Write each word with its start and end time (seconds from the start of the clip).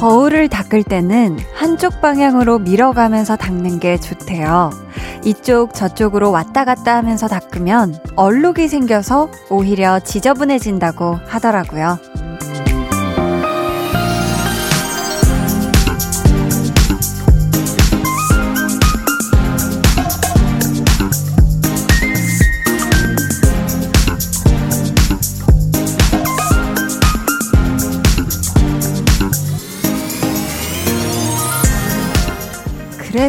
거울을 0.00 0.48
닦을 0.48 0.82
때는 0.82 1.38
한쪽 1.52 2.00
방향으로 2.00 2.58
밀어가면서 2.58 3.36
닦는 3.36 3.80
게 3.80 3.98
좋대요. 3.98 4.70
이쪽 5.26 5.74
저쪽으로 5.74 6.30
왔다 6.30 6.64
갔다 6.64 6.96
하면서 6.96 7.28
닦으면 7.28 7.98
얼룩이 8.16 8.68
생겨서 8.68 9.28
오히려 9.50 10.00
지저분해진다고 10.00 11.18
하더라고요. 11.26 11.98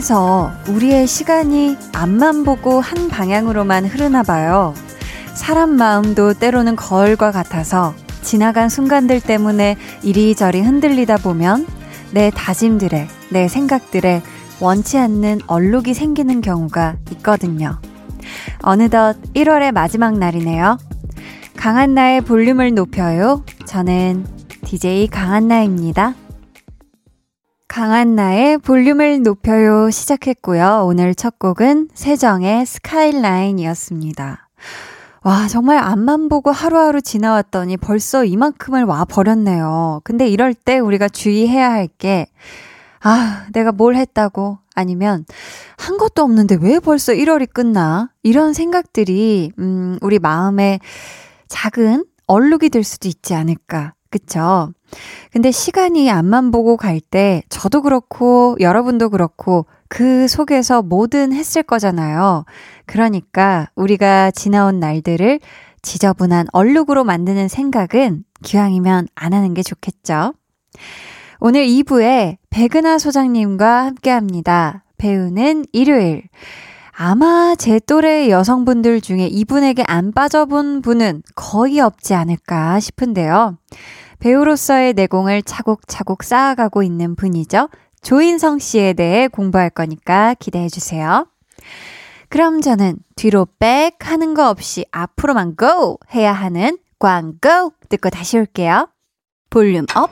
그래서 0.02 0.52
우리의 0.68 1.06
시간이 1.06 1.78
앞만 1.94 2.44
보고 2.44 2.82
한 2.82 3.08
방향으로만 3.08 3.86
흐르나 3.86 4.24
봐요. 4.24 4.74
사람 5.36 5.76
마음도 5.76 6.34
때로는 6.34 6.76
거울과 6.76 7.32
같아서 7.32 7.94
지나간 8.24 8.68
순간들 8.68 9.22
때문에 9.22 9.78
이리저리 10.02 10.62
흔들리다 10.62 11.18
보면 11.18 11.68
내 12.10 12.32
다짐들에, 12.32 13.08
내 13.30 13.48
생각들에 13.48 14.24
원치 14.60 14.98
않는 14.98 15.42
얼룩이 15.46 15.94
생기는 15.94 16.42
경우가 16.42 16.96
있거든요. 17.12 17.80
어느덧 18.64 19.22
1월의 19.36 19.72
마지막 19.72 20.18
날이네요. 20.18 20.80
강한나의 21.58 22.22
볼륨을 22.22 22.74
높여요. 22.74 23.46
저는 23.66 24.26
DJ 24.66 25.10
강한나입니다. 25.10 26.16
강한 27.72 28.16
나의 28.16 28.58
볼륨을 28.58 29.24
높여요 29.24 29.90
시작했고요. 29.90 30.84
오늘 30.84 31.16
첫 31.16 31.40
곡은 31.40 31.88
세정의 31.94 32.66
스카이라인이었습니다. 32.66 34.50
와, 35.24 35.48
정말 35.48 35.78
앞만 35.78 36.28
보고 36.28 36.52
하루하루 36.52 37.02
지나왔더니 37.02 37.78
벌써 37.78 38.26
이만큼을 38.26 38.84
와 38.84 39.06
버렸네요. 39.06 40.02
근데 40.04 40.28
이럴 40.28 40.54
때 40.54 40.80
우리가 40.80 41.08
주의해야 41.08 41.72
할 41.72 41.88
게, 41.88 42.28
아, 43.00 43.46
내가 43.54 43.72
뭘 43.72 43.96
했다고? 43.96 44.58
아니면, 44.76 45.24
한 45.78 45.98
것도 45.98 46.24
없는데 46.24 46.58
왜 46.60 46.78
벌써 46.80 47.14
1월이 47.14 47.54
끝나? 47.54 48.10
이런 48.22 48.52
생각들이, 48.52 49.54
음, 49.60 49.98
우리 50.02 50.20
마음에 50.20 50.82
작은 51.48 52.04
얼룩이 52.28 52.70
될 52.70 52.84
수도 52.84 53.08
있지 53.08 53.34
않을까. 53.34 53.94
그쵸? 54.10 54.74
근데 55.32 55.52
시간이 55.52 56.10
앞만 56.12 56.52
보고 56.52 56.78
갈 56.78 57.00
때 57.00 57.44
저도 57.50 57.82
그렇고 57.82 58.56
여러분도 58.60 59.10
그렇고 59.10 59.66
그 59.90 60.28
속에서 60.28 60.82
뭐든 60.82 61.34
했을 61.34 61.64
거잖아요. 61.64 62.46
그러니까 62.86 63.70
우리가 63.76 64.32
지나온 64.32 64.80
날들을 64.80 65.40
지저분한 65.82 66.48
얼룩으로 66.54 67.04
만드는 67.04 67.48
생각은 67.48 68.24
기왕이면 68.44 69.08
안 69.16 69.34
하는 69.34 69.54
게 69.54 69.64
좋겠죠. 69.64 70.34
오늘 71.40 71.66
2부에 71.66 72.38
백은하 72.50 73.00
소장님과 73.00 73.86
함께 73.86 74.12
합니다. 74.12 74.84
배우는 74.98 75.66
일요일. 75.74 76.24
아마 76.92 77.56
제 77.58 77.80
또래 77.80 78.30
여성분들 78.30 79.02
중에 79.02 79.26
이분에게 79.26 79.84
안 79.88 80.12
빠져본 80.12 80.84
분은 80.84 81.24
거의 81.36 81.80
없지 81.80 82.14
않을까 82.14 82.80
싶은데요. 82.80 83.58
배우로서의 84.22 84.94
내공을 84.94 85.42
차곡차곡 85.42 86.24
쌓아가고 86.24 86.84
있는 86.84 87.16
분이죠. 87.16 87.70
조인성 88.02 88.60
씨에 88.60 88.94
대해 88.94 89.28
공부할 89.28 89.70
거니까 89.70 90.36
기대해 90.40 90.70
주세요. 90.70 91.28
그럼 92.30 92.62
저는 92.62 92.98
뒤로 93.16 93.48
back 93.60 93.98
하는 94.10 94.34
거 94.34 94.50
없이 94.50 94.86
앞으로만 94.92 95.56
go! 95.56 96.00
해야 96.14 96.32
하는 96.32 96.78
광고 96.98 97.74
듣고 97.90 98.10
다시 98.10 98.38
올게요. 98.38 98.88
Volume 99.50 99.86
up, 99.96 100.12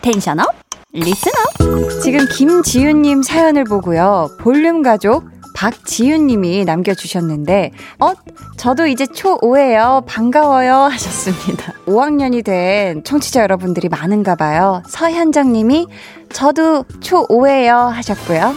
tension 0.00 0.40
up, 0.40 0.46
listen 0.92 1.32
up. 1.32 2.00
지금 2.02 2.26
김지윤님 2.26 3.22
사연을 3.22 3.64
보고요. 3.64 4.28
볼륨 4.40 4.82
가족 4.82 5.24
박지윤님이 5.58 6.64
남겨주셨는데, 6.66 7.72
어, 7.98 8.12
저도 8.56 8.86
이제 8.86 9.06
초5예요. 9.06 10.04
반가워요. 10.06 10.72
하셨습니다. 10.72 11.72
5학년이 11.84 12.44
된 12.44 13.02
청취자 13.02 13.42
여러분들이 13.42 13.88
많은가 13.88 14.36
봐요. 14.36 14.84
서현정님이 14.86 15.88
저도 16.32 16.84
초5예요. 17.00 17.88
하셨고요. 17.88 18.54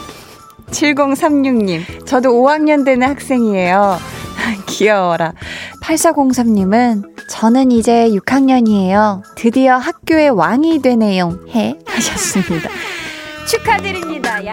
7036님, 0.70 2.06
저도 2.06 2.34
5학년 2.34 2.86
되는 2.86 3.08
학생이에요. 3.08 3.98
귀여워라. 4.68 5.34
8403님은 5.82 7.28
저는 7.28 7.72
이제 7.72 8.10
6학년이에요. 8.10 9.24
드디어 9.36 9.76
학교의 9.78 10.30
왕이 10.30 10.84
되네요. 10.84 11.40
해 11.50 11.80
하셨습니다. 11.88 12.70
축하드립니다. 13.48 14.46
야. 14.46 14.52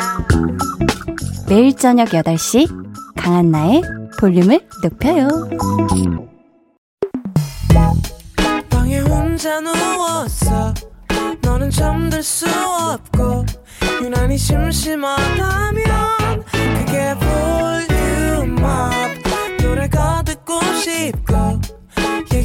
매일 1.48 1.74
저녁 1.74 2.08
8시 2.08 2.68
강한나의 3.16 3.82
볼륨을 4.20 4.60
높여요. 4.82 5.28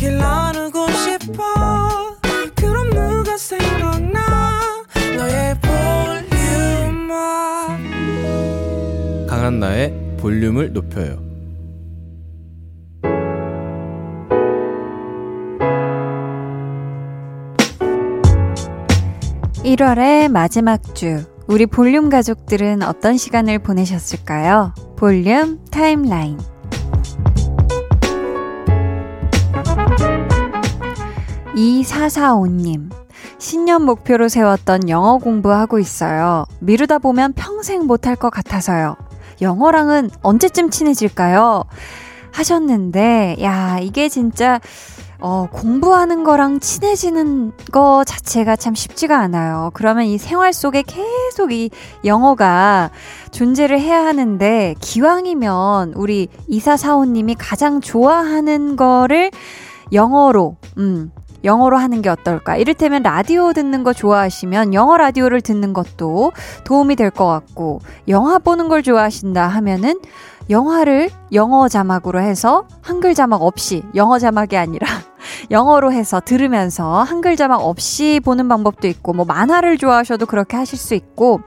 얘기를 0.03 0.17
나누고 0.17 0.87
싶어. 0.91 2.17
그럼 2.55 2.89
누가 2.89 3.37
생각나 3.37 4.12
강한나의 9.63 10.17
볼륨을 10.19 10.73
높여요 10.73 11.23
1월의 19.63 20.29
마지막 20.29 20.93
주, 20.93 21.23
우리 21.47 21.65
볼륨 21.65 22.09
가족들은 22.09 22.83
어떤 22.83 23.15
시간을 23.15 23.59
보내셨을까요? 23.59 24.73
볼륨 24.97 25.63
타임라인. 25.71 26.37
2445님. 31.55 32.91
신년 33.37 33.83
목표로 33.83 34.27
세웠던 34.27 34.89
영어 34.89 35.17
공부하고 35.17 35.79
있어요. 35.79 36.45
미루다 36.59 36.99
보면 36.99 37.31
평생 37.33 37.87
못할 37.87 38.17
것 38.17 38.29
같아서요. 38.29 38.97
영어랑은 39.43 40.09
언제쯤 40.23 40.71
친해질까요? 40.71 41.65
하셨는데, 42.31 43.37
야, 43.41 43.77
이게 43.79 44.09
진짜, 44.09 44.59
어, 45.19 45.47
공부하는 45.51 46.23
거랑 46.23 46.59
친해지는 46.59 47.53
거 47.71 48.03
자체가 48.03 48.55
참 48.55 48.73
쉽지가 48.73 49.19
않아요. 49.19 49.69
그러면 49.73 50.05
이 50.05 50.17
생활 50.17 50.51
속에 50.51 50.81
계속 50.81 51.53
이 51.53 51.69
영어가 52.03 52.89
존재를 53.31 53.79
해야 53.79 54.03
하는데, 54.03 54.73
기왕이면 54.79 55.93
우리 55.95 56.27
이사사오님이 56.47 57.35
가장 57.35 57.79
좋아하는 57.79 58.75
거를 58.75 59.29
영어로, 59.91 60.57
음, 60.79 61.11
영어로 61.43 61.77
하는 61.77 62.01
게 62.01 62.09
어떨까? 62.09 62.55
이를테면 62.57 63.03
라디오 63.03 63.53
듣는 63.53 63.83
거 63.83 63.93
좋아하시면 63.93 64.73
영어 64.73 64.97
라디오를 64.97 65.41
듣는 65.41 65.73
것도 65.73 66.31
도움이 66.63 66.95
될 66.95 67.11
것 67.11 67.27
같고, 67.27 67.81
영화 68.07 68.39
보는 68.39 68.69
걸 68.69 68.81
좋아하신다 68.83 69.47
하면은 69.47 69.99
영화를 70.49 71.09
영어 71.31 71.69
자막으로 71.69 72.19
해서 72.19 72.67
한글 72.81 73.13
자막 73.13 73.41
없이, 73.43 73.83
영어 73.95 74.19
자막이 74.19 74.57
아니라 74.57 74.87
영어로 75.51 75.91
해서 75.93 76.19
들으면서 76.19 77.01
한글 77.03 77.35
자막 77.35 77.61
없이 77.61 78.19
보는 78.23 78.47
방법도 78.47 78.87
있고, 78.87 79.13
뭐 79.13 79.25
만화를 79.25 79.77
좋아하셔도 79.77 80.25
그렇게 80.25 80.57
하실 80.57 80.77
수 80.77 80.95
있고, 80.95 81.41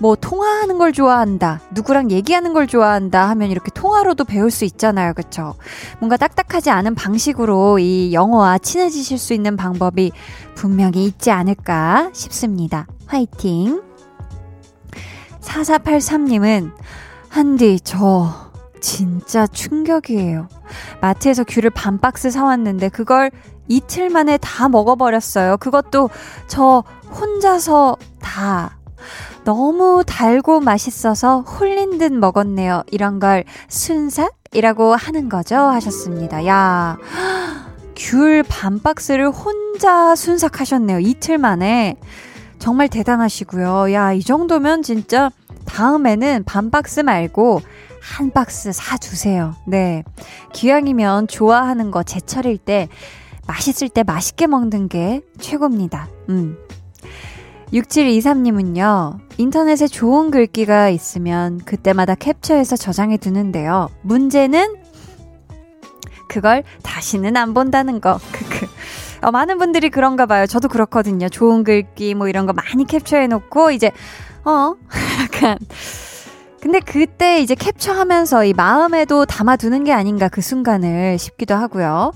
뭐 0.00 0.16
통화하는 0.16 0.78
걸 0.78 0.92
좋아한다, 0.92 1.60
누구랑 1.72 2.10
얘기하는 2.10 2.52
걸 2.52 2.66
좋아한다 2.66 3.28
하면 3.30 3.50
이렇게 3.50 3.70
통화로도 3.72 4.24
배울 4.24 4.50
수 4.50 4.64
있잖아요. 4.64 5.14
그쵸? 5.14 5.54
뭔가 6.00 6.16
딱딱하지 6.16 6.70
않은 6.70 6.94
방식으로 6.94 7.78
이 7.78 8.12
영어와 8.12 8.58
친해지실 8.58 9.18
수 9.18 9.34
있는 9.34 9.56
방법이 9.56 10.12
분명히 10.54 11.04
있지 11.04 11.30
않을까 11.30 12.10
싶습니다. 12.12 12.86
화이팅! 13.06 13.82
4483님은, 15.40 16.72
한디, 17.28 17.78
저, 17.80 18.50
진짜 18.80 19.46
충격이에요. 19.46 20.48
마트에서 21.00 21.44
귤을 21.44 21.70
반 21.70 21.98
박스 21.98 22.30
사왔는데, 22.30 22.88
그걸 22.88 23.30
이틀 23.68 24.10
만에 24.10 24.36
다 24.38 24.68
먹어버렸어요. 24.68 25.56
그것도 25.58 26.10
저 26.48 26.82
혼자서 27.10 27.96
다. 28.20 28.76
너무 29.44 30.02
달고 30.06 30.60
맛있어서 30.60 31.40
홀린 31.40 31.98
듯 31.98 32.12
먹었네요. 32.12 32.82
이런 32.90 33.18
걸 33.20 33.44
순삭이라고 33.68 34.94
하는 34.94 35.28
거죠. 35.28 35.56
하셨습니다. 35.56 36.46
야. 36.46 36.96
귤 37.96 38.42
반 38.48 38.80
박스를 38.82 39.30
혼자 39.30 40.14
순삭하셨네요. 40.14 41.00
이틀 41.00 41.38
만에. 41.38 41.96
정말 42.58 42.88
대단하시고요. 42.88 43.92
야, 43.92 44.12
이 44.12 44.20
정도면 44.22 44.82
진짜 44.82 45.30
다음에는 45.66 46.44
반 46.44 46.70
박스 46.70 47.00
말고 47.00 47.60
한 48.00 48.30
박스 48.32 48.72
사주세요. 48.72 49.54
네. 49.66 50.02
기왕이면 50.52 51.28
좋아하는 51.28 51.90
거 51.90 52.02
제철일 52.02 52.58
때, 52.58 52.88
맛있을 53.46 53.88
때 53.88 54.02
맛있게 54.02 54.46
먹는 54.46 54.88
게 54.88 55.20
최고입니다. 55.40 56.08
음. 56.30 56.56
6723님은요, 57.72 59.18
인터넷에 59.38 59.86
좋은 59.86 60.30
글귀가 60.30 60.90
있으면 60.90 61.58
그때마다 61.64 62.14
캡처해서 62.14 62.76
저장해 62.76 63.16
두는데요. 63.16 63.90
문제는 64.02 64.76
그걸 66.28 66.62
다시는 66.82 67.36
안 67.36 67.54
본다는 67.54 68.00
거. 68.00 68.18
크크. 68.32 68.66
어, 69.22 69.30
많은 69.30 69.58
분들이 69.58 69.88
그런가 69.88 70.26
봐요. 70.26 70.46
저도 70.46 70.68
그렇거든요. 70.68 71.28
좋은 71.28 71.64
글귀 71.64 72.14
뭐 72.14 72.28
이런 72.28 72.46
거 72.46 72.52
많이 72.52 72.84
캡처해 72.84 73.26
놓고 73.26 73.70
이제 73.70 73.90
어 74.44 74.74
약간 75.22 75.56
근데 76.60 76.80
그때 76.80 77.40
이제 77.40 77.54
캡처하면서 77.54 78.44
이 78.46 78.52
마음에도 78.52 79.24
담아두는 79.26 79.84
게 79.84 79.92
아닌가 79.92 80.28
그 80.28 80.40
순간을 80.40 81.18
싶기도 81.18 81.54
하고요. 81.54 82.12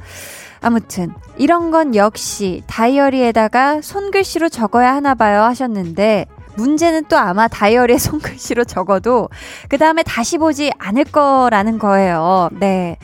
아무튼 0.60 1.12
이런 1.36 1.70
건 1.70 1.94
역시 1.94 2.62
다이어리에다가 2.66 3.80
손글씨로 3.82 4.48
적어야 4.48 4.94
하나 4.94 5.14
봐요 5.14 5.42
하셨는데 5.42 6.26
문제는 6.56 7.04
또 7.08 7.16
아마 7.16 7.46
다이어리에 7.48 7.96
손글씨로 7.98 8.64
적어도 8.64 9.28
그 9.68 9.78
다음에 9.78 10.02
다시 10.02 10.38
보지 10.38 10.72
않을 10.78 11.04
거라는 11.04 11.78
거예요. 11.78 12.50
네. 12.58 12.98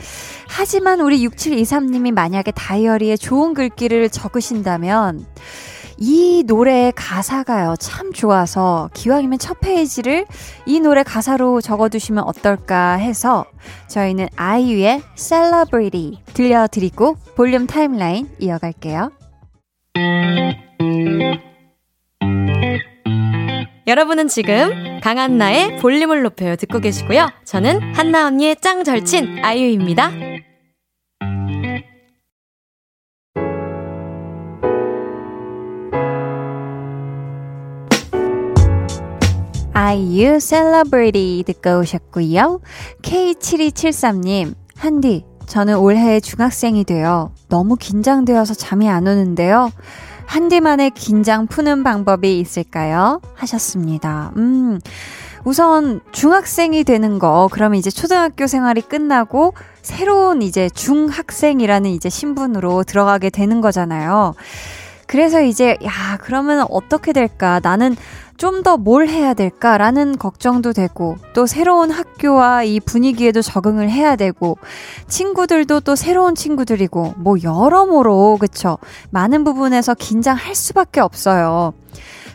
하지만 0.49 1.01
우리 1.01 1.27
6723님이 1.27 2.13
만약에 2.13 2.51
다이어리에 2.51 3.17
좋은 3.17 3.55
글귀를 3.55 4.11
적으신다면 4.11 5.25
이 5.99 6.43
노래의 6.47 6.93
가사가요, 6.97 7.77
참 7.79 8.13
좋아서 8.13 8.91
기왕이면 8.95 9.39
첫 9.39 9.61
페이지를 9.61 10.27
이 10.67 10.81
노래 10.81 11.03
가사로 11.03 11.61
적어두시면 11.61 12.25
어떨까 12.25 12.95
해서 12.95 13.45
저희는 13.89 14.29
아이유의 14.37 15.03
Celebrity 15.17 16.23
들려드리고 16.35 17.17
볼륨 17.37 17.67
타임라인 17.67 18.29
이어갈게요. 18.39 19.13
여러분은 23.87 24.29
지금 24.29 25.01
강한나의 25.03 25.77
볼륨을 25.79 26.23
높여요 26.23 26.57
듣고 26.57 26.81
계시고요. 26.81 27.29
저는 27.45 27.95
한나 27.95 28.27
언니의 28.27 28.57
짱 28.61 28.83
절친 28.83 29.45
아이유입니다. 29.45 30.11
아이유 39.77 40.39
셀러브리티 40.39 41.43
듣고 41.47 41.81
오셨고요. 41.81 42.61
K7273님, 43.03 44.55
한디, 44.77 45.25
저는 45.47 45.79
올해 45.79 46.21
중학생이 46.21 46.85
되어 46.85 47.33
너무 47.49 47.75
긴장되어서 47.75 48.55
잠이 48.55 48.89
안 48.89 49.09
오는데요. 49.09 49.73
한디만의 50.27 50.93
긴장 50.93 51.49
푸는 51.49 51.83
방법이 51.83 52.39
있을까요? 52.39 53.21
하셨습니다. 53.35 54.31
음, 54.37 54.79
우선 55.45 56.01
중학생이 56.13 56.85
되는 56.85 57.19
거, 57.19 57.49
그러면 57.51 57.77
이제 57.77 57.91
초등학교 57.91 58.47
생활이 58.47 58.81
끝나고 58.81 59.55
새로운 59.83 60.41
이제 60.41 60.71
중학생이라는 60.71 61.91
이제 61.91 62.09
신분으로 62.09 62.85
들어가게 62.85 63.29
되는 63.29 63.61
거잖아요. 63.61 64.35
그래서 65.07 65.43
이제, 65.43 65.77
야, 65.85 66.17
그러면 66.21 66.65
어떻게 66.71 67.13
될까? 67.13 67.61
나는 67.63 67.97
좀 68.37 68.63
더 68.63 68.77
뭘 68.77 69.09
해야 69.09 69.35
될까라는 69.35 70.19
걱정도 70.19 70.73
되고, 70.73 71.17
또 71.35 71.47
새로운 71.47 71.91
학교와 71.91 72.63
이 72.65 72.81
분위기에도 72.81 73.43
적응을 73.43 73.91
해야 73.91 74.17
되고, 74.17 74.59
친구들도 75.09 75.81
또 75.81 75.97
새로운 75.97 76.35
친구들이고, 76.35 77.15
뭐 77.19 77.37
여러모로, 77.43 78.39
그쵸? 78.41 78.79
많은 79.11 79.45
부분에서 79.45 79.95
긴장할 79.95 80.55
수밖에 80.55 81.01
없어요. 81.01 81.73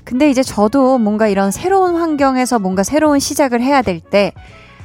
근데 0.04 0.30
이제 0.30 0.42
저도 0.42 0.98
뭔가 0.98 1.28
이런 1.28 1.52
새로운 1.52 1.96
환경에서 1.96 2.60
뭔가 2.60 2.84
새로운 2.84 3.20
시작을 3.20 3.62
해야 3.62 3.82
될 3.82 4.00
때, 4.00 4.34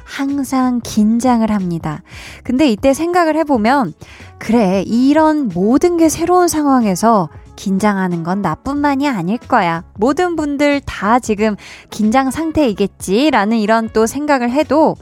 항상 0.03 0.81
긴장을 0.83 1.49
합니다. 1.49 2.03
근데 2.43 2.69
이때 2.69 2.93
생각을 2.93 3.35
해보면, 3.37 3.93
그래, 4.37 4.83
이런 4.85 5.47
모든 5.47 5.97
게 5.97 6.09
새로운 6.09 6.47
상황에서 6.47 7.29
긴장하는 7.55 8.23
건 8.23 8.41
나뿐만이 8.41 9.07
아닐 9.07 9.37
거야. 9.37 9.83
모든 9.95 10.35
분들 10.35 10.81
다 10.81 11.19
지금 11.19 11.55
긴장 11.89 12.31
상태이겠지. 12.31 13.31
라는 13.31 13.57
이런 13.57 13.89
또 13.93 14.05
생각을 14.05 14.51
해도 14.51 14.95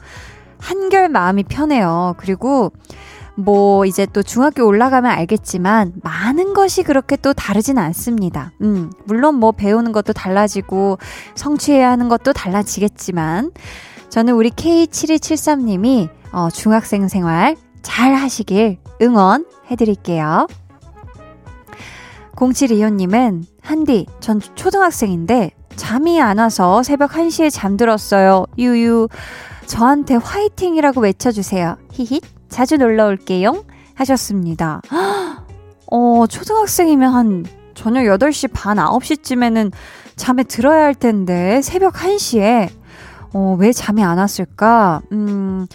한결 0.58 1.08
마음이 1.08 1.44
편해요. 1.44 2.14
그리고 2.16 2.72
뭐 3.36 3.84
이제 3.84 4.06
또 4.06 4.22
중학교 4.22 4.64
올라가면 4.64 5.10
알겠지만 5.10 5.94
많은 6.02 6.54
것이 6.54 6.82
그렇게 6.82 7.16
또 7.16 7.32
다르진 7.32 7.78
않습니다. 7.78 8.52
음, 8.62 8.90
물론 9.04 9.36
뭐 9.36 9.52
배우는 9.52 9.92
것도 9.92 10.12
달라지고 10.12 10.98
성취해야 11.34 11.90
하는 11.90 12.08
것도 12.08 12.32
달라지겠지만 12.32 13.50
저는 14.08 14.34
우리 14.34 14.50
K7273님이 14.50 16.08
어, 16.32 16.48
중학생 16.50 17.08
생활 17.08 17.56
잘 17.82 18.14
하시길 18.14 18.78
응원해 19.02 19.76
드릴게요. 19.76 20.46
0725님은, 22.36 23.44
한디, 23.62 24.06
전 24.20 24.40
초등학생인데, 24.40 25.52
잠이 25.76 26.20
안 26.20 26.38
와서 26.38 26.82
새벽 26.82 27.12
1시에 27.12 27.50
잠들었어요. 27.52 28.46
유유. 28.58 29.08
저한테 29.66 30.16
화이팅이라고 30.16 31.00
외쳐주세요. 31.00 31.76
히힛. 31.92 32.22
자주 32.48 32.76
놀러 32.76 33.06
올게요. 33.06 33.64
하셨습니다. 33.94 34.82
어, 35.90 36.26
초등학생이면 36.28 37.12
한 37.12 37.44
저녁 37.74 38.02
8시 38.04 38.52
반, 38.52 38.76
9시쯤에는 38.76 39.72
잠에 40.16 40.44
들어야 40.44 40.84
할 40.84 40.94
텐데, 40.94 41.60
새벽 41.62 41.94
1시에, 41.94 42.68
어, 43.34 43.56
왜 43.58 43.72
잠이 43.72 44.02
안 44.02 44.18
왔을까? 44.18 45.02
음, 45.10 45.66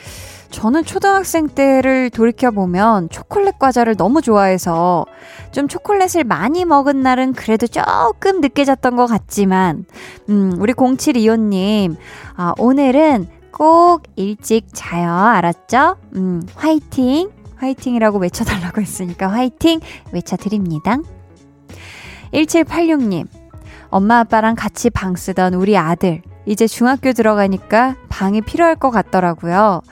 저는 0.49 0.85
초등학생 0.85 1.49
때를 1.49 2.09
돌이켜보면 2.09 3.09
초콜릿 3.09 3.59
과자를 3.59 3.95
너무 3.95 4.21
좋아해서 4.21 5.05
좀 5.51 5.67
초콜릿을 5.67 6.23
많이 6.23 6.63
먹은 6.63 7.03
날은 7.03 7.33
그래도 7.33 7.67
조금 7.67 8.39
늦게 8.39 8.63
잤던 8.63 8.95
것 8.95 9.07
같지만, 9.07 9.85
음, 10.29 10.53
우리 10.57 10.73
0725님, 10.73 11.97
아, 12.37 12.53
오늘은 12.57 13.27
꼭 13.51 14.03
일찍 14.15 14.67
자요. 14.73 15.11
알았죠? 15.11 15.97
음, 16.15 16.41
화이팅! 16.55 17.29
화이팅이라고 17.57 18.19
외쳐달라고 18.19 18.79
했으니까 18.79 19.27
화이팅! 19.27 19.81
외쳐드립니다. 20.13 20.97
1786님, 22.33 23.27
엄마 23.89 24.19
아빠랑 24.19 24.55
같이 24.55 24.89
방 24.89 25.17
쓰던 25.17 25.55
우리 25.55 25.77
아들, 25.77 26.21
이제 26.49 26.65
중학교 26.65 27.13
들어가니까 27.13 27.95
방이 28.09 28.41
필요할 28.41 28.75
것 28.75 28.89
같더라고요. 28.89 29.83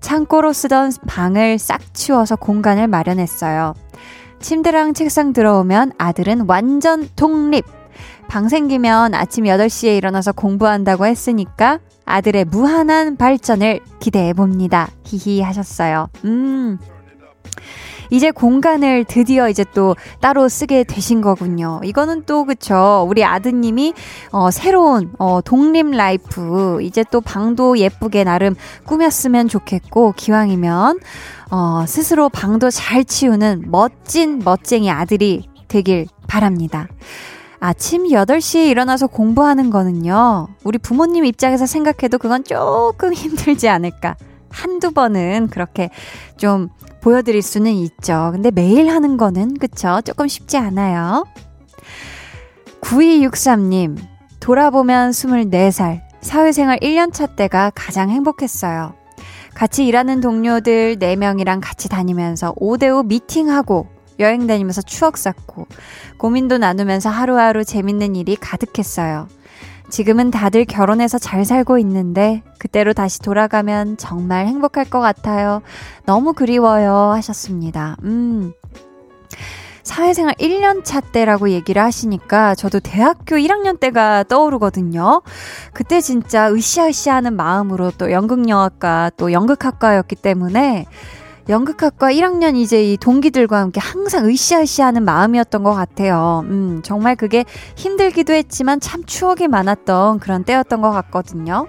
창고로 0.00 0.54
쓰던 0.54 0.92
방을 1.06 1.58
싹 1.58 1.92
치워서 1.92 2.36
공간을 2.36 2.88
마련했어요. 2.88 3.74
침대랑 4.40 4.94
책상 4.94 5.34
들어오면 5.34 5.92
아들은 5.98 6.46
완전 6.48 7.06
독립. 7.16 7.66
방 8.28 8.48
생기면 8.48 9.12
아침 9.14 9.44
8시에 9.44 9.98
일어나서 9.98 10.32
공부한다고 10.32 11.04
했으니까 11.04 11.80
아들의 12.06 12.46
무한한 12.46 13.16
발전을 13.16 13.80
기대해 14.00 14.32
봅니다. 14.32 14.88
히히 15.04 15.42
하셨어요. 15.42 16.08
음. 16.24 16.78
이제 18.10 18.30
공간을 18.30 19.04
드디어 19.04 19.48
이제 19.48 19.64
또 19.74 19.96
따로 20.20 20.48
쓰게 20.48 20.84
되신 20.84 21.20
거군요. 21.20 21.80
이거는 21.84 22.24
또 22.26 22.44
그쵸. 22.44 23.06
우리 23.08 23.24
아드님이 23.24 23.94
어 24.32 24.50
새로운 24.50 25.12
어 25.18 25.40
독립 25.40 25.90
life 25.90 26.80
이제 26.82 27.04
또 27.10 27.20
방도 27.20 27.78
예쁘게 27.78 28.24
나름 28.24 28.54
꾸몄으면 28.84 29.48
좋겠고 29.48 30.14
기왕이면 30.16 30.98
어 31.50 31.84
스스로 31.86 32.28
방도 32.28 32.70
잘 32.70 33.04
치우는 33.04 33.64
멋진 33.68 34.40
멋쟁이 34.44 34.90
아들이 34.90 35.48
되길 35.68 36.06
바랍니다. 36.26 36.88
아침 37.58 38.04
8시에 38.04 38.68
일어나서 38.68 39.06
공부하는 39.06 39.70
거는요, 39.70 40.48
우리 40.62 40.78
부모님 40.78 41.24
입장에서 41.24 41.66
생각해도 41.66 42.18
그건 42.18 42.44
조금 42.44 43.12
힘들지 43.14 43.68
않을까. 43.68 44.16
한두 44.56 44.92
번은 44.92 45.48
그렇게 45.50 45.90
좀 46.36 46.68
보여드릴 47.02 47.42
수는 47.42 47.72
있죠. 47.72 48.30
근데 48.32 48.50
매일 48.50 48.88
하는 48.88 49.16
거는, 49.16 49.58
그쵸? 49.58 50.00
조금 50.04 50.26
쉽지 50.26 50.56
않아요. 50.56 51.26
9263님, 52.80 53.98
돌아보면 54.40 55.10
24살, 55.10 56.00
사회생활 56.20 56.78
1년차 56.80 57.36
때가 57.36 57.70
가장 57.74 58.10
행복했어요. 58.10 58.94
같이 59.54 59.86
일하는 59.86 60.20
동료들 60.20 60.96
4명이랑 60.96 61.60
같이 61.62 61.88
다니면서 61.88 62.54
5대5 62.54 63.06
미팅하고 63.06 63.88
여행 64.18 64.46
다니면서 64.46 64.82
추억 64.82 65.18
쌓고 65.18 65.66
고민도 66.18 66.58
나누면서 66.58 67.10
하루하루 67.10 67.64
재밌는 67.64 68.16
일이 68.16 68.36
가득했어요. 68.36 69.28
지금은 69.88 70.30
다들 70.30 70.64
결혼해서 70.64 71.18
잘 71.18 71.44
살고 71.44 71.78
있는데 71.78 72.42
그때로 72.58 72.92
다시 72.92 73.20
돌아가면 73.20 73.96
정말 73.96 74.46
행복할 74.46 74.84
것 74.84 75.00
같아요. 75.00 75.62
너무 76.04 76.32
그리워요 76.32 77.12
하셨습니다. 77.14 77.96
음. 78.02 78.52
사회생활 79.86 80.34
1년 80.34 80.84
차 80.84 81.00
때라고 81.00 81.50
얘기를 81.50 81.80
하시니까 81.80 82.56
저도 82.56 82.80
대학교 82.80 83.36
1학년 83.36 83.78
때가 83.78 84.24
떠오르거든요. 84.24 85.22
그때 85.72 86.00
진짜 86.00 86.50
으쌰으쌰 86.50 87.14
하는 87.14 87.36
마음으로 87.36 87.92
또 87.96 88.10
연극영화과 88.10 89.12
또 89.16 89.30
연극학과였기 89.30 90.16
때문에 90.16 90.86
연극학과 91.48 92.12
1학년 92.12 92.56
이제 92.56 92.82
이 92.82 92.96
동기들과 92.96 93.58
함께 93.58 93.80
항상 93.80 94.26
으쌰으쌰 94.26 94.86
하는 94.86 95.04
마음이었던 95.04 95.62
것 95.62 95.74
같아요. 95.74 96.44
음, 96.46 96.80
정말 96.82 97.14
그게 97.14 97.44
힘들기도 97.76 98.32
했지만 98.32 98.80
참 98.80 99.04
추억이 99.04 99.46
많았던 99.46 100.18
그런 100.18 100.42
때였던 100.42 100.80
것 100.80 100.90
같거든요. 100.90 101.68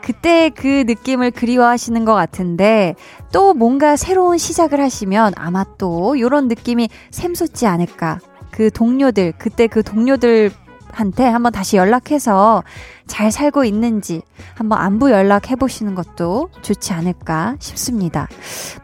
그때 0.00 0.48
그 0.48 0.84
느낌을 0.86 1.32
그리워하시는 1.32 2.04
것 2.06 2.14
같은데 2.14 2.94
또 3.30 3.52
뭔가 3.52 3.96
새로운 3.96 4.38
시작을 4.38 4.80
하시면 4.80 5.34
아마 5.36 5.64
또 5.76 6.18
요런 6.18 6.48
느낌이 6.48 6.88
샘솟지 7.10 7.66
않을까. 7.66 8.20
그 8.50 8.70
동료들, 8.70 9.34
그때 9.36 9.66
그 9.66 9.82
동료들 9.82 10.50
한테 10.92 11.24
한번 11.24 11.52
다시 11.52 11.76
연락해서 11.76 12.62
잘 13.06 13.30
살고 13.30 13.64
있는지 13.64 14.22
한번 14.54 14.78
안부 14.78 15.10
연락해 15.10 15.56
보시는 15.56 15.94
것도 15.94 16.50
좋지 16.62 16.92
않을까 16.92 17.56
싶습니다. 17.58 18.28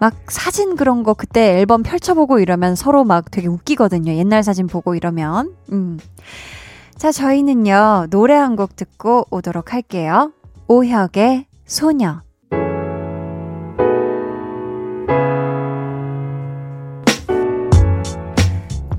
막 0.01 0.15
사진 0.29 0.77
그런 0.77 1.03
거 1.03 1.15
그때 1.15 1.59
앨범 1.59 1.83
펼쳐보고 1.83 2.39
이러면 2.39 2.75
서로 2.77 3.05
막 3.05 3.31
되게 3.31 3.49
웃기거든요. 3.49 4.13
옛날 4.13 4.43
사진 4.43 4.67
보고 4.67 4.95
이러면. 4.95 5.55
음. 5.73 5.99
자, 6.97 7.11
저희는요, 7.13 8.07
노래 8.11 8.35
한 8.35 8.55
곡 8.57 8.77
듣고 8.77 9.27
오도록 9.31 9.73
할게요. 9.73 10.33
오혁의 10.69 11.47
소녀. 11.67 12.23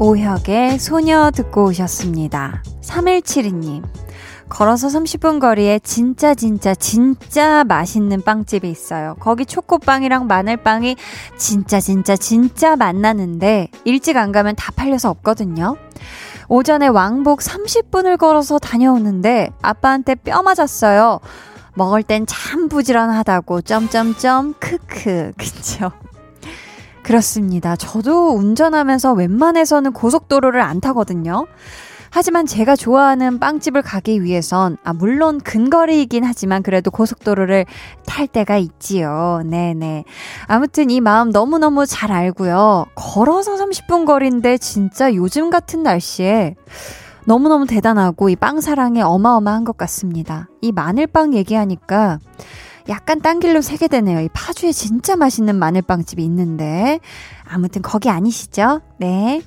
오혁의 0.05 0.77
소녀 0.77 1.31
듣고 1.31 1.65
오셨습니다. 1.65 2.61
3172님. 2.83 3.81
걸어서 4.49 4.87
30분 4.87 5.39
거리에 5.39 5.79
진짜 5.79 6.35
진짜 6.35 6.75
진짜 6.75 7.63
맛있는 7.63 8.21
빵집이 8.21 8.69
있어요. 8.69 9.15
거기 9.19 9.47
초코빵이랑 9.47 10.27
마늘빵이 10.27 10.95
진짜 11.37 11.79
진짜 11.79 12.15
진짜 12.15 12.75
맛나는데 12.75 13.69
일찍 13.83 14.17
안 14.17 14.31
가면 14.31 14.55
다 14.55 14.71
팔려서 14.75 15.09
없거든요. 15.09 15.75
오전에 16.49 16.85
왕복 16.85 17.39
30분을 17.39 18.19
걸어서 18.19 18.59
다녀오는데 18.59 19.49
아빠한테 19.63 20.13
뼈 20.13 20.43
맞았어요. 20.43 21.19
먹을 21.73 22.03
땐 22.03 22.27
참 22.27 22.69
부지런하다고 22.69 23.61
점점점 23.61 24.53
크크 24.59 25.31
그쵸? 25.35 25.91
그렇습니다. 27.05 27.75
저도 27.75 28.35
운전하면서 28.35 29.13
웬만해서는 29.13 29.93
고속도로를 29.93 30.59
안 30.59 30.81
타거든요. 30.81 31.45
하지만 32.09 32.47
제가 32.47 32.75
좋아하는 32.75 33.39
빵집을 33.39 33.83
가기 33.83 34.23
위해선, 34.23 34.77
아, 34.83 34.93
물론 34.93 35.39
근거리이긴 35.39 36.23
하지만 36.23 36.63
그래도 36.63 36.89
고속도로를 36.89 37.65
탈 38.07 38.25
때가 38.25 38.57
있지요. 38.57 39.43
네네. 39.45 40.05
아무튼 40.47 40.89
이 40.89 40.99
마음 40.99 41.29
너무너무 41.29 41.85
잘 41.85 42.11
알고요. 42.11 42.87
걸어서 42.95 43.55
30분 43.55 44.05
거리인데 44.05 44.57
진짜 44.57 45.13
요즘 45.13 45.51
같은 45.51 45.83
날씨에 45.83 46.55
너무너무 47.25 47.67
대단하고 47.67 48.29
이 48.29 48.35
빵 48.35 48.61
사랑이 48.61 49.01
어마어마한 49.01 49.63
것 49.63 49.77
같습니다. 49.77 50.47
이 50.61 50.71
마늘빵 50.71 51.33
얘기하니까 51.35 52.19
약간 52.89 53.21
딴 53.21 53.39
길로 53.39 53.61
새게 53.61 53.87
되네요. 53.87 54.19
이 54.19 54.29
파주에 54.33 54.71
진짜 54.71 55.15
맛있는 55.15 55.55
마늘빵집이 55.55 56.23
있는데. 56.23 56.99
아무튼 57.47 57.81
거기 57.81 58.09
아니시죠? 58.09 58.81
네. 58.97 59.41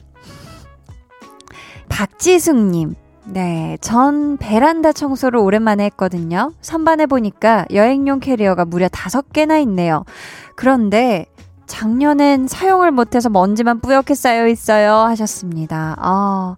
박지숙님. 1.89 2.95
네, 3.31 3.77
전 3.83 4.39
베란다 4.39 4.93
청소를 4.93 5.39
오랜만에 5.39 5.85
했거든요. 5.85 6.53
선반에 6.63 7.18
보니까 7.18 7.67
여행용 7.73 8.21
캐리어가 8.21 8.65
무려 8.65 8.89
다섯 8.89 9.33
개나 9.33 9.59
있네요. 9.59 10.05
그런데 10.57 11.27
작년엔 11.67 12.49
사용을 12.49 12.91
못해서 12.91 13.29
먼지만 13.29 13.81
뿌옇게 13.81 14.15
쌓여 14.15 14.49
있어요. 14.49 14.95
하셨습니다. 14.95 15.97
아. 15.99 16.57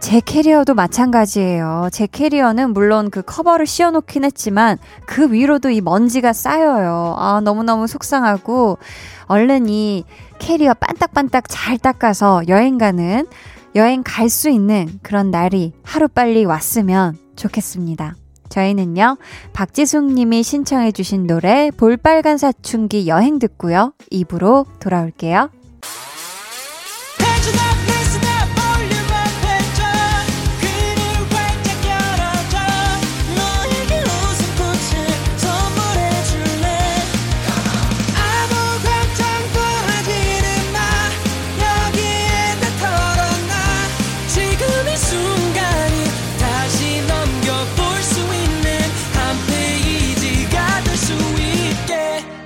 제 0.00 0.20
캐리어도 0.20 0.74
마찬가지예요. 0.74 1.88
제 1.92 2.06
캐리어는 2.06 2.72
물론 2.72 3.10
그 3.10 3.22
커버를 3.22 3.66
씌워놓긴 3.66 4.24
했지만 4.24 4.78
그 5.06 5.30
위로도 5.30 5.70
이 5.70 5.80
먼지가 5.80 6.32
쌓여요. 6.32 7.14
아, 7.18 7.40
너무너무 7.44 7.86
속상하고 7.86 8.78
얼른 9.26 9.68
이 9.68 10.04
캐리어 10.38 10.74
반딱반딱 10.74 11.44
잘 11.48 11.78
닦아서 11.78 12.42
여행 12.48 12.78
가는 12.78 13.26
여행 13.74 14.02
갈 14.02 14.28
수 14.30 14.48
있는 14.48 14.88
그런 15.02 15.30
날이 15.30 15.72
하루빨리 15.84 16.44
왔으면 16.44 17.16
좋겠습니다. 17.36 18.14
저희는요, 18.48 19.16
박지숙 19.52 20.12
님이 20.12 20.42
신청해주신 20.42 21.26
노래 21.28 21.70
볼빨간 21.76 22.36
사춘기 22.36 23.06
여행 23.06 23.38
듣고요. 23.38 23.92
입으로 24.10 24.66
돌아올게요. 24.80 25.50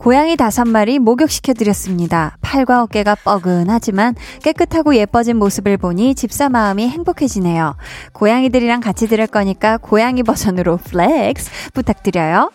고양이 0.00 0.34
다섯 0.34 0.64
마리 0.66 0.98
목욕시켜드렸습니다. 0.98 2.38
팔과 2.40 2.82
어깨가 2.84 3.16
뻐근하지만 3.16 4.14
깨끗하고 4.42 4.96
예뻐진 4.96 5.36
모습을 5.36 5.76
보니 5.76 6.14
집사 6.14 6.48
마음이 6.48 6.88
행복해지네요. 6.88 7.76
고양이들이랑 8.14 8.80
같이 8.80 9.06
들을 9.08 9.26
거니까 9.26 9.76
고양이 9.76 10.22
버전으로 10.22 10.78
flex 10.78 11.50
부탁드려요. 11.74 12.50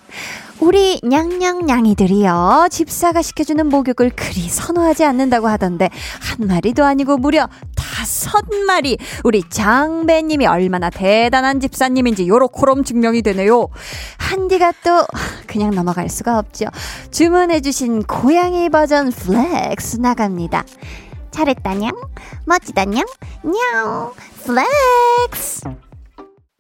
우리 0.59 0.99
냥냥냥이들이요. 1.03 2.67
집사가 2.71 3.21
시켜주는 3.21 3.65
목욕을 3.67 4.11
그리 4.11 4.47
선호하지 4.47 5.03
않는다고 5.03 5.47
하던데 5.47 5.89
한 6.21 6.47
마리도 6.47 6.83
아니고 6.83 7.17
무려 7.17 7.47
다섯 7.75 8.43
마리. 8.65 8.97
우리 9.23 9.43
장배님이 9.49 10.47
얼마나 10.47 10.89
대단한 10.89 11.59
집사님인지 11.59 12.27
요렇코롬 12.27 12.83
증명이 12.83 13.21
되네요. 13.21 13.67
한디가 14.17 14.73
또 14.83 15.05
그냥 15.47 15.71
넘어갈 15.71 16.09
수가 16.09 16.39
없죠. 16.39 16.65
주문해주신 17.11 18.03
고양이 18.03 18.69
버전 18.69 19.11
flex 19.11 19.97
나갑니다. 19.97 20.63
잘했다냥, 21.31 21.93
멋지다냥, 22.45 23.05
냥, 23.43 24.11
flex. 24.45 25.84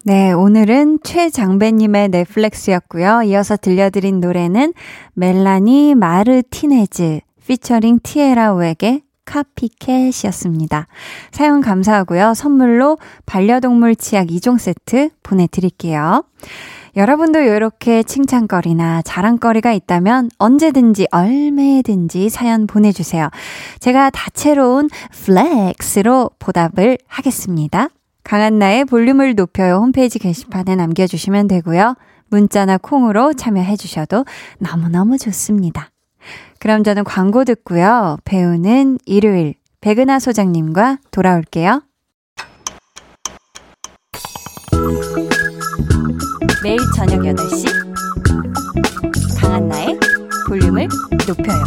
네, 0.07 0.33
오늘은 0.33 0.99
최장배님의 1.01 2.09
flex였고요. 2.09 3.23
이어서 3.23 3.57
들려드린 3.57 4.19
노래는 4.19 4.75
멜라니 5.15 5.95
마르티네즈 5.95 7.21
피처링 7.47 8.01
티에라 8.03 8.53
웩의 8.53 9.01
Copy 9.25 9.56
Cat이었습니다. 9.56 10.85
사연 11.31 11.59
감사하고요. 11.59 12.35
선물로 12.35 12.99
반려동물 13.25 13.95
치약 13.95 14.27
2종 14.27 14.59
세트 14.59 15.09
보내드릴게요. 15.23 16.23
여러분도 16.95 17.39
이렇게 17.39 18.03
칭찬거리나 18.03 19.01
자랑거리가 19.01 19.73
있다면 19.73 20.29
언제든지 20.37 21.07
얼매든지 21.09 22.29
사연 22.29 22.67
보내주세요. 22.67 23.31
제가 23.79 24.11
다채로운 24.11 24.87
flex로 25.11 26.29
보답을 26.37 26.99
하겠습니다. 27.07 27.89
강한나의 28.25 28.85
볼륨을 28.85 29.35
높여요 29.35 29.75
홈페이지 29.75 30.19
게시판에 30.19 30.75
남겨주시면 30.75 31.47
되고요. 31.47 31.95
문자나 32.29 32.79
콩으로 32.79 33.33
참여해 33.33 33.77
주셔도 33.77 34.25
너무너무 34.59 35.17
좋습니다. 35.17 35.91
그럼 36.59 36.83
저는 36.83 37.03
광고 37.03 37.45
듣고요. 37.45 38.17
배우는 38.25 38.97
일요일 39.05 39.53
백은하 39.79 40.19
소장님과 40.19 40.97
돌아올게요. 41.11 41.83
매일 46.63 46.79
저녁 46.95 47.19
8시 47.19 47.67
강한나의 49.39 49.99
볼륨을 50.47 50.87
높여요. 51.27 51.63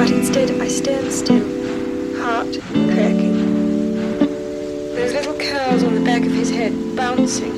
But 0.00 0.12
instead 0.12 0.50
I 0.58 0.66
stand 0.66 1.12
still, 1.12 1.44
heart 2.16 2.58
cracking. 2.88 3.36
Those 4.96 5.12
little 5.12 5.34
curls 5.34 5.84
on 5.84 5.94
the 5.94 6.00
back 6.00 6.24
of 6.24 6.32
his 6.32 6.50
head 6.50 6.72
bouncing 6.96 7.52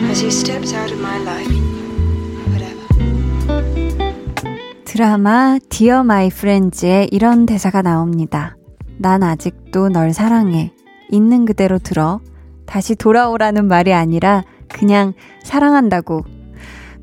as 0.00 0.18
he 0.18 0.32
steps 0.32 0.74
out 0.74 0.90
of 0.90 0.98
my 0.98 1.16
life. 1.22 1.54
Whatever. 2.50 2.88
드라마 4.84 5.60
Dear 5.68 6.02
My 6.02 6.28
Friends에 6.28 7.06
이런 7.12 7.46
대사가 7.46 7.82
나옵니다. 7.82 8.56
난 8.96 9.22
아직도 9.22 9.90
널 9.90 10.12
사랑해. 10.12 10.72
있는 11.08 11.44
그대로 11.44 11.78
들어. 11.78 12.18
다시 12.66 12.96
돌아오라는 12.96 13.68
말이 13.68 13.92
아니라 13.92 14.42
그냥 14.66 15.12
사랑한다고. 15.44 16.24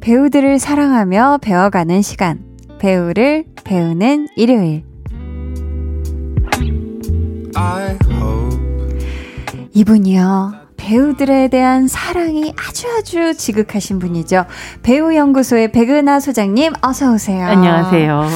배우들을 0.01 0.59
사랑하며 0.59 1.39
배워가는 1.41 2.01
시간. 2.01 2.54
배우를 2.79 3.45
배우는 3.63 4.27
일요일. 4.35 4.83
이분이요. 9.73 10.53
배우들에 10.77 11.47
대한 11.47 11.87
사랑이 11.87 12.53
아주 12.57 12.85
아주 12.95 13.33
지극하신 13.35 13.97
분이죠. 13.97 14.45
배우 14.83 15.15
연구소의 15.15 15.71
백은하 15.71 16.19
소장님 16.19 16.73
어서 16.81 17.11
오세요. 17.13 17.43
안녕하세요. 17.47 18.27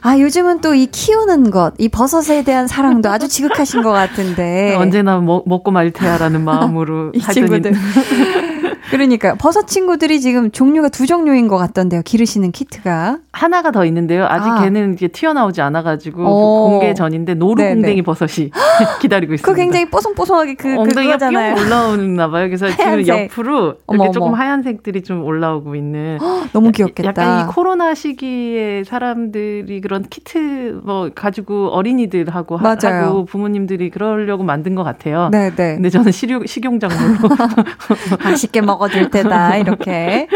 아 0.00 0.18
요즘은 0.18 0.60
또 0.62 0.74
이 0.74 0.86
키우는 0.86 1.50
것, 1.50 1.74
이 1.78 1.88
버섯에 1.88 2.44
대한 2.44 2.66
사랑도 2.66 3.10
아주 3.10 3.28
지극하신 3.28 3.82
것 3.82 3.90
같은데 3.90 4.74
언제나 4.80 5.18
먹, 5.18 5.46
먹고 5.46 5.70
말 5.70 5.90
테야라는 5.90 6.44
마음으로 6.44 7.10
이 7.14 7.20
친구들. 7.20 7.72
그러니까 8.90 9.34
버섯 9.34 9.66
친구들이 9.66 10.20
지금 10.20 10.50
종류가 10.50 10.88
두 10.88 11.06
종류인 11.06 11.48
것 11.48 11.56
같던데요. 11.56 12.02
기르시는 12.04 12.52
키트가 12.52 13.18
하나가 13.32 13.70
더 13.70 13.84
있는데요. 13.84 14.26
아직 14.26 14.48
아. 14.48 14.62
걔는 14.62 14.94
이제 14.94 15.08
튀어나오지 15.08 15.60
않아가지고 15.60 16.22
오. 16.24 16.70
공개 16.70 16.94
전인데 16.94 17.34
노루궁뎅이 17.34 18.02
버섯이 18.02 18.50
기다리고 19.00 19.34
있습니다. 19.34 19.52
그 19.52 19.56
굉장히 19.56 19.90
뽀송뽀송하게 19.90 20.54
그 20.54 20.78
엉덩이가 20.78 21.18
뿅 21.18 21.34
올라오나 21.34 22.30
봐요. 22.30 22.46
그래서 22.46 22.68
지금 22.68 23.06
옆으로 23.06 23.66
이렇게 23.66 23.80
어머, 23.86 24.10
조금 24.10 24.34
하얀색들이 24.34 25.02
좀 25.02 25.24
올라오고 25.24 25.74
있는. 25.74 26.18
너무 26.52 26.72
귀엽겠다. 26.72 27.08
약간 27.08 27.40
이 27.48 27.52
코로나 27.52 27.94
시기에 27.94 28.84
사람들이 28.84 29.80
그런 29.80 30.02
키트 30.02 30.80
뭐 30.84 31.10
가지고 31.14 31.68
어린이들하고 31.68 32.58
맞아요. 32.58 33.04
하고 33.04 33.24
부모님들이 33.24 33.90
그러려고 33.90 34.42
만든 34.44 34.74
것 34.74 34.82
같아요. 34.84 35.28
네, 35.30 35.50
네. 35.54 35.74
근데 35.74 35.90
저는 35.90 36.12
식용 36.12 36.46
식용작물로 36.46 37.28
맛있게 38.24 38.60
먹. 38.68 38.78
먹어줄 38.78 39.10
테다, 39.10 39.56
이렇게. 39.58 40.28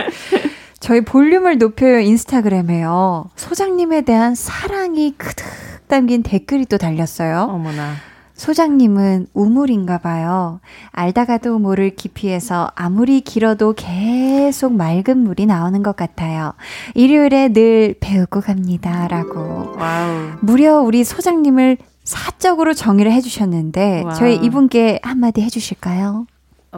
저희 0.81 1.01
볼륨을 1.03 1.59
높여요 1.59 2.01
인스타그램에요. 2.01 3.27
소장님에 3.37 4.01
대한 4.03 4.35
사랑이 4.35 5.15
크득 5.17 5.47
담긴 5.87 6.23
댓글이 6.25 6.67
또 6.67 6.77
달렸어요. 6.79 7.43
어머나. 7.51 7.93
소장님은 8.35 9.29
우물인가 9.35 9.99
봐요. 9.99 10.59
알다가도 10.91 11.61
모를 11.61 11.95
깊이에서 11.95 12.73
아무리 12.75 13.21
길어도 13.21 13.75
계속 13.75 14.73
맑은 14.73 15.19
물이 15.19 15.47
나오는 15.47 15.81
것 15.85 15.95
같아요. 15.95 16.55
일요일에 16.95 17.51
늘 17.51 17.95
배우고 18.01 18.41
갑니다. 18.41 19.07
라고. 19.07 19.77
wow. 19.79 20.31
무려 20.41 20.81
우리 20.81 21.05
소장님을 21.05 21.77
사적으로 22.03 22.75
정의를 22.75 23.13
해주셨는데, 23.13 24.03
wow. 24.07 24.15
저희 24.15 24.35
이분께 24.35 24.99
한마디 25.05 25.43
해주실까요? 25.43 26.27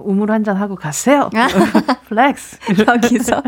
우물 0.02 0.30
한 0.33 0.42
잔 0.42 0.57
하고 0.57 0.74
가세요. 0.74 1.30
flex. 2.09 2.59
여기서 2.87 3.42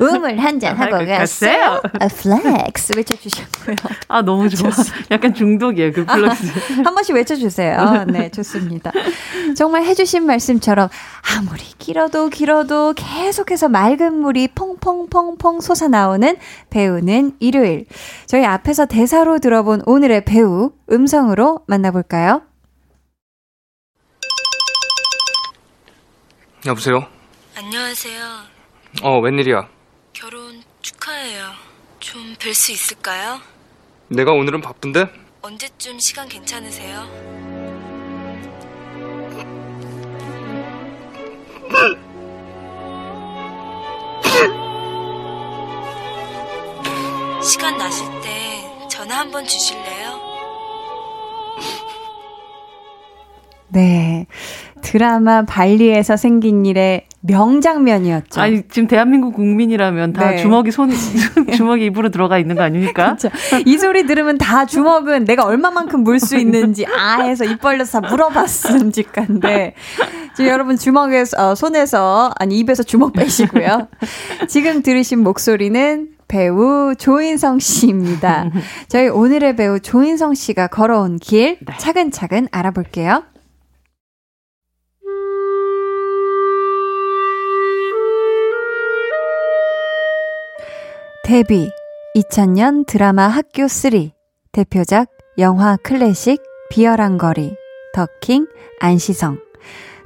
우물 0.00 0.38
한 0.38 0.58
잔 0.58 0.76
하고 0.76 0.98
가세요. 1.06 1.80
아, 2.00 2.08
flex 2.08 2.92
외쳐주셨고요. 2.96 3.76
아 4.08 4.20
너무 4.22 4.48
좋아. 4.48 4.70
약간 5.12 5.32
중독이에요 5.32 5.92
그 5.92 6.04
flex. 6.04 6.46
아, 6.80 6.82
한 6.84 6.94
번씩 6.94 7.14
외쳐주세요. 7.14 8.04
네 8.08 8.28
좋습니다. 8.30 8.90
정말 9.56 9.84
해주신 9.84 10.26
말씀처럼 10.26 10.88
아무리 11.36 11.62
길어도 11.78 12.28
길어도 12.28 12.94
계속해서 12.94 13.68
맑은 13.68 14.14
물이 14.14 14.48
퐁퐁퐁퐁 14.48 15.60
솟아 15.60 15.88
나오는 15.88 16.36
배우는 16.70 17.32
일요일. 17.38 17.86
저희 18.26 18.44
앞에서 18.44 18.86
대사로 18.86 19.38
들어본 19.38 19.82
오늘의 19.86 20.24
배우 20.24 20.72
음성으로 20.90 21.60
만나볼까요? 21.68 22.42
여보세요? 26.66 27.06
안녕하세요. 27.56 28.22
어, 29.02 29.18
웬일이야? 29.20 29.68
결혼 30.12 30.62
축하해요. 30.82 31.52
좀 32.00 32.34
뵐 32.36 32.54
수 32.54 32.72
있을까요? 32.72 33.40
내가 34.08 34.32
오늘은 34.32 34.60
바쁜데? 34.60 35.06
언제쯤 35.42 35.98
시간 35.98 36.28
괜찮으세요? 36.28 37.04
시간 47.42 47.76
나실 47.76 48.06
때 48.22 48.64
전화 48.90 49.18
한번 49.20 49.44
주실래요? 49.46 50.33
네. 53.74 54.26
드라마 54.82 55.42
발리에서 55.44 56.16
생긴 56.16 56.64
일의 56.66 57.06
명장면이었죠. 57.22 58.40
아니 58.40 58.62
지금 58.68 58.86
대한민국 58.86 59.32
국민이라면 59.34 60.12
다 60.12 60.30
네. 60.30 60.36
주먹이 60.36 60.70
손 60.70 60.90
주먹이 61.56 61.86
입으로 61.86 62.10
들어가 62.10 62.38
있는 62.38 62.54
거 62.54 62.62
아닙니까? 62.62 63.16
이 63.64 63.78
소리 63.78 64.06
들으면 64.06 64.36
다 64.36 64.66
주먹은 64.66 65.24
내가 65.24 65.44
얼마만큼 65.46 66.04
물 66.04 66.20
수 66.20 66.36
있는지 66.36 66.84
아 66.86 67.22
해서 67.22 67.44
입 67.46 67.60
벌려서 67.60 68.02
다 68.02 68.08
물어봤음직한데 68.10 69.74
지금 70.36 70.50
여러분 70.50 70.76
주먹에서 70.76 71.50
어, 71.50 71.54
손에서 71.54 72.32
아니 72.38 72.58
입에서 72.58 72.82
주먹 72.82 73.12
빼시고요. 73.14 73.88
지금 74.48 74.82
들으신 74.82 75.20
목소리는 75.22 76.08
배우 76.28 76.94
조인성 76.98 77.58
씨입니다. 77.58 78.50
저희 78.88 79.08
오늘의 79.08 79.56
배우 79.56 79.80
조인성 79.80 80.34
씨가 80.34 80.66
걸어온 80.68 81.16
길 81.18 81.58
네. 81.66 81.74
차근차근 81.78 82.48
알아볼게요. 82.52 83.24
데뷔 91.24 91.70
2000년 92.16 92.86
드라마 92.86 93.28
학교 93.28 93.66
3 93.66 94.10
대표작 94.52 95.08
영화 95.38 95.78
클래식 95.82 96.42
비열한 96.68 97.16
거리 97.16 97.56
더킹 97.94 98.46
안시성. 98.78 99.38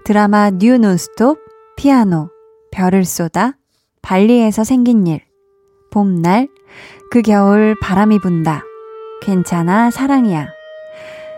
드라마 0.04 0.50
뉴 0.50 0.78
논스톱 0.78 1.40
피아노 1.76 2.30
별을 2.70 3.04
쏘다 3.04 3.54
발리에서 4.00 4.62
생긴 4.62 5.08
일. 5.08 5.22
봄날 5.90 6.46
그 7.10 7.22
겨울 7.22 7.74
바람이 7.82 8.20
분다. 8.20 8.62
괜찮아 9.20 9.90
사랑이야. 9.90 10.46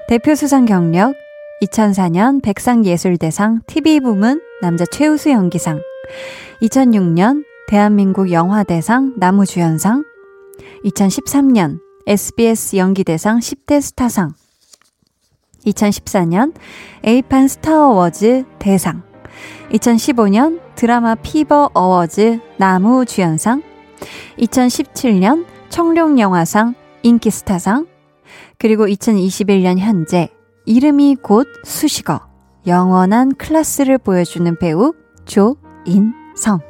대표 0.08 0.34
수상 0.34 0.66
경력 0.66 1.14
2004년 1.62 2.42
백상예술대상 2.42 3.62
TV부문 3.66 4.42
남자 4.60 4.84
최우수 4.84 5.30
연기상. 5.30 5.80
2006년 6.60 7.44
대한민국 7.68 8.30
영화대상 8.32 9.14
남우주연상, 9.16 10.04
2013년 10.84 11.80
SBS 12.06 12.76
연기대상 12.76 13.38
10대 13.38 13.80
스타상, 13.80 14.32
2014년 15.66 16.54
APAN 17.04 17.48
Star 17.48 17.88
Awards 17.88 18.44
대상 18.58 19.02
2015년 19.70 20.60
DramaFever 20.74 21.70
Awards 21.74 22.40
남우 22.56 23.04
주연상 23.04 23.62
2017년 24.38 25.46
청룡영화상 25.68 26.74
인기스타상 27.02 27.86
그리고 28.58 28.86
2021년 28.86 29.78
현재 29.78 30.28
이름이 30.66 31.16
곧 31.22 31.46
수식어 31.64 32.20
영원한 32.66 33.34
클래스를 33.34 33.98
보여주는 33.98 34.58
배우 34.58 34.92
조인성 35.24 36.69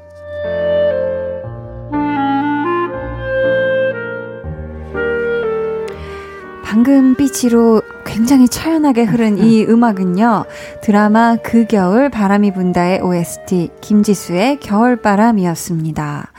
방금 6.70 7.16
빛으로 7.16 7.82
굉장히 8.06 8.46
처연하게 8.46 9.02
흐른 9.02 9.38
이 9.38 9.64
음악은요. 9.64 10.44
드라마 10.80 11.34
그 11.34 11.66
겨울 11.66 12.10
바람이 12.10 12.52
분다의 12.52 13.00
OST 13.00 13.70
김지수의 13.80 14.60
겨울바람이었습니다. 14.60 16.30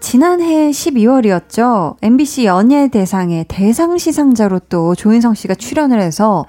지난해 0.00 0.70
12월이었죠. 0.70 1.96
MBC 2.00 2.46
연예대상의 2.46 3.44
대상 3.48 3.98
시상자로 3.98 4.60
또 4.70 4.94
조인성 4.94 5.34
씨가 5.34 5.56
출연을 5.56 6.00
해서 6.00 6.46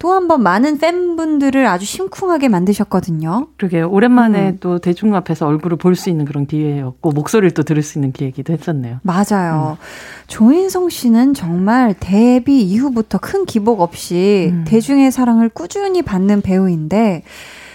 또 0.00 0.12
한 0.14 0.26
번 0.28 0.42
많은 0.42 0.78
팬분들을 0.78 1.66
아주 1.66 1.84
심쿵하게 1.84 2.48
만드셨거든요. 2.48 3.48
그러게요. 3.58 3.88
오랜만에 3.90 4.48
음. 4.50 4.56
또 4.60 4.78
대중 4.78 5.14
앞에서 5.14 5.46
얼굴을 5.46 5.76
볼 5.76 5.94
수 5.94 6.08
있는 6.08 6.24
그런 6.24 6.46
기회였고 6.46 7.12
목소리를 7.12 7.50
또 7.52 7.62
들을 7.62 7.82
수 7.82 7.98
있는 7.98 8.10
기회기도 8.12 8.52
했었네요. 8.54 8.98
맞아요. 9.02 9.76
음. 9.78 9.84
조인성 10.26 10.88
씨는 10.88 11.34
정말 11.34 11.94
데뷔 12.00 12.62
이후부터 12.62 13.18
큰 13.18 13.44
기복 13.44 13.80
없이 13.82 14.48
음. 14.52 14.64
대중의 14.66 15.10
사랑을 15.12 15.48
꾸준히 15.50 16.00
받는 16.02 16.40
배우인데 16.40 17.22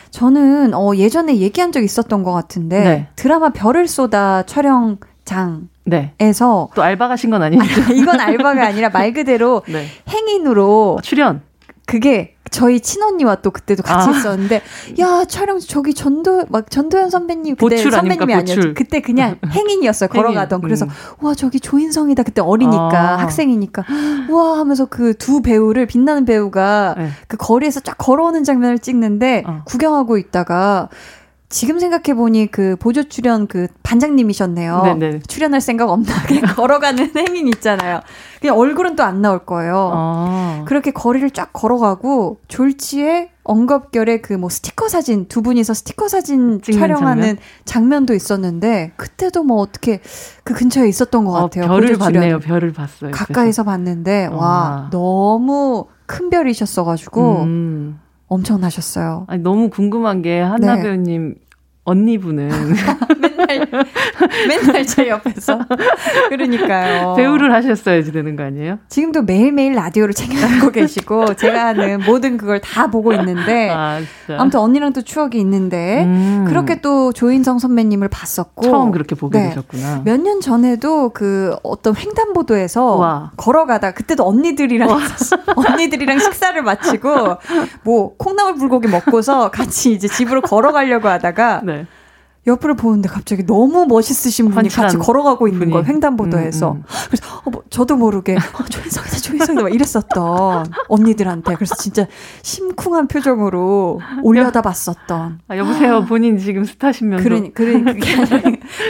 저는 0.09 0.73
어 0.73 0.95
예전에 0.95 1.37
얘기한 1.37 1.71
적 1.71 1.83
있었던 1.83 2.23
것 2.23 2.31
같은데 2.31 2.79
네. 2.83 3.07
드라마 3.15 3.49
별을 3.49 3.87
쏟아 3.87 4.43
촬영 4.47 4.97
장 5.25 5.67
네. 5.83 6.13
에서 6.19 6.69
또 6.73 6.81
알바 6.81 7.07
가신 7.07 7.29
건 7.29 7.43
아니죠? 7.43 7.63
이건 7.93 8.19
알바가 8.19 8.65
아니라 8.65 8.89
말 8.89 9.13
그대로 9.13 9.61
네. 9.69 9.85
행인으로 10.09 10.99
출연 11.03 11.41
그게 11.87 12.35
저희 12.51 12.79
친언니와 12.79 13.35
또 13.37 13.51
그때도 13.51 13.83
같이 13.83 14.09
아. 14.09 14.17
있었는데 14.17 14.61
야 14.99 15.25
촬영 15.27 15.59
저기 15.59 15.93
전도 15.93 16.45
막 16.49 16.69
전도연 16.69 17.09
선배님 17.09 17.55
그때 17.55 17.77
선배님이 17.77 18.33
아니었죠 18.33 18.73
그때 18.75 19.01
그냥 19.01 19.37
행인이었어요 19.49 20.09
걸어가던 20.09 20.61
그래서 20.61 20.85
음. 20.85 20.89
와 21.21 21.33
저기 21.33 21.59
조인성이다 21.59 22.23
그때 22.23 22.41
어리니까 22.41 23.15
아. 23.15 23.17
학생이니까 23.17 23.83
와 24.29 24.59
하면서 24.59 24.85
그 24.85 25.15
두 25.25 25.41
배우를 25.41 25.87
빛나는 25.87 26.25
배우가 26.25 26.95
네. 26.97 27.09
그 27.27 27.37
거리에서 27.37 27.79
쫙 27.79 27.97
걸어오는 27.97 28.43
장면을 28.43 28.79
찍는데 28.79 29.43
어. 29.47 29.61
구경하고 29.65 30.17
있다가 30.17 30.89
지금 31.47 31.79
생각해 31.79 32.15
보니 32.15 32.47
그 32.47 32.75
보조 32.77 33.03
출연 33.03 33.47
그 33.47 33.67
반장님이셨네요. 33.83 34.81
네네. 34.83 35.19
출연할 35.27 35.61
생각 35.61 35.89
없나 35.89 36.11
그냥 36.25 36.41
걸어가는 36.55 37.11
행인 37.15 37.47
있잖아요. 37.49 38.01
그냥 38.41 38.57
얼굴은 38.57 38.95
또 38.95 39.03
안 39.05 39.21
나올 39.21 39.45
거예요. 39.45 39.91
아. 39.93 40.63
그렇게 40.65 40.89
거리를 40.91 41.29
쫙 41.31 41.53
걸어가고 41.53 42.39
졸지에 42.47 43.29
엉겁결에 43.43 44.21
그 44.21 44.33
뭐 44.35 44.49
스티커 44.49 44.89
사진 44.89 45.27
두 45.27 45.41
분이서 45.43 45.73
스티커 45.75 46.07
사진 46.07 46.59
촬영하는 46.61 47.37
장면? 47.65 48.05
도 48.07 48.13
있었는데 48.15 48.93
그때도 48.97 49.43
뭐 49.43 49.61
어떻게 49.61 50.01
그 50.43 50.53
근처에 50.53 50.89
있었던 50.89 51.25
것 51.25 51.31
어, 51.31 51.41
같아요. 51.43 51.65
어, 51.65 51.67
별을 51.79 51.97
봤네요. 51.97 52.39
별을 52.39 52.73
봤어요. 52.73 53.11
가까이서 53.11 53.35
그래서. 53.35 53.63
봤는데 53.63 54.25
와, 54.27 54.35
와 54.37 54.87
너무 54.91 55.85
큰 56.07 56.29
별이셨어가지고. 56.31 57.43
음. 57.43 57.99
엄청나셨어요. 58.27 59.25
아니, 59.27 59.41
너무 59.43 59.69
궁금한 59.69 60.21
게 60.21 60.39
한나 60.39 60.75
네. 60.75 60.83
배우님 60.83 61.35
언니분은 61.85 62.49
맨날 63.19 63.67
맨날 64.47 64.85
제 64.85 65.07
옆에서 65.07 65.59
그러니까요. 66.29 67.13
배우를 67.15 67.53
하셨어야지 67.53 68.11
되는 68.11 68.35
거 68.35 68.43
아니에요? 68.43 68.79
지금도 68.89 69.21
매일매일 69.23 69.73
라디오를 69.75 70.13
챙겨 70.13 70.35
듣고 70.47 70.71
계시고 70.73 71.35
제가 71.35 71.67
하는 71.67 72.01
모든 72.05 72.37
그걸 72.37 72.59
다 72.59 72.87
보고 72.87 73.13
있는데 73.13 73.69
아, 73.69 73.99
아무튼 74.37 74.59
언니랑 74.59 74.93
또 74.93 75.01
추억이 75.03 75.39
있는데 75.39 76.03
음. 76.05 76.45
그렇게 76.47 76.81
또 76.81 77.13
조인성 77.13 77.59
선배님을 77.59 78.07
봤었고 78.09 78.63
처음 78.63 78.91
그렇게 78.91 79.15
보게 79.15 79.37
네. 79.39 79.49
되셨구나. 79.49 80.01
몇 80.03 80.25
년 80.25 80.41
전에도 80.41 81.09
그 81.09 81.55
어떤 81.61 81.95
횡단보도에서 81.95 82.95
와. 82.95 83.31
걸어가다 83.37 83.91
그때도 83.91 84.25
언니들이랑 84.27 84.89
언니들이랑 85.55 86.17
식사를 86.17 86.59
마치고 86.63 87.37
뭐 87.83 88.15
콩나물 88.17 88.55
불고기 88.55 88.87
먹고서 88.87 89.51
같이 89.51 89.91
이제 89.91 90.07
집으로 90.07 90.41
걸어가려고 90.41 91.07
하다가 91.07 91.61
네. 91.63 91.74
옆을 92.47 92.75
보는데 92.75 93.09
갑자기 93.09 93.45
너무 93.45 93.85
멋있으신 93.87 94.49
분이 94.49 94.69
같이 94.69 94.97
걸어가고 94.97 95.47
있는 95.47 95.71
거예요. 95.71 95.85
횡단보도에서. 95.85 96.73
음, 96.73 96.77
음. 96.77 96.83
그래서 97.07 97.41
어, 97.43 97.49
뭐, 97.49 97.63
저도 97.69 97.95
모르게 97.97 98.35
어, 98.35 98.63
조인성이다 98.69 99.17
조인성이다 99.17 99.63
막 99.63 99.73
이랬었던 99.73 100.65
언니들한테. 100.87 101.55
그래서 101.55 101.75
진짜 101.75 102.05
심쿵한 102.43 103.07
표정으로 103.07 103.99
올려다 104.21 104.61
봤었던. 104.61 105.39
아, 105.47 105.57
여보세요. 105.57 106.05
본인 106.05 106.37
지금 106.37 106.65
스타시면서. 106.65 107.23
그러니 107.23 107.53
그러니 107.53 107.83
그게 107.83 108.13
아니라 108.13 108.41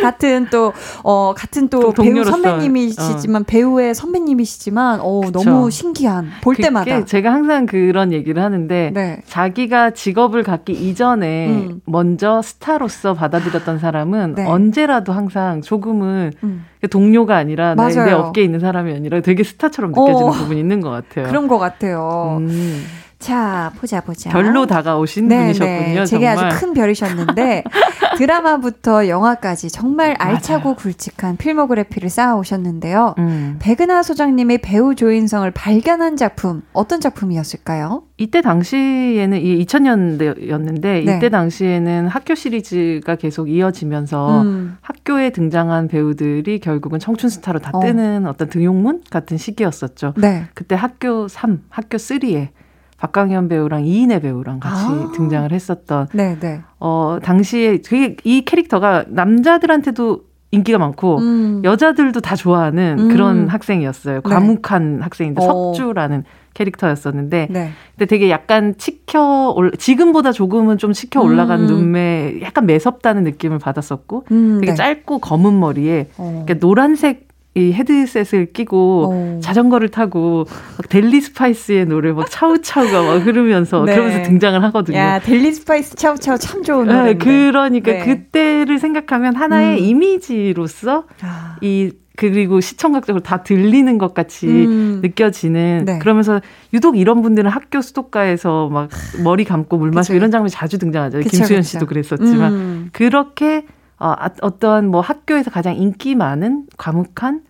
같은 0.02 0.48
또 0.52 0.74
어, 1.04 1.34
같은 1.34 1.70
또 1.70 1.94
배우 1.94 2.24
선배님이시지만 2.24 3.44
어. 3.44 3.46
배우의 3.48 3.96
선배님이시지만 3.96 5.00
어, 5.02 5.22
너무 5.32 5.72
신기한 5.72 6.30
볼 6.42 6.56
때마다. 6.56 7.06
제가 7.06 7.32
항상 7.32 7.66
그런 7.66 8.12
얘기를 8.12 8.42
하는데 8.44 8.92
네. 8.94 9.22
자기가 9.28 9.92
직업을 9.92 10.44
갖기 10.44 10.74
이전에 10.74 11.50
음. 11.50 11.82
먼저 11.86 12.42
스타로서 12.42 13.14
받아 13.14 13.40
받아들였던 13.46 13.80
사람은 13.80 14.36
네. 14.36 14.46
언제라도 14.46 15.14
항상 15.14 15.62
조금은 15.62 16.34
음. 16.44 16.66
동료가 16.90 17.36
아니라 17.38 17.76
내, 17.76 17.88
내, 17.94 18.12
업계에 18.12 18.44
있는 18.44 18.60
사람이 18.60 18.94
아니라 18.94 19.22
되게 19.22 19.44
스타처럼 19.44 19.92
느껴지는 19.92 20.30
어. 20.30 20.32
부분이 20.32 20.60
있는 20.60 20.82
것 20.82 20.90
같아요. 20.90 21.28
그런 21.28 21.48
것 21.48 21.58
같아요. 21.58 22.38
음. 22.40 22.84
자, 23.26 23.72
보자, 23.80 24.02
보자. 24.02 24.30
별로 24.30 24.68
다가오신 24.68 25.28
네, 25.28 25.40
분이셨군요. 25.40 26.00
네. 26.02 26.06
제게 26.06 26.28
아주 26.28 26.60
큰 26.60 26.76
별이셨는데, 26.76 27.64
드라마부터 28.20 29.08
영화까지 29.08 29.72
정말 29.72 30.14
알차고 30.20 30.64
맞아요. 30.64 30.76
굵직한 30.76 31.36
필모그래피를 31.36 32.08
쌓아오셨는데요. 32.12 33.16
음. 33.18 33.56
백은하 33.60 34.04
소장님의 34.04 34.60
배우 34.60 34.94
조인성을 34.94 35.50
발견한 35.50 36.18
작품, 36.18 36.62
어떤 36.72 37.02
작품이었을까요? 37.02 38.04
이때 38.18 38.44
당시에는, 38.44 39.42
이 39.42 39.66
2000년대였는데, 39.66 40.82
네. 40.82 41.00
이때 41.00 41.30
당시에는 41.30 42.08
학교 42.08 42.36
시리즈가 42.36 43.16
계속 43.16 43.50
이어지면서 43.50 44.44
음. 44.44 44.78
학교에 44.82 45.32
등장한 45.32 45.88
배우들이 45.88 46.60
결국은 46.60 47.00
청춘 47.00 47.32
스타로 47.32 47.58
다 47.58 47.72
뜨는 47.82 48.28
어. 48.28 48.34
떤 48.34 48.50
등용문 48.50 49.02
같은 49.10 49.38
시기였었죠. 49.38 50.14
네. 50.18 50.46
그때 50.54 50.76
학교 50.76 51.28
3, 51.28 51.64
학교 51.70 51.98
3에 51.98 52.50
박강현 52.98 53.50
배우랑 53.50 53.86
이인혜 53.86 54.20
배우랑 54.20 54.60
같이 54.60 54.86
아. 54.86 55.12
등장을 55.14 55.52
했었던 55.52 56.08
네네. 56.14 56.40
네. 56.40 56.62
어 56.80 57.18
당시에 57.22 57.82
되게 57.82 58.16
이 58.24 58.46
캐릭터가 58.46 59.06
남자들한테도 59.10 60.24
인기가 60.52 60.78
많고 60.78 61.18
음. 61.18 61.62
여자들도 61.64 62.22
다 62.22 62.36
좋아하는 62.36 62.96
음. 62.98 63.10
그런 63.10 63.48
학생이었어요. 63.50 64.22
네. 64.22 64.30
과묵한 64.30 65.02
학생인데 65.02 65.44
어. 65.44 65.46
석주라는 65.74 66.24
캐릭터였었는데 66.54 67.48
네. 67.52 67.72
근데 67.92 68.06
되게 68.06 68.30
약간 68.30 68.76
치켜 68.78 69.54
올 69.56 69.72
지금보다 69.72 70.32
조금은 70.32 70.78
좀 70.78 70.94
치켜 70.94 71.22
올라간 71.22 71.62
음. 71.62 71.68
눈매 71.68 72.40
약간 72.42 72.66
매섭다는 72.66 73.24
느낌을 73.26 73.60
받았었고 73.60 74.26
음, 74.32 74.58
되게 74.62 74.72
네. 74.72 74.76
짧고 74.76 75.20
검은 75.20 75.60
머리에 75.60 76.08
어. 76.18 76.46
노란색 76.60 77.28
이 77.58 77.72
헤드셋을 77.72 78.52
끼고 78.52 78.78
오. 78.78 79.14
어. 79.14 79.40
자전거를 79.42 79.88
타고 79.88 80.46
막 80.78 80.90
델리 80.90 81.22
스파이스의 81.22 81.86
노래 81.86 82.12
막 82.12 82.30
차우차우가 82.30 83.02
막 83.02 83.26
흐르면서 83.26 83.86
네. 83.86 83.96
그러면서 83.96 84.24
등장을 84.24 84.62
하거든요. 84.66 84.98
야, 84.98 85.20
델리 85.20 85.54
스파이스 85.54 85.96
차우차우 85.96 86.38
참 86.38 86.64
좋은 86.64 86.88
노래. 86.88 87.14
네, 87.14 87.18
그러니까 87.18 87.94
네. 87.94 88.00
그때를 88.00 88.78
생각하면 88.78 89.38
하나의 89.38 89.80
음. 89.80 89.86
이미지로서 89.86 91.06
아. 91.22 91.56
이 91.62 91.92
그리고 92.18 92.62
시청각적으로 92.62 93.24
다 93.24 93.44
들리는 93.44 93.98
것 93.98 94.14
같이 94.14 94.48
음. 94.48 95.00
느껴지는 95.02 95.84
네. 95.86 96.00
그러면서 96.00 96.42
유독 96.74 96.98
이런 96.98 97.22
분들은 97.22 97.50
학교 97.50 97.82
수도가에서 97.82 98.70
막 98.70 98.90
머리 99.24 99.44
감고 99.44 99.78
물 99.78 99.92
마시고 99.92 100.16
이런 100.16 100.32
장면이 100.32 100.50
자주 100.50 100.78
등장하죠. 100.78 101.20
그쵸, 101.20 101.30
김수현 101.30 101.62
그쵸. 101.62 101.70
씨도 101.70 101.86
그랬었지만 101.86 102.54
음. 102.54 102.90
그렇게 102.92 103.66
어, 104.06 104.16
아, 104.20 104.30
어떤 104.42 104.90
뭐 104.90 105.02
학교에서 105.02 105.50
가장 105.50 105.76
인기 105.76 106.14
많은 106.14 106.68
과묵한 106.78 107.42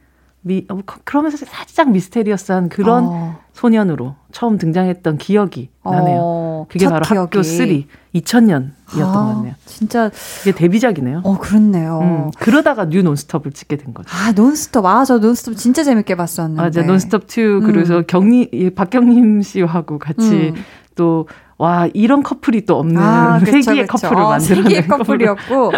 미, 0.42 0.66
어, 0.70 0.78
그러면서 1.04 1.44
살짝 1.46 1.92
mysterious한 1.92 2.70
그런 2.70 3.04
어. 3.08 3.40
소년으로 3.52 4.16
처음 4.32 4.58
등장했던 4.58 5.18
기억이 5.18 5.70
나네요. 5.84 6.20
어, 6.22 6.66
그게 6.70 6.86
바로 6.88 7.02
기억이. 7.04 7.18
학교 7.18 7.44
3 7.44 7.84
2000년이었던 8.14 8.72
아, 9.02 9.12
것 9.12 9.34
같네요. 9.34 9.56
진짜 9.66 10.12
이게 10.44 10.54
데뷔작이네요. 10.54 11.22
어 11.26 11.38
그렇네요. 11.40 12.00
음, 12.00 12.32
그러다가 12.40 12.88
뉴 12.88 13.02
논스톱을 13.02 13.52
찍게 13.52 13.76
된 13.78 13.94
거죠. 13.94 14.08
아 14.16 14.32
논스톱 14.32 14.86
아저 14.86 15.18
논스톱 15.18 15.58
진짜 15.58 15.84
재밌게 15.84 16.16
봤었는데. 16.16 16.62
맞아 16.62 16.84
논스톱 16.84 17.24
2 17.24 17.62
그래서 17.66 17.98
음. 17.98 18.04
경리 18.08 18.72
박경림 18.74 19.42
씨하고 19.42 20.00
같이 20.00 20.54
음. 20.56 20.64
또 20.96 21.28
와, 21.58 21.88
이런 21.94 22.22
커플이 22.22 22.66
또 22.66 22.78
없는 22.80 23.02
아, 23.02 23.40
세기의 23.40 23.88
커플을 23.88 24.22
어, 24.22 24.30
만들어 24.30 24.62
세기의 24.62 24.88
커플이었고 24.88 25.72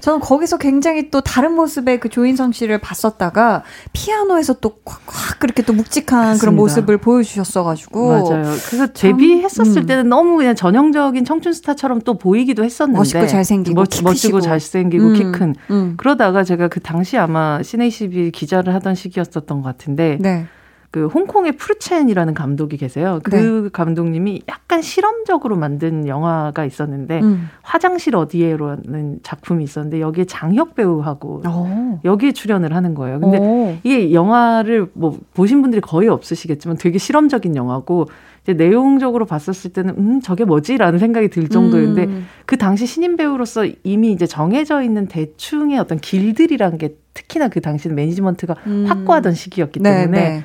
저는 0.00 0.20
거기서 0.20 0.58
굉장히 0.58 1.10
또 1.10 1.22
다른 1.22 1.54
모습의 1.54 1.98
그 1.98 2.08
조인성 2.08 2.52
씨를 2.52 2.78
봤었다가 2.78 3.64
피아노에서 3.92 4.54
또 4.54 4.76
꽉꽉 4.84 5.40
그렇게 5.40 5.64
또 5.64 5.72
묵직한 5.72 6.18
맞습니다. 6.20 6.40
그런 6.40 6.54
모습을 6.54 6.98
보여주셨어 6.98 7.64
가지고 7.64 8.10
맞아요. 8.10 8.44
그래서 8.44 8.86
데뷔했었을 8.92 9.82
음. 9.82 9.86
때는 9.86 10.08
너무 10.08 10.36
그냥 10.36 10.54
전형적인 10.54 11.24
청춘 11.24 11.52
스타처럼 11.52 12.02
또 12.02 12.16
보이기도 12.16 12.62
했었는데 12.62 12.98
멋있고 12.98 13.26
잘생기고 13.26 13.74
멋, 13.74 13.88
멋지고 14.04 14.40
잘생기고 14.40 15.04
음, 15.04 15.14
키큰 15.14 15.54
음. 15.70 15.94
그러다가 15.96 16.44
제가 16.44 16.68
그 16.68 16.78
당시 16.78 17.18
아마 17.18 17.60
시네이시비 17.60 18.30
기자를 18.30 18.72
하던 18.74 18.94
시기였었던 18.94 19.62
것 19.62 19.68
같은데 19.68 20.18
네. 20.20 20.46
그 20.94 21.08
홍콩의 21.08 21.56
프루첸이라는 21.56 22.34
감독이 22.34 22.76
계세요. 22.76 23.18
그 23.24 23.30
네. 23.64 23.68
감독님이 23.72 24.42
약간 24.48 24.80
실험적으로 24.80 25.56
만든 25.56 26.06
영화가 26.06 26.64
있었는데 26.64 27.18
음. 27.20 27.48
화장실 27.62 28.14
어디에로는 28.14 29.18
작품이 29.24 29.64
있었는데 29.64 30.00
여기에 30.00 30.26
장혁 30.26 30.76
배우하고 30.76 31.42
오. 31.44 31.48
어. 31.48 32.00
여기에 32.04 32.30
출연을 32.30 32.76
하는 32.76 32.94
거예요. 32.94 33.18
근데 33.18 33.38
오. 33.38 33.76
이게 33.82 34.12
영화를 34.12 34.86
뭐 34.92 35.18
보신 35.34 35.62
분들이 35.62 35.80
거의 35.80 36.08
없으시겠지만 36.08 36.76
되게 36.76 36.98
실험적인 36.98 37.56
영화고 37.56 38.06
이제 38.44 38.52
내용적으로 38.52 39.24
봤었을 39.24 39.72
때는 39.72 39.94
음 39.98 40.20
저게 40.20 40.44
뭐지라는 40.44 41.00
생각이 41.00 41.26
들 41.26 41.48
정도였는데 41.48 42.04
음. 42.04 42.26
그 42.46 42.56
당시 42.56 42.86
신인 42.86 43.16
배우로서 43.16 43.66
이미 43.82 44.12
이제 44.12 44.26
정해져 44.26 44.80
있는 44.80 45.08
대충의 45.08 45.76
어떤 45.80 45.98
길들이란 45.98 46.78
게 46.78 46.94
특히나 47.14 47.48
그 47.48 47.60
당시는 47.60 47.96
매니지먼트가 47.96 48.54
음. 48.68 48.84
확고하던 48.86 49.34
시기였기 49.34 49.80
네, 49.80 49.90
때문에 49.90 50.20
네, 50.20 50.28
네. 50.28 50.44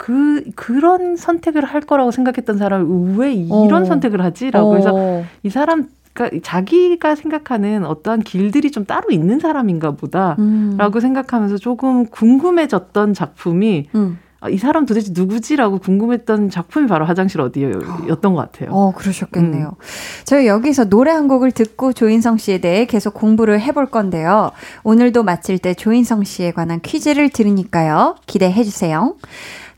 그 0.00 0.44
그런 0.56 1.14
선택을 1.14 1.62
할 1.62 1.82
거라고 1.82 2.10
생각했던 2.10 2.56
사람이 2.56 3.18
왜 3.18 3.34
이런 3.34 3.82
어. 3.82 3.84
선택을 3.84 4.24
하지라고 4.24 4.78
해서 4.78 4.92
어. 4.94 5.24
이 5.42 5.50
사람 5.50 5.88
그러니까 6.14 6.38
자기가 6.42 7.14
생각하는 7.14 7.84
어떠한 7.84 8.22
길들이 8.22 8.70
좀 8.70 8.86
따로 8.86 9.10
있는 9.10 9.38
사람인가 9.38 9.90
보다라고 9.90 10.38
음. 10.40 11.00
생각하면서 11.00 11.58
조금 11.58 12.06
궁금해졌던 12.06 13.12
작품이 13.12 13.88
음. 13.94 14.18
아, 14.40 14.48
이 14.48 14.56
사람 14.56 14.86
도대체 14.86 15.12
누구지라고 15.14 15.80
궁금했던 15.80 16.48
작품이 16.48 16.86
바로 16.86 17.04
화장실 17.04 17.42
어디였던 17.42 18.34
것 18.34 18.36
같아요. 18.36 18.70
어, 18.70 18.92
그러셨겠네요. 18.92 19.66
음. 19.66 19.84
저희 20.24 20.46
여기서 20.46 20.86
노래 20.88 21.10
한 21.10 21.28
곡을 21.28 21.52
듣고 21.52 21.92
조인성 21.92 22.38
씨에 22.38 22.56
대해 22.56 22.86
계속 22.86 23.12
공부를 23.12 23.60
해볼 23.60 23.90
건데요. 23.90 24.52
오늘도 24.82 25.24
마칠 25.24 25.58
때 25.58 25.74
조인성 25.74 26.24
씨에 26.24 26.52
관한 26.52 26.80
퀴즈를 26.80 27.28
들으니까요. 27.28 28.16
기대해 28.24 28.64
주세요. 28.64 29.14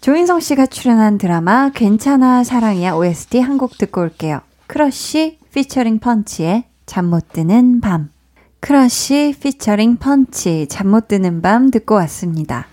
조인성 0.03 0.41
씨가 0.41 0.67
출연한 0.67 1.17
드라마 1.17 1.71
괜찮아 1.71 2.43
사랑이야 2.43 2.93
OST 2.95 3.39
한 3.41 3.57
곡 3.57 3.79
듣고 3.79 4.01
올게요. 4.01 4.41
크러쉬 4.67 5.39
피처링 5.55 6.01
펀치의 6.01 6.65
잠 6.87 7.07
못 7.07 7.29
드는 7.33 7.81
밤. 7.81 8.11
크러쉬 8.59 9.35
피처링 9.41 9.97
펀치 9.99 10.67
잠 10.69 10.89
못 10.89 11.07
드는 11.07 11.41
밤 11.41 11.71
듣고 11.71 11.95
왔습니다. 11.95 12.67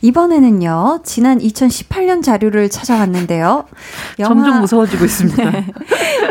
이번에는요. 0.00 1.00
지난 1.04 1.38
2018년 1.38 2.22
자료를 2.22 2.70
찾아왔는데요. 2.70 3.66
영화, 4.18 4.34
점점 4.34 4.60
무서워지고 4.60 5.04
있습니다. 5.04 5.44
네, 5.50 5.66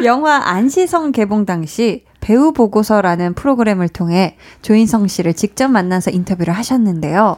영화 0.03 0.49
안시성 0.49 1.11
개봉 1.11 1.45
당시 1.45 2.05
배우 2.21 2.53
보고서라는 2.53 3.33
프로그램을 3.35 3.87
통해 3.89 4.35
조인성 4.63 5.07
씨를 5.07 5.35
직접 5.35 5.67
만나서 5.67 6.09
인터뷰를 6.09 6.55
하셨는데요. 6.55 7.37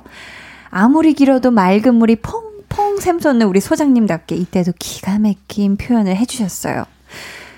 아무리 0.70 1.14
길어도 1.14 1.52
맑은 1.52 1.96
물이 1.96 2.16
펑 2.18 2.51
퐁 2.72 2.98
샘솟는 2.98 3.48
우리 3.48 3.60
소장님답게 3.60 4.36
이때도 4.36 4.74
기가 4.80 5.20
막힌 5.20 5.76
표현을 5.78 6.16
해주셨어요. 6.16 6.86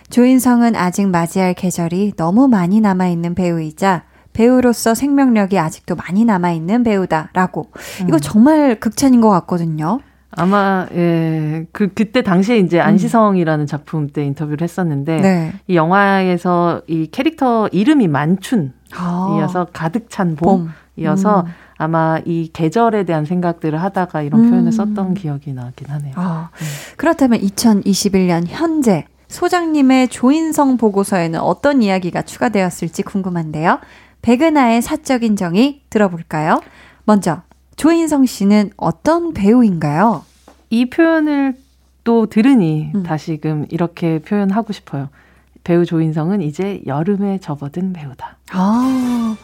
조인성은 0.10 0.76
아직 0.76 1.08
맞이할 1.08 1.54
계절이 1.54 2.14
너무 2.18 2.48
많이 2.48 2.82
남아있는 2.82 3.36
배우이자 3.36 4.04
배우로서 4.34 4.96
생명력이 4.96 5.60
아직도 5.60 5.96
많이 5.96 6.26
남아있는 6.26 6.84
배우다라고. 6.84 7.70
음. 8.02 8.08
이거 8.08 8.20
정말 8.20 8.80
극찬인 8.80 9.22
것 9.22 9.30
같거든요. 9.30 10.00
아마 10.36 10.88
예 10.96 11.68
그 11.72 11.94
그때 11.94 12.24
당시에 12.24 12.58
이제 12.58 12.80
음. 12.80 12.86
안시성이라는 12.86 13.68
작품 13.68 14.08
때 14.10 14.26
인터뷰를 14.26 14.62
했었는데 14.64 15.22
네. 15.22 15.54
이 15.68 15.76
영화에서 15.76 16.82
이 16.88 17.08
캐릭터 17.12 17.68
이름이 17.72 18.08
만춘 18.08 18.74
이어서 19.38 19.62
아. 19.62 19.68
가득 19.72 20.10
찬 20.10 20.36
봄 20.36 20.72
이어서 20.98 21.42
봄. 21.44 21.46
음. 21.46 21.54
아마 21.78 22.20
이 22.26 22.50
계절에 22.52 23.04
대한 23.04 23.26
생각들을 23.26 23.82
하다가 23.82 24.22
이런 24.22 24.46
음. 24.46 24.50
표현을 24.50 24.72
썼던 24.72 25.14
기억이 25.16 25.54
나긴 25.54 25.88
하네요. 25.90 26.14
아, 26.16 26.50
네. 26.58 26.66
그렇다면 26.98 27.40
2021년 27.40 28.46
현재 28.48 29.06
소장님의 29.28 30.10
조인성 30.10 30.78
보고서에는 30.78 31.40
어떤 31.40 31.82
이야기가 31.82 32.22
추가되었을지 32.22 33.04
궁금한데요. 33.04 33.80
백은하의 34.22 34.82
사적인 34.82 35.36
정의 35.36 35.82
들어볼까요? 35.90 36.62
먼저 37.04 37.42
조인성 37.76 38.26
씨는 38.26 38.72
어떤 38.78 39.34
배우인가요? 39.34 40.24
이 40.70 40.90
표현을 40.90 41.56
또 42.04 42.28
들으니 42.28 42.92
음. 42.96 43.04
다시금 43.04 43.66
이렇게 43.70 44.20
표현하고 44.20 44.74
싶어요. 44.74 45.10
배우 45.64 45.86
조인성은 45.86 46.42
이제 46.42 46.82
여름에 46.86 47.40
접어든 47.40 47.94
배우다. 47.94 48.38
아, 48.52 49.36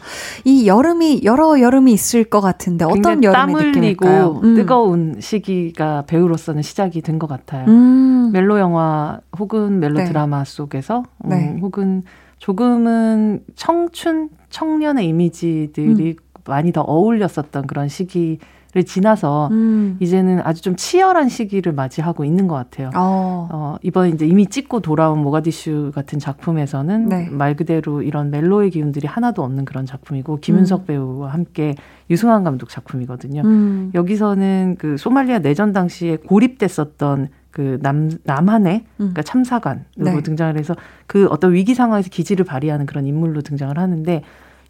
이 0.44 0.68
여름이 0.68 1.22
여러 1.24 1.62
여름이 1.62 1.94
있을 1.94 2.26
것 2.26 2.42
같은데 2.42 2.84
어떤 2.86 3.24
여름의 3.24 3.56
느낌일까요? 3.68 4.42
음. 4.44 4.56
뜨거운 4.56 5.16
시기가 5.22 6.04
배우로서는 6.08 6.62
시작이 6.62 7.02
된 7.02 7.20
것 7.20 7.28
같아요. 7.28 7.66
음. 7.68 8.32
멜로 8.34 8.60
영화 8.60 9.20
혹은 9.38 9.80
멜로 9.80 9.96
네. 10.00 10.06
드라마 10.06 10.44
속에서 10.46 11.04
음, 11.26 11.30
네. 11.30 11.58
혹은 11.62 12.04
조금은 12.38 13.44
청춘 13.56 14.30
청년의 14.50 15.08
이미지들이 15.08 16.10
음. 16.12 16.42
많이 16.48 16.72
더 16.72 16.82
어울렸었던 16.82 17.68
그런 17.68 17.88
시기 17.90 18.40
를 18.72 18.84
지나서 18.84 19.50
음. 19.52 19.98
이제는 20.00 20.42
아주 20.44 20.62
좀 20.62 20.76
치열한 20.76 21.28
시기를 21.28 21.74
맞이하고 21.74 22.24
있는 22.24 22.48
것 22.48 22.54
같아요. 22.54 22.92
어. 22.96 23.50
어 23.52 23.78
이번 23.82 24.10
이제 24.10 24.28
이미 24.28 24.46
찍고 24.46 24.82
돌아온 24.82 25.24
모가디슈 25.24 25.92
같은 25.96 26.20
작품에서는 26.20 27.10
네. 27.10 27.30
말 27.32 27.56
그대로 27.56 28.04
이런 28.04 28.30
멜로의 28.30 28.70
기운들이 28.70 29.08
하나도 29.08 29.44
없는 29.44 29.66
그런 29.66 29.88
작품이고 29.88 30.38
김윤석 30.42 30.82
음. 30.82 30.86
배우와 30.86 31.30
함께 31.30 31.74
유승환 32.12 32.44
감독 32.44 32.70
작품이거든요. 32.70 33.42
음. 33.44 33.92
여기서는 33.96 34.76
그 34.78 34.98
소말리아 34.98 35.40
내전 35.40 35.74
당시에 35.74 36.18
고립됐었던 36.18 37.30
그 37.50 37.80
남, 37.82 38.12
남한의 38.24 38.76
음. 38.76 38.86
그러니까 38.98 39.24
참사관으로 39.24 39.84
네. 39.98 40.22
등장을 40.22 40.56
해서 40.60 40.76
그 41.08 41.26
어떤 41.32 41.54
위기 41.54 41.74
상황에서 41.74 42.10
기지를 42.12 42.46
발휘하는 42.46 42.86
그런 42.86 43.08
인물로 43.08 43.42
등장을 43.42 43.76
하는데 43.80 44.22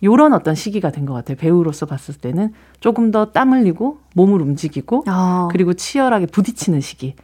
요런 0.03 0.33
어떤 0.33 0.55
시기가 0.55 0.91
된 0.91 1.05
것 1.05 1.13
같아요. 1.13 1.37
배우로서 1.37 1.85
봤을 1.85 2.13
때는 2.15 2.53
조금 2.79 3.11
더 3.11 3.31
땀 3.31 3.53
흘리고 3.53 3.99
몸을 4.15 4.41
움직이고 4.41 5.03
아. 5.07 5.47
그리고 5.51 5.73
치열하게 5.73 6.27
부딪히는 6.27 6.81
시기. 6.81 7.15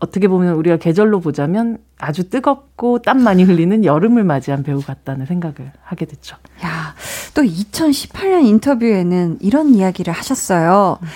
어떻게 0.00 0.28
보면 0.28 0.54
우리가 0.54 0.76
계절로 0.76 1.18
보자면 1.20 1.78
아주 1.98 2.28
뜨겁고 2.30 3.00
땀 3.00 3.20
많이 3.22 3.42
흘리는 3.42 3.84
여름을 3.84 4.22
맞이한 4.24 4.62
배우 4.62 4.80
같다는 4.80 5.26
생각을 5.26 5.72
하게 5.82 6.04
됐죠. 6.04 6.36
야, 6.64 6.94
또 7.34 7.42
2018년 7.42 8.44
인터뷰에는 8.44 9.38
이런 9.40 9.74
이야기를 9.74 10.12
하셨어요. 10.12 10.98
음. 11.02 11.08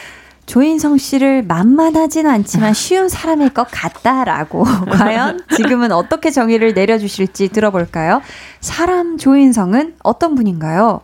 조인성 0.46 0.98
씨를 0.98 1.42
만만하진 1.42 2.26
않지만 2.26 2.74
쉬운 2.74 3.08
사람일 3.08 3.50
것 3.50 3.66
같다라고. 3.70 4.64
과연 4.90 5.40
지금은 5.56 5.92
어떻게 5.92 6.30
정의를 6.30 6.74
내려주실지 6.74 7.48
들어볼까요? 7.48 8.20
사람 8.60 9.18
조인성은 9.18 9.94
어떤 10.02 10.34
분인가요? 10.34 11.00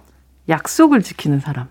약속을 0.48 1.02
지키는 1.02 1.40
사람. 1.40 1.68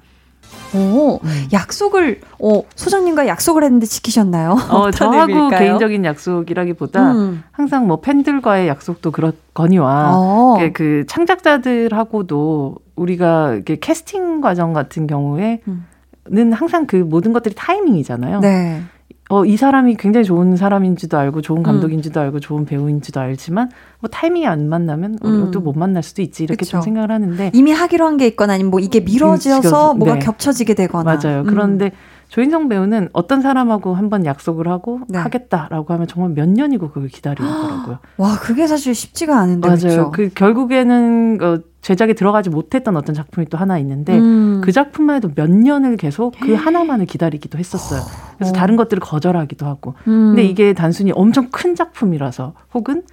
오, 0.76 1.20
음. 1.24 1.48
약속을, 1.54 2.22
어, 2.40 2.62
소장님과 2.76 3.28
약속을 3.28 3.64
했는데 3.64 3.86
지키셨나요? 3.86 4.58
어, 4.70 4.92
저하고 4.92 5.32
의미일까요? 5.32 5.60
개인적인 5.60 6.04
약속이라기보다 6.04 7.12
음. 7.14 7.44
항상 7.52 7.88
뭐 7.88 8.02
팬들과의 8.02 8.68
약속도 8.68 9.12
그렇거니와 9.12 10.12
어. 10.14 10.58
그 10.74 11.06
창작자들하고도 11.08 12.76
우리가 12.96 13.54
이렇게 13.54 13.78
캐스팅 13.78 14.42
과정 14.42 14.74
같은 14.74 15.08
경우에 15.08 15.62
음. 15.68 15.86
는 16.30 16.54
항상 16.54 16.86
그 16.88 16.96
모든 16.98 17.34
것들이 17.34 17.56
타이밍이잖아요. 17.56 18.40
네. 18.42 18.82
어, 19.30 19.44
이 19.44 19.58
사람이 19.58 19.96
굉장히 19.98 20.24
좋은 20.26 20.56
사람인지도 20.56 21.18
알고 21.18 21.42
좋은 21.42 21.60
음. 21.60 21.64
감독인지도 21.64 22.20
음. 22.20 22.24
알고 22.24 22.40
좋은 22.40 22.66
배우인지도 22.66 23.20
알지만 23.20 23.70
뭐 24.00 24.10
타이밍이 24.10 24.48
안 24.48 24.70
만나면 24.70 25.18
음. 25.26 25.52
또못 25.52 25.78
만날 25.78 26.02
수도 26.02 26.22
있지 26.22 26.44
이렇게 26.46 26.64
좀 26.66 26.82
생각을 26.82 27.12
하는데 27.12 27.52
이미 27.54 27.72
하기로 27.72 28.06
한 28.06 28.18
게 28.18 28.26
있거나 28.28 28.54
아니면 28.54 28.72
뭐 28.72 28.80
이게 28.80 29.02
미뤄져서 29.02 29.94
네. 29.94 30.00
뭐가 30.00 30.20
겹쳐지게 30.20 30.74
되거나 30.76 31.18
맞아요. 31.22 31.42
음. 31.42 31.46
그런데 31.46 31.92
조인성 32.30 32.68
배우는 32.68 33.10
어떤 33.14 33.42
사람하고 33.42 33.96
한번 33.96 34.26
약속을 34.26 34.68
하고 34.68 35.00
네. 35.08 35.18
하겠다라고 35.18 35.94
하면 35.94 36.08
정말 36.08 36.32
몇 36.34 36.50
년이고 36.50 36.90
그걸 36.90 37.08
기다리는 37.08 37.50
거라고요. 37.50 38.00
와, 38.18 38.38
그게 38.40 38.68
사실 38.68 38.94
쉽지가 38.94 39.40
않은데. 39.40 39.68
맞아요. 39.68 39.80
그렇죠? 39.82 40.12
그 40.12 40.30
결국에는 40.36 41.38
어, 41.42 41.60
제작에 41.82 42.14
들어가지 42.14 42.50
못했던 42.50 42.98
어떤 42.98 43.16
작품이 43.16 43.48
또 43.48 43.58
하나 43.58 43.80
있는데 43.80 44.18
음. 44.20 44.60
그 44.62 44.74
작품만 44.74 45.16
해도 45.18 45.32
몇 45.34 45.50
년을 45.50 45.96
계속 45.96 46.34
그 46.42 46.54
하나만을 46.54 47.06
기다리기도 47.06 47.58
했었어요. 47.58 48.02
그래서 48.36 48.52
어. 48.52 48.54
다른 48.54 48.76
것들을 48.76 49.00
거절하기도 49.00 49.66
하고. 49.66 49.94
음. 50.08 50.36
근데 50.36 50.44
이게 50.44 50.74
단순히 50.74 51.14
엄청 51.16 51.48
큰 51.50 51.76
작품이라서 51.76 52.54
혹은 52.74 53.04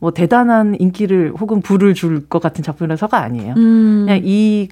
뭐 0.00 0.10
대단한 0.10 0.74
인기를 0.80 1.32
혹은 1.38 1.60
부를 1.62 1.94
줄 1.94 2.26
것 2.28 2.42
같은 2.42 2.64
작품이라서가 2.64 3.18
아니에요. 3.18 3.54
음. 3.56 4.04
그냥 4.06 4.20
이 4.24 4.68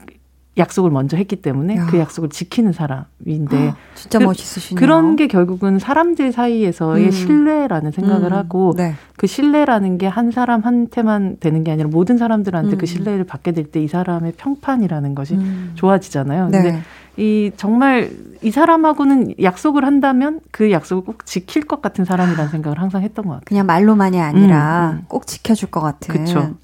약속을 0.59 0.91
먼저 0.91 1.17
했기 1.17 1.37
때문에 1.37 1.77
야. 1.77 1.87
그 1.87 1.99
약속을 1.99 2.29
지키는 2.29 2.73
사람인데 2.73 3.69
아, 3.71 3.77
진짜 3.95 4.19
그, 4.19 4.25
멋있으시네요. 4.25 4.79
그런 4.79 5.17
게 5.17 5.27
결국은 5.27 5.79
사람들 5.79 6.31
사이에서의 6.33 7.07
음. 7.07 7.11
신뢰라는 7.11 7.91
생각을 7.91 8.33
음. 8.33 8.37
하고 8.37 8.75
네. 8.77 8.95
그 9.17 9.27
신뢰라는 9.27 9.97
게 9.99 10.07
한 10.09 10.31
사람한테만 10.31 11.39
되는 11.41 11.65
게 11.65 11.71
아니라 11.73 11.89
모든 11.89 12.19
사람들한테 12.19 12.71
그 12.71 12.77
음. 12.77 12.79
그 12.79 12.87
신뢰를 12.87 13.25
받게 13.25 13.53
될 13.53 13.71
때 13.71 13.81
이 13.83 13.89
사람의 13.89 14.33
평판이라는 14.37 15.15
것이 15.15 15.35
음. 15.35 15.73
좋아지잖아요. 15.77 16.49
네. 16.49 16.63
근데 16.63 16.83
이 17.17 17.51
정말 17.57 18.11
이 18.43 18.51
사람하고는 18.51 19.35
약속을 19.43 19.85
한다면 19.87 20.41
그 20.51 20.71
약속을 20.71 21.05
꼭 21.05 21.25
지킬 21.27 21.63
것 21.67 21.81
같은 21.81 22.05
사람이라는 22.05 22.51
생각을 22.51 22.79
항상 22.81 23.03
했던 23.03 23.25
것 23.25 23.31
같아요. 23.33 23.45
그냥 23.47 23.67
말로만이 23.67 24.21
아니라 24.21 24.91
음, 24.93 24.97
음. 24.99 25.05
꼭 25.09 25.27
지켜줄 25.27 25.71
것 25.71 25.81
같은. 25.81 26.13
그렇죠. 26.15 26.55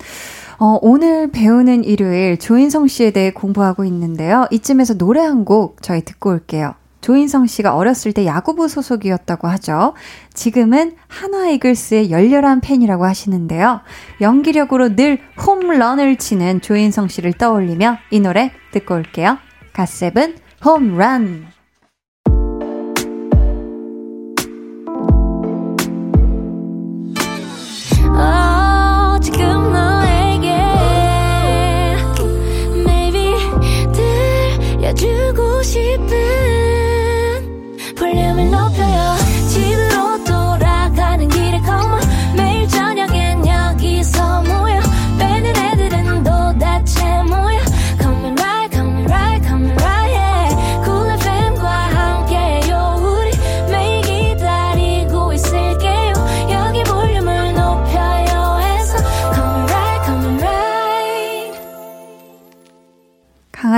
어, 0.59 0.77
오늘 0.83 1.31
배우는 1.31 1.85
일요일 1.85 2.37
조인성 2.37 2.89
씨에 2.89 3.13
대해 3.13 3.31
공부하고 3.31 3.85
있는데요. 3.85 4.47
이쯤에서 4.51 4.95
노래 4.99 5.21
한 5.21 5.45
곡 5.45 5.83
저희 5.83 6.03
듣고 6.05 6.31
올게요. 6.31 6.75
조인성 7.01 7.47
씨가 7.47 7.77
어렸을 7.77 8.13
때 8.13 8.27
야구부 8.27 8.67
소속이었다고 8.67 9.47
하죠. 9.49 9.95
지금은 10.35 10.97
한화 11.07 11.49
이글스의 11.51 12.11
열렬한 12.11 12.61
팬이라고 12.61 13.05
하시는데요. 13.05 13.81
연기력으로 14.21 14.97
늘 14.97 15.21
홈런을 15.47 16.17
치는 16.17 16.61
조인성 16.61 17.07
씨를 17.07 17.35
떠올리며 17.35 17.99
이 18.11 18.19
노래 18.19 18.51
듣고 18.73 18.97
올게요. 18.97 19.39
갓세븐 19.73 20.37
홈런. 20.65 21.47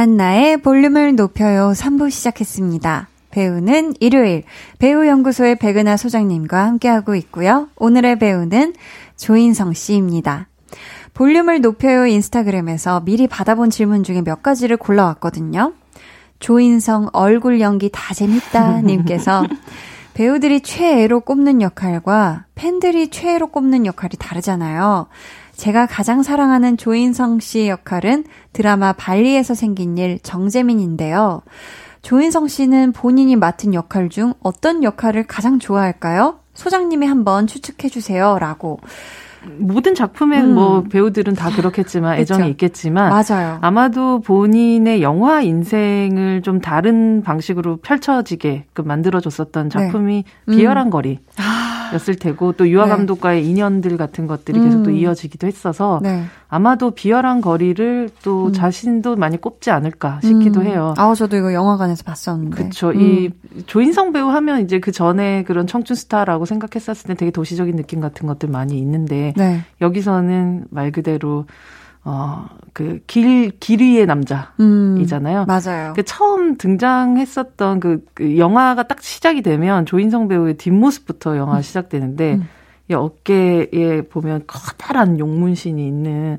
강한나의 0.00 0.62
볼륨을 0.62 1.14
높여요 1.14 1.72
3부 1.76 2.10
시작했습니다. 2.10 3.08
배우는 3.30 3.92
일요일 4.00 4.44
배우연구소의 4.78 5.56
백은하 5.56 5.98
소장님과 5.98 6.64
함께하고 6.64 7.14
있고요. 7.16 7.68
오늘의 7.76 8.18
배우는 8.18 8.72
조인성 9.18 9.74
씨입니다. 9.74 10.48
볼륨을 11.12 11.60
높여요 11.60 12.06
인스타그램에서 12.06 13.00
미리 13.00 13.26
받아본 13.26 13.68
질문 13.68 14.02
중에 14.02 14.22
몇 14.22 14.42
가지를 14.42 14.78
골라왔거든요. 14.78 15.74
조인성 16.38 17.10
얼굴 17.12 17.60
연기 17.60 17.90
다 17.92 18.14
재밌다 18.14 18.80
님께서 18.80 19.44
배우들이 20.14 20.62
최애로 20.62 21.20
꼽는 21.20 21.60
역할과 21.60 22.46
팬들이 22.54 23.08
최애로 23.08 23.48
꼽는 23.48 23.84
역할이 23.84 24.12
다르잖아요. 24.18 25.08
제가 25.60 25.84
가장 25.84 26.22
사랑하는 26.22 26.78
조인성 26.78 27.38
씨 27.38 27.68
역할은 27.68 28.24
드라마 28.54 28.94
발리에서 28.94 29.52
생긴 29.52 29.98
일 29.98 30.18
정재민인데요. 30.22 31.42
조인성 32.00 32.48
씨는 32.48 32.92
본인이 32.92 33.36
맡은 33.36 33.74
역할 33.74 34.08
중 34.08 34.32
어떤 34.42 34.82
역할을 34.82 35.24
가장 35.26 35.58
좋아할까요? 35.58 36.38
소장님이 36.54 37.06
한번 37.06 37.46
추측해 37.46 37.90
주세요. 37.90 38.38
라고. 38.40 38.80
모든 39.58 39.94
작품에 39.94 40.40
음. 40.40 40.54
뭐 40.54 40.82
배우들은 40.84 41.34
다 41.34 41.50
그렇겠지만 41.50 42.18
애정이. 42.18 42.48
있겠지만 42.52 43.10
맞아요. 43.10 43.58
아마도 43.60 44.20
본인의 44.20 45.02
영화 45.02 45.42
인생을 45.42 46.40
좀 46.40 46.62
다른 46.62 47.22
방식으로 47.22 47.76
펼쳐지게 47.78 48.64
그 48.72 48.80
만들어줬었던 48.80 49.68
작품이 49.68 50.24
네. 50.46 50.56
비열한 50.56 50.86
음. 50.86 50.90
거리. 50.90 51.18
아. 51.90 51.94
였을 51.94 52.14
테고 52.16 52.52
또 52.52 52.68
유아 52.68 52.84
네. 52.84 52.90
감독과의 52.90 53.46
인연들 53.46 53.96
같은 53.96 54.26
것들이 54.26 54.58
음. 54.58 54.64
계속 54.64 54.82
또 54.84 54.90
이어지기도 54.90 55.46
했어서 55.46 56.00
네. 56.02 56.24
아마도 56.48 56.90
비열한 56.90 57.40
거리를 57.40 58.10
또 58.22 58.46
음. 58.46 58.52
자신도 58.52 59.16
많이 59.16 59.40
꼽지 59.40 59.70
않을까 59.70 60.20
싶기도 60.22 60.60
음. 60.60 60.66
해요. 60.66 60.94
아, 60.96 61.14
저도 61.14 61.36
이거 61.36 61.52
영화관에서 61.52 62.04
봤었는데. 62.04 62.56
그렇죠. 62.56 62.92
이 62.92 63.30
조인성 63.66 64.12
배우 64.12 64.28
하면 64.28 64.62
이제 64.62 64.80
그 64.80 64.92
전에 64.92 65.44
그런 65.44 65.66
청춘 65.66 65.96
스타라고 65.96 66.44
생각했었을 66.46 67.08
때 67.08 67.14
되게 67.14 67.30
도시적인 67.30 67.76
느낌 67.76 68.00
같은 68.00 68.26
것들 68.26 68.48
많이 68.48 68.78
있는데 68.78 69.32
네. 69.36 69.62
여기서는 69.80 70.64
말 70.70 70.90
그대로 70.90 71.46
어, 72.04 72.46
그, 72.72 73.00
길, 73.06 73.50
길 73.60 73.80
위의 73.80 74.06
남자이잖아요. 74.06 75.42
음, 75.42 75.46
맞아요. 75.46 75.92
그 75.94 76.02
처음 76.02 76.56
등장했었던 76.56 77.80
그, 77.80 78.04
그, 78.14 78.38
영화가 78.38 78.84
딱 78.84 79.02
시작이 79.02 79.42
되면 79.42 79.84
조인성 79.84 80.28
배우의 80.28 80.56
뒷모습부터 80.56 81.36
영화 81.36 81.58
음. 81.58 81.62
시작되는데, 81.62 82.34
음. 82.34 82.48
이 82.90 82.94
어깨에 82.94 84.02
보면 84.10 84.44
커다란 84.46 85.18
용문신이 85.18 85.86
있는, 85.86 86.38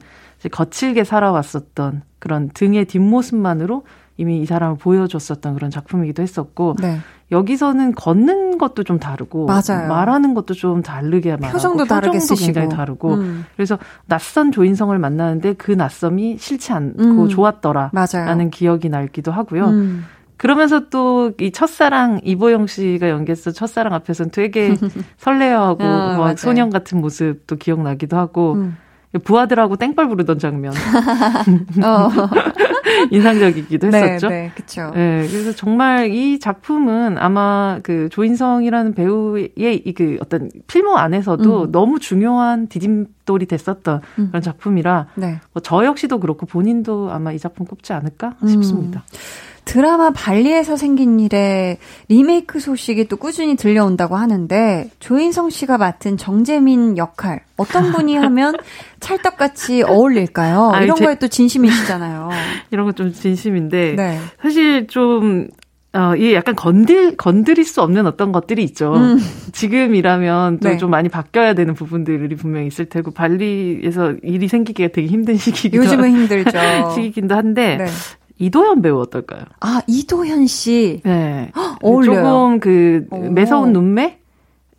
거칠게 0.51 1.03
살아왔었던 1.03 2.01
그런 2.17 2.49
등의 2.49 2.85
뒷모습만으로 2.85 3.83
이미 4.21 4.39
이 4.41 4.45
사람을 4.45 4.77
보여줬었던 4.77 5.55
그런 5.55 5.71
작품이기도 5.71 6.21
했었고, 6.21 6.75
네. 6.79 6.99
여기서는 7.31 7.95
걷는 7.95 8.57
것도 8.57 8.83
좀 8.83 8.99
다르고 8.99 9.45
맞아요. 9.45 9.87
말하는 9.87 10.33
것도 10.33 10.53
좀 10.53 10.81
다르게 10.83 11.31
말하고 11.37 11.53
표정도 11.53 11.85
다르게 11.85 12.19
쓰시고 12.19 12.45
굉장히 12.47 12.69
다르고 12.69 13.13
음. 13.13 13.45
그래서 13.55 13.79
낯선 14.05 14.51
조인성을 14.51 14.97
만나는데 14.99 15.53
그 15.53 15.71
낯섦이 15.71 16.37
싫지 16.37 16.73
않고 16.73 17.01
음. 17.01 17.29
좋았더라라는 17.29 18.49
기억이 18.51 18.89
날기도 18.89 19.31
하고요. 19.31 19.67
음. 19.67 20.05
그러면서 20.35 20.89
또 20.89 21.31
이 21.39 21.51
첫사랑 21.51 22.19
이보영 22.23 22.67
씨가 22.67 23.09
연기했어 23.09 23.51
첫사랑 23.51 23.93
앞에서는 23.93 24.31
되게 24.31 24.75
설레어하고 25.17 25.83
어, 25.83 26.17
막 26.17 26.37
소년 26.39 26.69
같은 26.69 26.99
모습도 26.99 27.55
기억나기도 27.55 28.17
하고 28.17 28.53
음. 28.55 28.77
부하들하고 29.19 29.75
땡벌 29.75 30.07
부르던 30.07 30.39
장면. 30.39 30.73
어. 31.83 32.09
인상적이기도 33.11 33.89
네, 33.89 33.97
했었죠. 34.03 34.29
네, 34.29 34.41
네, 34.43 34.51
그렇죠. 34.53 34.91
네, 34.93 35.27
그래서 35.29 35.53
정말 35.53 36.11
이 36.11 36.39
작품은 36.39 37.17
아마 37.17 37.79
그 37.83 38.09
조인성이라는 38.09 38.93
배우의 38.93 39.51
이 39.57 39.93
그 39.93 40.17
어떤 40.21 40.49
필모 40.67 40.95
안에서도 40.97 41.63
음. 41.63 41.71
너무 41.71 41.99
중요한 41.99 42.67
디딤돌이 42.67 43.45
됐었던 43.47 44.01
음. 44.19 44.27
그런 44.29 44.41
작품이라 44.41 45.07
네. 45.15 45.39
뭐 45.53 45.61
저 45.63 45.85
역시도 45.85 46.19
그렇고 46.19 46.45
본인도 46.45 47.11
아마 47.11 47.31
이 47.33 47.39
작품 47.39 47.65
꼽지 47.65 47.93
않을까 47.93 48.35
싶습니다. 48.47 49.03
음. 49.05 49.17
드라마 49.65 50.11
발리에서 50.11 50.77
생긴 50.77 51.19
일에 51.19 51.77
리메이크 52.07 52.59
소식이 52.59 53.07
또 53.07 53.17
꾸준히 53.17 53.55
들려온다고 53.55 54.15
하는데 54.15 54.89
조인성 54.99 55.49
씨가 55.49 55.77
맡은 55.77 56.17
정재민 56.17 56.97
역할 56.97 57.41
어떤 57.57 57.91
분이 57.91 58.15
하면 58.15 58.55
찰떡같이 59.01 59.83
어울릴까요? 59.83 60.69
아니, 60.71 60.85
이런 60.85 60.97
제... 60.97 61.05
거에 61.05 61.15
또 61.15 61.27
진심이시잖아요. 61.27 62.29
이런 62.71 62.85
거 62.85 62.91
좀 62.91 63.11
진심인데 63.11 63.95
네. 63.95 64.19
사실 64.41 64.87
좀 64.87 65.47
어, 65.93 66.15
이게 66.15 66.35
약간 66.35 66.55
건들, 66.55 67.17
건드릴 67.17 67.65
수 67.65 67.81
없는 67.81 68.07
어떤 68.07 68.31
것들이 68.31 68.63
있죠. 68.63 68.93
음. 68.93 69.19
지금이라면 69.51 70.59
또좀 70.59 70.79
네. 70.79 70.91
많이 70.91 71.09
바뀌어야 71.09 71.53
되는 71.53 71.73
부분들이 71.73 72.33
분명히 72.35 72.67
있을 72.67 72.85
테고, 72.85 73.11
발리에서 73.11 74.13
일이 74.23 74.47
생기기가 74.47 74.87
되게 74.93 75.07
힘든 75.07 75.35
시기기도 75.37 75.83
요즘은 75.83 76.11
힘들죠. 76.11 76.57
시기이기도 76.95 77.35
한데, 77.35 77.75
네. 77.75 77.85
이도현 78.41 78.81
배우 78.81 78.99
어떨까요? 78.99 79.43
아, 79.59 79.81
이도현 79.87 80.47
씨. 80.47 81.01
네. 81.05 81.51
어울려요. 81.81 82.15
조금 82.23 82.59
그 82.59 83.05
오. 83.11 83.19
매서운 83.29 83.71
눈매? 83.71 84.17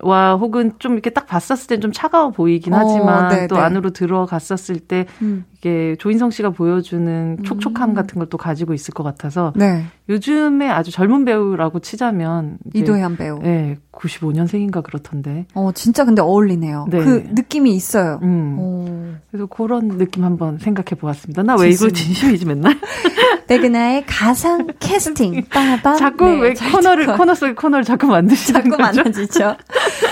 와 0.04 0.34
혹은 0.34 0.72
좀 0.80 0.94
이렇게 0.94 1.10
딱 1.10 1.26
봤었을 1.28 1.68
땐 1.68 1.80
좀 1.80 1.92
차가워 1.92 2.30
보이긴 2.30 2.74
어, 2.74 2.78
하지만 2.78 3.28
네, 3.28 3.46
또 3.46 3.54
네. 3.54 3.60
안으로 3.60 3.90
들어갔었을 3.90 4.80
때 4.80 5.06
음. 5.22 5.44
이게 5.56 5.94
조인성 6.00 6.30
씨가 6.32 6.50
보여주는 6.50 7.38
촉촉함 7.44 7.90
음. 7.90 7.94
같은 7.94 8.18
걸 8.18 8.26
또 8.28 8.36
가지고 8.36 8.74
있을 8.74 8.94
것 8.94 9.04
같아서 9.04 9.52
네. 9.54 9.84
요즘에 10.12 10.68
아주 10.68 10.90
젊은 10.90 11.24
배우라고 11.24 11.80
치자면 11.80 12.58
이도현 12.74 13.16
배우. 13.16 13.38
네, 13.40 13.78
95년생인가 13.92 14.82
그렇던데. 14.82 15.46
어, 15.54 15.70
진짜 15.74 16.04
근데 16.04 16.20
어울리네요. 16.22 16.86
네. 16.90 16.98
그 17.02 17.26
느낌이 17.32 17.74
있어요. 17.74 18.20
음. 18.22 18.58
오. 18.58 18.84
그래서 19.30 19.46
그런 19.46 19.96
느낌 19.98 20.24
한번 20.24 20.58
생각해 20.58 20.98
보았습니다. 21.00 21.42
나 21.42 21.54
왜 21.56 21.70
이거 21.70 21.88
진심이지 21.90 22.44
맨날? 22.46 22.78
백은하의 23.48 24.04
가상 24.06 24.66
캐스팅. 24.78 25.44
빠밤. 25.50 25.96
자꾸 25.98 26.24
네, 26.26 26.40
왜 26.40 26.54
코너를 26.54 27.16
코너 27.16 27.34
속에 27.34 27.54
코너를 27.54 27.84
자꾸 27.84 28.06
만드시는 28.06 28.62
자꾸 28.62 28.76
거죠? 28.76 29.02
만나지죠. 29.02 29.56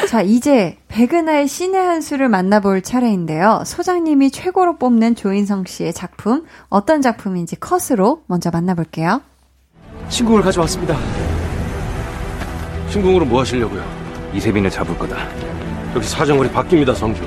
자, 0.09 0.23
이제 0.23 0.77
백은하의 0.89 1.47
신의 1.49 1.81
한 1.81 2.01
수를 2.01 2.29
만나볼 2.29 2.83
차례인데요. 2.83 3.63
소장님이 3.65 4.31
최고로 4.31 4.77
뽑는 4.77 5.15
조인성 5.15 5.65
씨의 5.67 5.93
작품 5.93 6.45
어떤 6.69 7.01
작품인지 7.03 7.57
컷으로 7.61 8.23
먼저 8.27 8.51
만나볼게요. 8.51 9.23
신궁을 10.11 10.43
가져왔습니다. 10.43 10.97
신궁으로 12.89 13.25
뭐 13.25 13.41
하시려고요? 13.41 13.83
이세빈을 14.35 14.69
잡을 14.69 14.99
거다. 14.99 15.17
여기 15.95 16.07
사정거리 16.07 16.51
바뀝니다, 16.51 16.95
성주. 16.95 17.23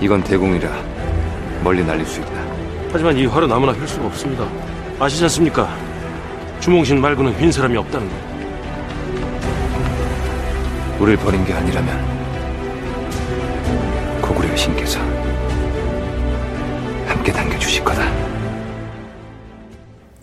이건 0.00 0.22
대공이라 0.22 0.70
멀리 1.64 1.84
날릴 1.84 2.06
수 2.06 2.20
있다. 2.20 2.30
하지만 2.92 3.16
이 3.16 3.26
활은 3.26 3.50
아무나 3.50 3.72
펼 3.72 3.88
수가 3.88 4.06
없습니다. 4.06 4.46
아시지 5.00 5.24
않습니까? 5.24 5.74
주몽신 6.60 7.00
말고는 7.00 7.36
휜 7.38 7.50
사람이 7.50 7.76
없다는 7.76 8.08
거. 8.08 8.14
우릴 11.00 11.16
버린 11.16 11.44
게 11.44 11.52
아니라면 11.54 12.18
고구려 14.20 14.54
신께서 14.54 15.00
함께 17.06 17.32
당겨주실 17.32 17.84
거다. 17.84 18.27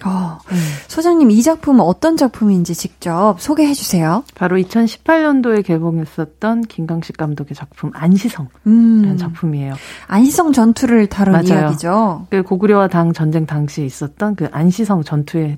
어, 0.05 0.37
음. 0.51 0.57
소장님 0.87 1.31
이 1.31 1.41
작품은 1.41 1.81
어떤 1.81 2.15
작품인지 2.15 2.75
직접 2.75 3.35
소개해 3.39 3.73
주세요. 3.73 4.23
바로 4.35 4.57
2018년도에 4.57 5.65
개봉했었던 5.65 6.61
김강식 6.63 7.17
감독의 7.17 7.55
작품 7.55 7.91
안시성이라는 7.93 8.49
음. 8.67 9.17
작품이에요. 9.17 9.73
안시성 10.07 10.53
전투를 10.53 11.07
다룬 11.07 11.33
맞아요. 11.33 11.65
이야기죠. 11.65 12.27
그 12.29 12.43
고구려와 12.43 12.87
당 12.87 13.13
전쟁 13.13 13.45
당시에 13.45 13.85
있었던 13.85 14.35
그 14.35 14.47
안시성 14.51 15.03
전투에 15.03 15.57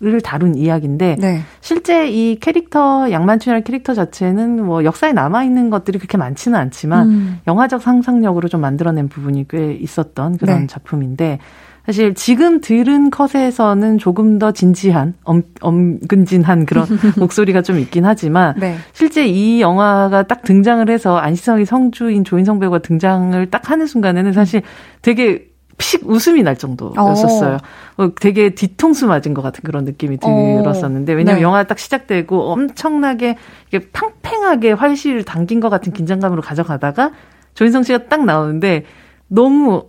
를 0.00 0.20
다룬 0.20 0.54
이야기인데 0.54 1.16
네. 1.18 1.40
실제 1.60 2.08
이 2.08 2.38
캐릭터 2.38 3.10
양만춘이라는 3.10 3.64
캐릭터 3.64 3.94
자체는 3.94 4.64
뭐 4.64 4.84
역사에 4.84 5.12
남아 5.12 5.42
있는 5.42 5.70
것들이 5.70 5.98
그렇게 5.98 6.16
많지는 6.16 6.56
않지만 6.56 7.08
음. 7.08 7.40
영화적 7.48 7.82
상상력으로 7.82 8.46
좀 8.46 8.60
만들어낸 8.60 9.08
부분이 9.08 9.46
꽤 9.48 9.72
있었던 9.72 10.38
그런 10.38 10.60
네. 10.60 10.66
작품인데 10.68 11.40
사실 11.88 12.12
지금 12.12 12.60
들은 12.60 13.08
컷에서는 13.08 13.96
조금 13.96 14.38
더 14.38 14.52
진지한, 14.52 15.14
엄, 15.24 15.42
엄근진한 15.62 16.66
그런 16.66 16.84
목소리가 17.16 17.62
좀 17.62 17.78
있긴 17.78 18.04
하지만, 18.04 18.54
네. 18.58 18.76
실제 18.92 19.26
이 19.26 19.62
영화가 19.62 20.24
딱 20.24 20.42
등장을 20.42 20.86
해서 20.90 21.16
안시성이 21.16 21.64
성주인 21.64 22.24
조인성 22.24 22.58
배우가 22.58 22.80
등장을 22.80 23.48
딱 23.48 23.70
하는 23.70 23.86
순간에는 23.86 24.34
사실 24.34 24.60
되게 25.00 25.46
픽 25.78 26.02
웃음이 26.04 26.42
날 26.42 26.56
정도였었어요. 26.56 27.56
어. 27.96 28.10
되게 28.20 28.50
뒤통수 28.50 29.06
맞은 29.06 29.32
것 29.32 29.40
같은 29.40 29.62
그런 29.64 29.84
느낌이 29.84 30.18
어. 30.20 30.60
들었었는데 30.62 31.14
왜냐면 31.14 31.36
네. 31.38 31.42
영화 31.42 31.64
딱 31.64 31.78
시작되고 31.78 32.52
엄청나게 32.52 33.38
이게 33.68 33.88
팽팽하게 33.94 34.72
활시를 34.72 35.24
당긴 35.24 35.60
것 35.60 35.70
같은 35.70 35.94
긴장감으로 35.94 36.42
가져가다가 36.42 37.12
조인성 37.54 37.82
씨가 37.84 38.08
딱 38.08 38.26
나오는데 38.26 38.84
너무 39.28 39.84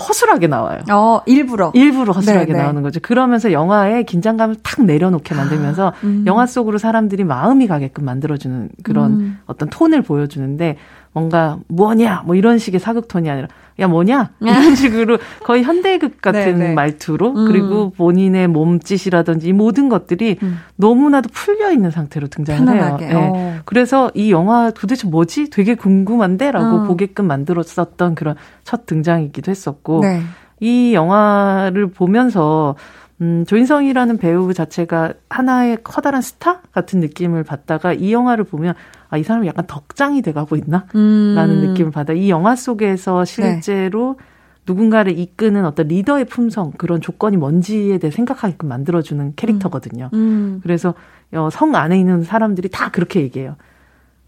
허술하게 0.00 0.46
나와요. 0.46 0.80
어, 0.90 1.20
일부러. 1.26 1.70
일부러 1.74 2.12
허술하게 2.12 2.46
네네. 2.46 2.58
네. 2.58 2.64
나오는 2.64 2.82
거죠. 2.82 3.00
그러면서 3.00 3.52
영화의 3.52 4.04
긴장감을 4.04 4.56
탁 4.62 4.84
내려놓게 4.84 5.34
만들면서 5.34 5.88
아, 5.88 5.92
음. 6.04 6.24
영화 6.26 6.46
속으로 6.46 6.78
사람들이 6.78 7.24
마음이 7.24 7.66
가게끔 7.66 8.04
만들어주는 8.04 8.70
그런 8.82 9.12
음. 9.12 9.38
어떤 9.46 9.68
톤을 9.68 10.02
보여주는데 10.02 10.76
뭔가 11.12 11.58
뭐냐 11.68 12.22
뭐 12.24 12.36
이런 12.36 12.58
식의 12.58 12.78
사극톤이 12.78 13.28
아니라 13.28 13.48
야 13.80 13.88
뭐냐 13.88 14.30
이런 14.40 14.74
식으로 14.74 15.18
거의 15.44 15.62
현대극 15.62 16.20
같은 16.22 16.40
네네. 16.40 16.68
네. 16.68 16.74
말투로 16.74 17.30
음. 17.30 17.46
그리고 17.46 17.90
본인의 17.90 18.48
몸짓이라든지 18.48 19.48
이 19.48 19.52
모든 19.52 19.88
것들이 19.88 20.36
음. 20.42 20.58
너무나도 20.76 21.30
풀려 21.32 21.72
있는 21.72 21.90
상태로 21.90 22.28
등장을 22.28 22.64
편안하게. 22.64 23.06
해요. 23.06 23.18
네. 23.18 23.56
어. 23.56 23.60
그래서 23.64 24.10
이 24.14 24.30
영화 24.30 24.70
도대체 24.70 25.08
뭐지 25.08 25.50
되게 25.50 25.74
궁금한데라고 25.74 26.76
어. 26.76 26.82
보게끔 26.84 27.26
만들었었던 27.26 28.14
그런 28.14 28.36
첫 28.64 28.86
등장이기도 28.86 29.50
했었고 29.50 30.00
네. 30.02 30.22
이 30.60 30.92
영화를 30.94 31.88
보면서 31.88 32.76
음, 33.20 33.44
조인성이라는 33.46 34.16
배우 34.16 34.52
자체가 34.54 35.12
하나의 35.28 35.78
커다란 35.84 36.22
스타 36.22 36.62
같은 36.72 37.00
느낌을 37.00 37.44
받다가 37.44 37.92
이 37.92 38.12
영화를 38.12 38.44
보면 38.44 38.74
아, 39.10 39.18
이 39.18 39.22
사람이 39.22 39.46
약간 39.46 39.66
덕장이 39.66 40.22
돼가고 40.22 40.56
있나? 40.56 40.86
음. 40.94 41.34
라는 41.36 41.60
느낌을 41.60 41.90
받아. 41.90 42.12
이 42.12 42.30
영화 42.30 42.56
속에서 42.56 43.24
실제로 43.24 44.16
네. 44.18 44.24
누군가를 44.66 45.18
이끄는 45.18 45.64
어떤 45.64 45.88
리더의 45.88 46.26
품성, 46.26 46.72
그런 46.78 47.00
조건이 47.00 47.36
뭔지에 47.36 47.98
대해 47.98 48.10
생각하게끔 48.10 48.68
만들어주는 48.68 49.34
캐릭터거든요. 49.36 50.10
음. 50.14 50.18
음. 50.18 50.60
그래서 50.62 50.94
어, 51.32 51.48
성 51.50 51.74
안에 51.74 51.98
있는 51.98 52.22
사람들이 52.22 52.68
다 52.70 52.90
그렇게 52.90 53.20
얘기해요. 53.20 53.56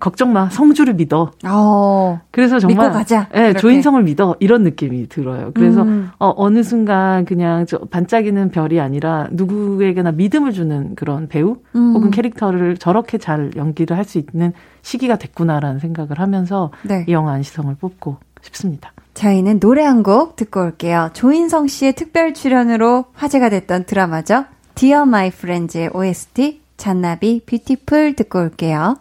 걱정 0.02 0.32
마, 0.32 0.50
성주를 0.50 0.94
믿어. 0.94 1.30
어, 1.46 2.20
그래서 2.32 2.58
정말 2.58 2.86
믿고 2.88 2.98
가자. 2.98 3.28
예, 3.36 3.40
네, 3.40 3.54
조인성을 3.54 4.02
믿어 4.02 4.34
이런 4.40 4.64
느낌이 4.64 5.08
들어요. 5.08 5.52
그래서 5.54 5.82
음. 5.82 6.10
어, 6.18 6.32
어느 6.36 6.64
순간 6.64 7.24
그냥 7.24 7.66
저 7.66 7.78
반짝이는 7.78 8.50
별이 8.50 8.80
아니라 8.80 9.28
누구에게나 9.30 10.10
믿음을 10.10 10.50
주는 10.52 10.96
그런 10.96 11.28
배우 11.28 11.58
음. 11.76 11.94
혹은 11.94 12.10
캐릭터를 12.10 12.78
저렇게 12.78 13.16
잘 13.18 13.52
연기를 13.54 13.96
할 13.96 14.04
수 14.04 14.18
있는 14.18 14.52
시기가 14.82 15.16
됐구나라는 15.18 15.78
생각을 15.78 16.18
하면서 16.18 16.72
네. 16.82 17.04
이 17.08 17.12
영화 17.12 17.32
안시성을 17.34 17.76
뽑고 17.76 18.16
싶습니다. 18.42 18.92
저희는 19.14 19.60
노래 19.60 19.84
한 19.84 20.02
곡 20.02 20.34
듣고 20.34 20.62
올게요. 20.62 21.10
조인성 21.12 21.68
씨의 21.68 21.92
특별 21.92 22.34
출연으로 22.34 23.04
화제가 23.14 23.50
됐던 23.50 23.84
드라마죠. 23.84 24.46
Dear 24.74 25.02
My 25.02 25.28
Friends의 25.28 25.90
OST 25.94 26.60
잔나비 26.76 27.42
뷰티풀 27.46 28.16
듣고 28.16 28.40
올게요. 28.40 28.96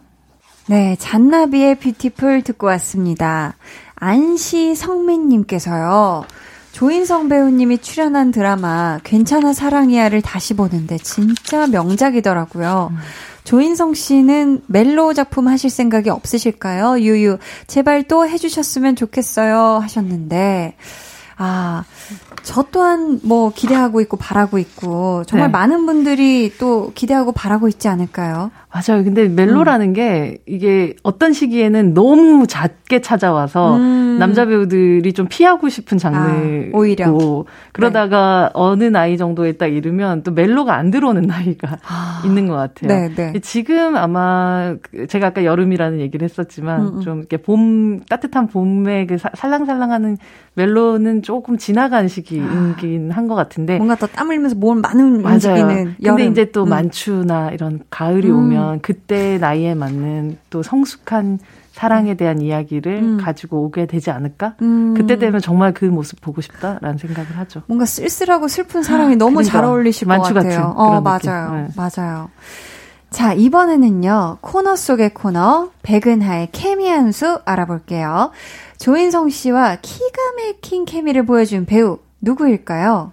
네, 0.72 0.96
잔나비의 0.98 1.74
뷰티풀 1.80 2.40
듣고 2.40 2.66
왔습니다. 2.68 3.56
안시 3.94 4.74
성민님께서요. 4.74 6.24
조인성 6.72 7.28
배우님이 7.28 7.76
출연한 7.76 8.30
드라마 8.30 8.98
괜찮아 9.04 9.52
사랑이야를 9.52 10.22
다시 10.22 10.54
보는데 10.54 10.96
진짜 10.96 11.66
명작이더라고요. 11.66 12.88
음. 12.90 12.96
조인성 13.44 13.92
씨는 13.92 14.62
멜로 14.66 15.12
작품 15.12 15.46
하실 15.46 15.68
생각이 15.68 16.08
없으실까요? 16.08 17.00
유유, 17.00 17.36
제발 17.66 18.04
또 18.04 18.26
해주셨으면 18.26 18.96
좋겠어요. 18.96 19.80
하셨는데, 19.82 20.74
아, 21.44 21.84
저 22.44 22.64
또한 22.70 23.18
뭐 23.24 23.50
기대하고 23.52 24.00
있고 24.02 24.16
바라고 24.16 24.58
있고 24.58 25.24
정말 25.24 25.48
네. 25.48 25.52
많은 25.52 25.86
분들이 25.86 26.52
또 26.56 26.92
기대하고 26.94 27.32
바라고 27.32 27.66
있지 27.66 27.88
않을까요? 27.88 28.52
맞아요. 28.72 29.04
근데 29.04 29.28
멜로라는 29.28 29.88
음. 29.88 29.92
게 29.92 30.38
이게 30.46 30.94
어떤 31.02 31.32
시기에는 31.32 31.94
너무 31.94 32.46
잦게 32.46 33.00
찾아와서 33.02 33.76
음. 33.76 34.16
남자 34.18 34.46
배우들이 34.46 35.12
좀 35.12 35.26
피하고 35.28 35.68
싶은 35.68 35.98
장르고 35.98 36.76
아, 36.76 36.80
오히려 36.80 37.44
그러다가 37.72 38.44
네. 38.46 38.50
어느 38.54 38.84
나이 38.84 39.18
정도에 39.18 39.52
딱 39.52 39.66
이르면 39.66 40.22
또 40.22 40.30
멜로가 40.30 40.74
안 40.74 40.90
들어오는 40.90 41.22
나이가 41.26 41.78
아. 41.86 42.22
있는 42.24 42.46
것 42.46 42.54
같아요. 42.54 42.88
네, 42.88 43.14
네. 43.14 43.40
지금 43.40 43.96
아마 43.96 44.74
그 44.80 45.06
제가 45.06 45.28
아까 45.28 45.44
여름이라는 45.44 46.00
얘기를 46.00 46.24
했었지만 46.24 46.80
음, 46.80 46.86
음. 46.96 47.00
좀 47.02 47.18
이렇게 47.18 47.36
봄 47.36 48.00
따뜻한 48.08 48.48
봄에 48.48 49.06
그 49.06 49.18
살랑살랑하는 49.18 50.16
멜로는 50.54 51.22
조금 51.22 51.56
지나간 51.56 52.08
시기이긴 52.08 53.10
한 53.10 53.26
것 53.28 53.34
같은데 53.34 53.76
뭔가 53.78 53.94
더 53.96 54.06
땀 54.06 54.28
흘리면서 54.28 54.56
몸 54.56 54.80
많은 54.80 55.22
맞아요. 55.22 55.34
움직이는 55.34 55.96
여름. 56.02 56.16
근데 56.16 56.26
이제 56.26 56.50
또 56.52 56.64
음. 56.64 56.68
만추나 56.68 57.50
이런 57.50 57.80
가을이 57.88 58.28
음. 58.30 58.36
오면 58.38 58.80
그때 58.82 59.38
나이에 59.38 59.74
맞는 59.74 60.38
또 60.50 60.62
성숙한 60.62 61.38
사랑에 61.72 62.14
대한 62.14 62.42
이야기를 62.42 62.92
음. 63.02 63.16
가지고 63.18 63.64
오게 63.64 63.86
되지 63.86 64.10
않을까? 64.10 64.54
음. 64.60 64.92
그때 64.94 65.16
되면 65.16 65.40
정말 65.40 65.72
그 65.72 65.86
모습 65.86 66.20
보고 66.20 66.42
싶다라는 66.42 66.98
생각을 66.98 67.38
하죠. 67.38 67.62
뭔가 67.66 67.86
쓸쓸하고 67.86 68.46
슬픈 68.48 68.82
사랑이 68.82 69.14
아, 69.14 69.16
너무 69.16 69.36
그러니까. 69.36 69.52
잘 69.52 69.64
어울리실 69.64 70.06
것 70.06 70.20
같아요. 70.20 70.74
어, 70.76 71.00
맞아요. 71.00 71.52
네. 71.54 71.68
맞아요. 71.74 72.28
자, 73.12 73.34
이번에는요, 73.34 74.38
코너 74.40 74.74
속의 74.74 75.12
코너, 75.14 75.70
백은하의 75.82 76.48
케미 76.52 76.88
한 76.88 77.12
수 77.12 77.40
알아볼게요. 77.44 78.30
조인성 78.78 79.28
씨와 79.28 79.76
기가 79.82 80.16
막힌 80.36 80.86
케미를 80.86 81.26
보여준 81.26 81.66
배우, 81.66 81.98
누구일까요? 82.22 83.12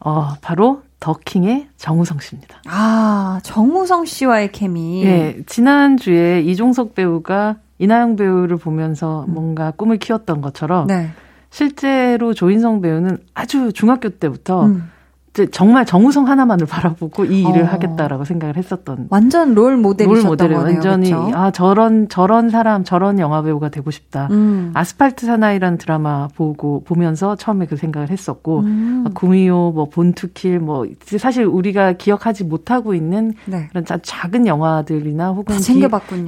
어, 0.00 0.34
바로 0.40 0.82
더킹의 1.00 1.68
정우성 1.76 2.20
씨입니다. 2.20 2.62
아, 2.66 3.38
정우성 3.42 4.06
씨와의 4.06 4.52
케미. 4.52 5.04
네, 5.04 5.42
지난주에 5.46 6.40
이종석 6.40 6.94
배우가 6.94 7.56
이나영 7.78 8.16
배우를 8.16 8.56
보면서 8.56 9.26
음. 9.28 9.34
뭔가 9.34 9.72
꿈을 9.72 9.98
키웠던 9.98 10.40
것처럼 10.40 10.86
네. 10.86 11.10
실제로 11.50 12.32
조인성 12.32 12.80
배우는 12.80 13.18
아주 13.34 13.72
중학교 13.74 14.08
때부터 14.08 14.64
음. 14.66 14.90
정말 15.50 15.84
정우성 15.84 16.28
하나만을 16.28 16.66
바라보고 16.66 17.26
이 17.26 17.42
일을 17.42 17.62
어. 17.62 17.66
하겠다라고 17.66 18.24
생각을 18.24 18.56
했었던 18.56 19.08
완전 19.10 19.54
롤 19.54 19.76
모델이셨던 19.76 20.22
롤 20.22 20.30
모델이 20.30 20.54
완전히 20.54 21.10
그쵸? 21.10 21.30
아 21.34 21.50
저런 21.50 22.08
저런 22.08 22.48
사람 22.48 22.84
저런 22.84 23.18
영화 23.18 23.42
배우가 23.42 23.68
되고 23.68 23.90
싶다. 23.90 24.28
음. 24.30 24.70
아스팔트 24.74 25.26
사나이라는 25.26 25.78
드라마 25.78 26.28
보고 26.34 26.82
보면서 26.84 27.36
처음에 27.36 27.66
그 27.66 27.76
생각을 27.76 28.10
했었고 28.10 28.60
음. 28.60 29.04
구미호 29.14 29.72
뭐 29.74 29.88
본투킬 29.90 30.60
뭐 30.60 30.86
사실 31.18 31.44
우리가 31.44 31.92
기억하지 31.92 32.44
못하고 32.44 32.94
있는 32.94 33.34
네. 33.44 33.68
그런 33.68 33.84
작은 33.84 34.46
영화들이나 34.46 35.30
혹은 35.30 35.56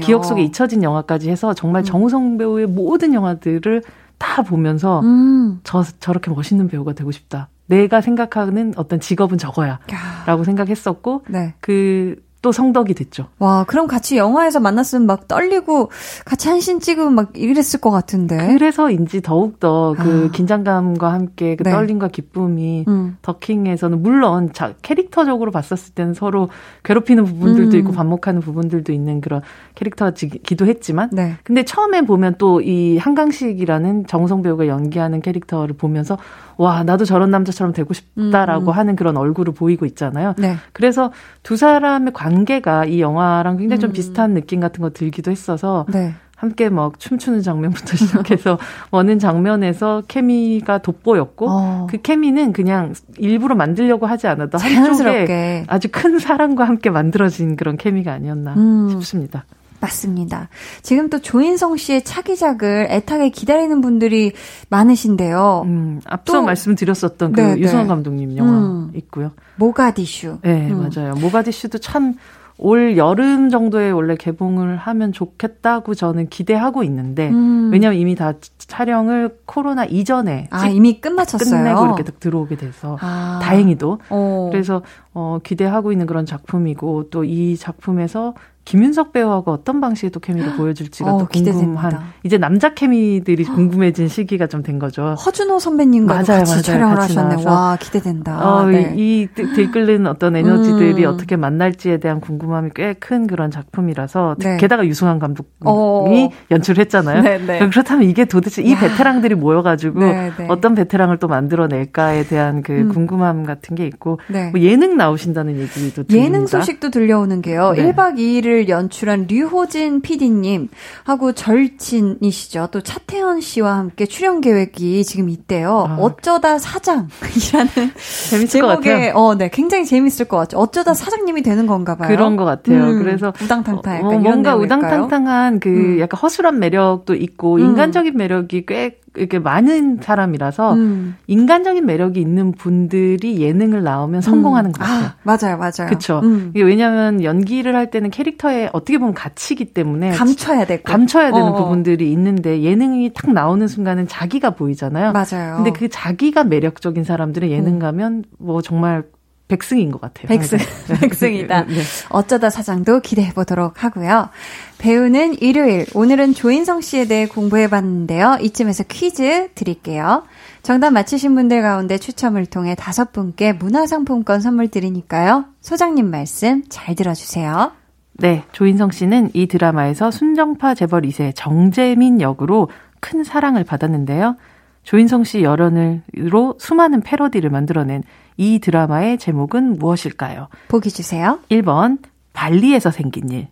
기, 0.00 0.12
억 0.12 0.24
속에 0.24 0.42
잊혀진 0.42 0.82
영화까지 0.82 1.30
해서 1.30 1.54
정말 1.54 1.82
음. 1.82 1.84
정우성 1.84 2.38
배우의 2.38 2.66
모든 2.66 3.14
영화들을 3.14 3.82
다 4.18 4.42
보면서 4.42 5.00
음. 5.00 5.60
저 5.64 5.82
저렇게 6.00 6.30
멋있는 6.30 6.68
배우가 6.68 6.92
되고 6.92 7.10
싶다. 7.10 7.48
내가 7.68 8.00
생각하는 8.00 8.74
어떤 8.76 8.98
직업은 8.98 9.38
저거야. 9.38 9.78
라고 10.26 10.42
생각했었고, 10.42 11.22
네. 11.28 11.54
그 11.60 12.16
또 12.40 12.52
성덕이 12.52 12.94
됐죠. 12.94 13.26
와, 13.40 13.64
그럼 13.64 13.86
같이 13.88 14.16
영화에서 14.16 14.60
만났으면 14.60 15.06
막 15.06 15.26
떨리고 15.26 15.90
같이 16.24 16.48
한 16.48 16.58
신 16.58 16.80
찍으면 16.80 17.14
막 17.14 17.30
이랬을 17.36 17.80
것 17.80 17.90
같은데. 17.90 18.36
그래서인지 18.36 19.22
더욱더 19.22 19.94
그 19.96 20.26
아. 20.26 20.30
긴장감과 20.32 21.12
함께 21.12 21.54
그 21.54 21.62
네. 21.62 21.70
떨림과 21.70 22.08
기쁨이 22.08 22.84
음. 22.88 23.16
더킹에서는 23.22 24.02
물론 24.02 24.52
자, 24.52 24.74
캐릭터적으로 24.82 25.52
봤었을 25.52 25.94
때는 25.94 26.14
서로 26.14 26.48
괴롭히는 26.82 27.24
부분들도 27.24 27.76
음. 27.76 27.78
있고 27.78 27.92
반목하는 27.92 28.40
부분들도 28.40 28.92
있는 28.92 29.20
그런 29.20 29.40
캐릭터기도 29.76 30.66
했지만 30.66 31.10
네. 31.12 31.36
근데 31.44 31.64
처음에 31.64 32.02
보면 32.02 32.34
또 32.38 32.60
이 32.60 32.98
한강식이라는 32.98 34.06
정우성 34.08 34.42
배우가 34.42 34.66
연기하는 34.66 35.20
캐릭터를 35.22 35.76
보면서 35.76 36.18
와, 36.58 36.82
나도 36.82 37.04
저런 37.04 37.30
남자처럼 37.30 37.72
되고 37.72 37.94
싶다라고 37.94 38.72
음. 38.72 38.76
하는 38.76 38.96
그런 38.96 39.16
얼굴을 39.16 39.54
보이고 39.54 39.86
있잖아요. 39.86 40.34
네. 40.38 40.56
그래서 40.72 41.12
두 41.44 41.56
사람의 41.56 42.12
관계가 42.12 42.84
이 42.84 43.00
영화랑 43.00 43.56
굉장히 43.56 43.80
좀 43.80 43.90
음. 43.90 43.92
비슷한 43.92 44.34
느낌 44.34 44.58
같은 44.60 44.82
거 44.82 44.90
들기도 44.90 45.30
했어서 45.30 45.86
네. 45.88 46.14
함께 46.34 46.68
막 46.68 46.98
춤추는 46.98 47.42
장면부터 47.42 47.96
시작해서 47.96 48.58
어는 48.90 49.18
장면에서 49.18 50.02
케미가 50.06 50.78
돋보였고 50.78 51.46
어. 51.48 51.86
그 51.90 52.00
케미는 52.00 52.52
그냥 52.52 52.92
일부러 53.18 53.54
만들려고 53.54 54.06
하지 54.06 54.26
않아도 54.28 54.58
한쪽에 54.58 55.64
아주 55.66 55.88
큰 55.90 56.18
사랑과 56.18 56.64
함께 56.64 56.90
만들어진 56.90 57.56
그런 57.56 57.76
케미가 57.76 58.12
아니었나 58.12 58.54
음. 58.54 58.88
싶습니다. 58.90 59.44
맞습니다. 59.80 60.48
지금 60.82 61.08
또 61.10 61.20
조인성 61.20 61.76
씨의 61.76 62.02
차기작을 62.04 62.88
애타게 62.90 63.30
기다리는 63.30 63.80
분들이 63.80 64.32
많으신데요. 64.68 65.62
음, 65.66 66.00
앞서 66.04 66.34
또, 66.34 66.42
말씀드렸었던 66.42 67.32
그 67.32 67.40
네, 67.40 67.54
네. 67.54 67.60
유승환 67.60 67.86
감독님 67.86 68.36
영화 68.36 68.50
음, 68.50 68.90
있고요. 68.94 69.32
모가디슈. 69.56 70.38
네, 70.42 70.70
음. 70.70 70.88
맞아요. 70.90 71.14
모가디슈도 71.14 71.78
참 71.78 72.14
올 72.58 72.96
여름 72.96 73.50
정도에 73.50 73.90
원래 73.90 74.16
개봉을 74.16 74.76
하면 74.76 75.12
좋겠다고 75.12 75.94
저는 75.94 76.28
기대하고 76.28 76.82
있는데 76.82 77.28
음. 77.28 77.70
왜냐하면 77.72 78.00
이미 78.00 78.16
다 78.16 78.32
촬영을 78.58 79.38
코로나 79.46 79.84
이전에 79.84 80.48
아 80.50 80.66
이미 80.66 81.00
끝마쳤어요. 81.00 81.62
끝내고 81.62 81.84
이렇게 81.86 82.02
딱 82.02 82.18
들어오게 82.18 82.56
돼서 82.56 82.98
아. 83.00 83.38
다행히도 83.42 84.00
오. 84.10 84.50
그래서 84.50 84.82
어, 85.14 85.38
기대하고 85.42 85.92
있는 85.92 86.06
그런 86.06 86.26
작품이고 86.26 87.10
또 87.10 87.24
이 87.28 87.56
작품에서 87.56 88.34
김윤석 88.68 89.12
배우하고 89.12 89.50
어떤 89.50 89.80
방식의 89.80 90.10
또 90.10 90.20
케미를 90.20 90.54
보여줄지가 90.56 91.10
어, 91.14 91.18
또 91.20 91.26
궁금한 91.26 91.30
기대됩니다. 91.30 92.02
이제 92.22 92.36
남자 92.36 92.74
케미들이 92.74 93.44
궁금해진 93.44 94.08
시기가 94.08 94.46
좀 94.46 94.58
된 94.62 94.78
거죠. 94.78 95.14
허준호 95.14 95.58
선배님과 95.60 96.12
맞아요, 96.12 96.40
같이 96.40 96.50
맞아요. 96.50 96.62
촬영을 96.62 96.96
같이 96.96 97.16
하셨네. 97.16 97.44
와 97.46 97.78
기대된다. 97.80 98.56
어, 98.56 98.66
네. 98.66 98.92
이, 98.96 99.22
이 99.22 99.28
들끓는 99.54 100.06
어떤 100.06 100.36
에너지들이 100.36 101.06
음. 101.06 101.10
어떻게 101.10 101.36
만날지에 101.36 101.96
대한 101.98 102.20
궁금함이 102.20 102.70
꽤 102.74 102.94
큰 103.00 103.26
그런 103.26 103.50
작품이라서 103.50 104.36
네. 104.40 104.56
게다가 104.58 104.84
유승환 104.86 105.18
감독이 105.20 105.48
어. 105.64 106.04
연출했잖아요. 106.50 107.22
네, 107.22 107.38
네. 107.38 107.68
그렇다면 107.70 108.08
이게 108.08 108.24
도대체 108.24 108.60
이 108.60 108.74
베테랑들이 108.74 109.34
모여가지고 109.36 110.00
네, 110.00 110.32
네. 110.36 110.46
어떤 110.50 110.74
베테랑을 110.74 111.18
또 111.18 111.28
만들어낼까에 111.28 112.24
대한 112.24 112.62
그 112.62 112.72
음. 112.72 112.88
궁금함 112.88 113.44
같은 113.46 113.76
게 113.76 113.86
있고 113.86 114.18
뭐 114.52 114.60
예능 114.60 114.96
나오신다는 114.96 115.56
얘기도 115.58 116.02
들립니다. 116.02 116.16
예능 116.16 116.46
소식도 116.46 116.90
들려오는 116.90 117.40
게요. 117.40 117.72
1박 117.76 118.16
2일을 118.18 118.57
를 118.58 118.68
연출한 118.68 119.26
류호진 119.28 120.00
PD님 120.00 120.68
하고 121.04 121.32
절친이시죠. 121.32 122.68
또 122.72 122.80
차태현 122.80 123.40
씨와 123.40 123.76
함께 123.76 124.04
출연 124.04 124.40
계획이 124.40 125.04
지금 125.04 125.28
있대요. 125.28 125.86
아. 125.88 125.96
어쩌다 126.00 126.58
사장이라는 126.58 127.08
재밌을 128.30 128.60
것 128.60 128.66
같아요. 128.66 129.14
어, 129.14 129.36
네, 129.36 129.48
굉장히 129.48 129.84
재밌을 129.86 130.26
것 130.26 130.36
같죠. 130.38 130.58
어쩌다 130.58 130.92
사장님이 130.92 131.42
되는 131.42 131.68
건가 131.68 131.96
봐요. 131.96 132.08
그런 132.08 132.34
것 132.34 132.44
같아요. 132.44 132.82
음, 132.84 132.98
그래서 132.98 133.32
우당탕탕 133.40 134.04
어, 134.04 134.18
뭔가 134.18 134.56
우당탕탕한 134.56 135.60
그 135.60 135.68
음. 135.68 136.00
약간 136.00 136.18
허술한 136.18 136.58
매력도 136.58 137.14
있고 137.14 137.54
음. 137.56 137.60
인간적인 137.60 138.16
매력이 138.16 138.66
꽤 138.66 138.98
이렇게 139.18 139.38
많은 139.38 139.98
사람이라서 140.00 140.74
음. 140.74 141.16
인간적인 141.26 141.84
매력이 141.84 142.20
있는 142.20 142.52
분들이 142.52 143.40
예능을 143.40 143.82
나오면 143.82 144.20
성공하는 144.20 144.70
음. 144.70 144.72
것 144.72 144.80
같아요. 144.80 145.06
아, 145.06 145.14
맞아요, 145.22 145.58
맞아요. 145.58 145.88
그렇죠. 145.88 146.20
음. 146.22 146.52
이게 146.54 146.62
왜냐하면 146.62 147.22
연기를 147.22 147.74
할 147.76 147.90
때는 147.90 148.10
캐릭터에 148.10 148.70
어떻게 148.72 148.98
보면 148.98 149.14
가치기 149.14 149.66
때문에 149.66 150.10
감춰야 150.12 150.64
되고 150.66 150.82
감춰야 150.82 151.32
되는 151.32 151.48
어어. 151.48 151.56
부분들이 151.56 152.10
있는데 152.12 152.62
예능이 152.62 153.12
딱 153.14 153.32
나오는 153.32 153.66
순간은 153.66 154.08
자기가 154.08 154.50
보이잖아요. 154.50 155.12
맞아요. 155.12 155.56
근데 155.56 155.72
그 155.72 155.88
자기가 155.88 156.44
매력적인 156.44 157.04
사람들은 157.04 157.50
예능 157.50 157.74
음. 157.74 157.78
가면 157.78 158.24
뭐 158.38 158.62
정말 158.62 159.04
백승인 159.48 159.90
것 159.90 160.00
같아요. 160.00 160.28
백승, 160.28 160.58
백승이다. 161.00 161.64
네. 161.64 161.80
어쩌다 162.10 162.50
사장도 162.50 163.00
기대해 163.00 163.32
보도록 163.32 163.82
하고요. 163.82 164.28
배우는 164.76 165.40
일요일. 165.40 165.86
오늘은 165.94 166.34
조인성 166.34 166.82
씨에 166.82 167.06
대해 167.06 167.26
공부해 167.26 167.68
봤는데요. 167.68 168.38
이쯤에서 168.42 168.84
퀴즈 168.88 169.48
드릴게요. 169.54 170.24
정답 170.62 170.90
맞히신 170.90 171.34
분들 171.34 171.62
가운데 171.62 171.96
추첨을 171.96 172.44
통해 172.46 172.74
다섯 172.74 173.12
분께 173.12 173.54
문화상품권 173.54 174.40
선물 174.40 174.68
드리니까요. 174.68 175.46
소장님 175.62 176.10
말씀 176.10 176.62
잘 176.68 176.94
들어주세요. 176.94 177.72
네, 178.20 178.44
조인성 178.52 178.90
씨는 178.90 179.30
이 179.32 179.46
드라마에서 179.46 180.10
순정파 180.10 180.74
재벌 180.74 181.02
2세 181.02 181.32
정재민 181.34 182.20
역으로 182.20 182.68
큰 183.00 183.24
사랑을 183.24 183.64
받았는데요. 183.64 184.36
조인성 184.82 185.24
씨 185.24 185.42
열연으로 185.42 186.56
수많은 186.58 187.00
패러디를 187.02 187.50
만들어낸 187.50 188.02
이 188.38 188.60
드라마의 188.60 189.18
제목은 189.18 189.78
무엇일까요? 189.78 190.48
보기 190.68 190.90
주세요. 190.90 191.40
1번 191.50 191.98
발리에서 192.32 192.90
생긴 192.92 193.28
일 193.30 193.48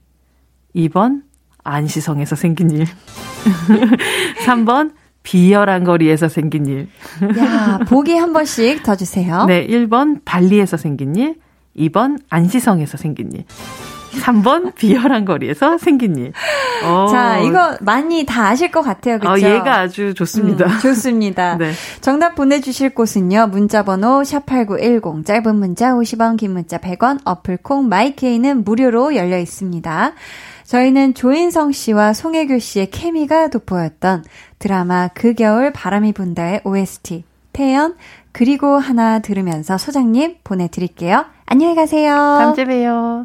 2번 0.74 1.22
안시성에서 1.64 2.37
생긴 2.37 2.70
일 2.70 2.87
3번 4.47 4.93
비열한 5.24 5.82
거리에서 5.82 6.28
생긴 6.28 6.66
일. 6.66 6.89
야, 7.37 7.80
보기 7.89 8.14
한 8.16 8.32
번씩 8.32 8.84
더 8.84 8.95
주세요. 8.95 9.45
네, 9.47 9.66
1번 9.66 10.20
발리에서 10.24 10.76
생긴 10.76 11.16
일, 11.16 11.34
2번 11.76 12.20
안시성에서 12.30 12.97
생긴 12.97 13.32
일. 13.32 13.45
3번 14.21 14.75
비열한 14.75 15.25
거리에서 15.25 15.79
생긴 15.79 16.17
일. 16.17 16.33
어. 16.85 17.07
자, 17.11 17.39
이거 17.39 17.77
많이 17.81 18.25
다 18.27 18.49
아실 18.49 18.71
것 18.71 18.83
같아요. 18.83 19.19
그렇죠? 19.19 19.47
어, 19.47 19.51
얘가 19.51 19.81
아주 19.81 20.14
좋습니다. 20.14 20.67
음, 20.67 20.79
좋습니다. 20.81 21.57
네. 21.59 21.73
정답 22.01 22.35
보내 22.35 22.61
주실 22.61 22.95
곳은요. 22.95 23.49
문자 23.49 23.83
번호 23.83 24.23
샵8910 24.23 25.25
짧은 25.25 25.57
문자 25.57 25.93
50원, 25.93 26.37
긴 26.37 26.53
문자 26.53 26.79
100원, 26.79 27.21
어플 27.25 27.59
콩 27.59 27.89
마이케이는 27.89 28.64
무료로 28.64 29.14
열려 29.17 29.39
있습니다. 29.39 30.12
저희는 30.64 31.14
조인성 31.14 31.73
씨와 31.73 32.12
송혜교 32.12 32.59
씨의 32.59 32.91
케미가 32.91 33.49
돋보였던 33.49 34.25
드라마 34.59 35.09
그 35.14 35.35
겨울 35.35 35.73
바람이 35.73 36.12
분다의 36.12 36.62
OST 36.64 37.25
태연 37.53 37.95
그리고 38.33 38.77
하나 38.77 39.21
들으면서 39.21 39.79
소장님 39.79 40.39
보내드릴게요. 40.45 41.25
안녕히 41.47 41.75
가세요. 41.75 42.14
다음 42.14 42.55
주에 42.55 42.64
봬요. 42.64 43.25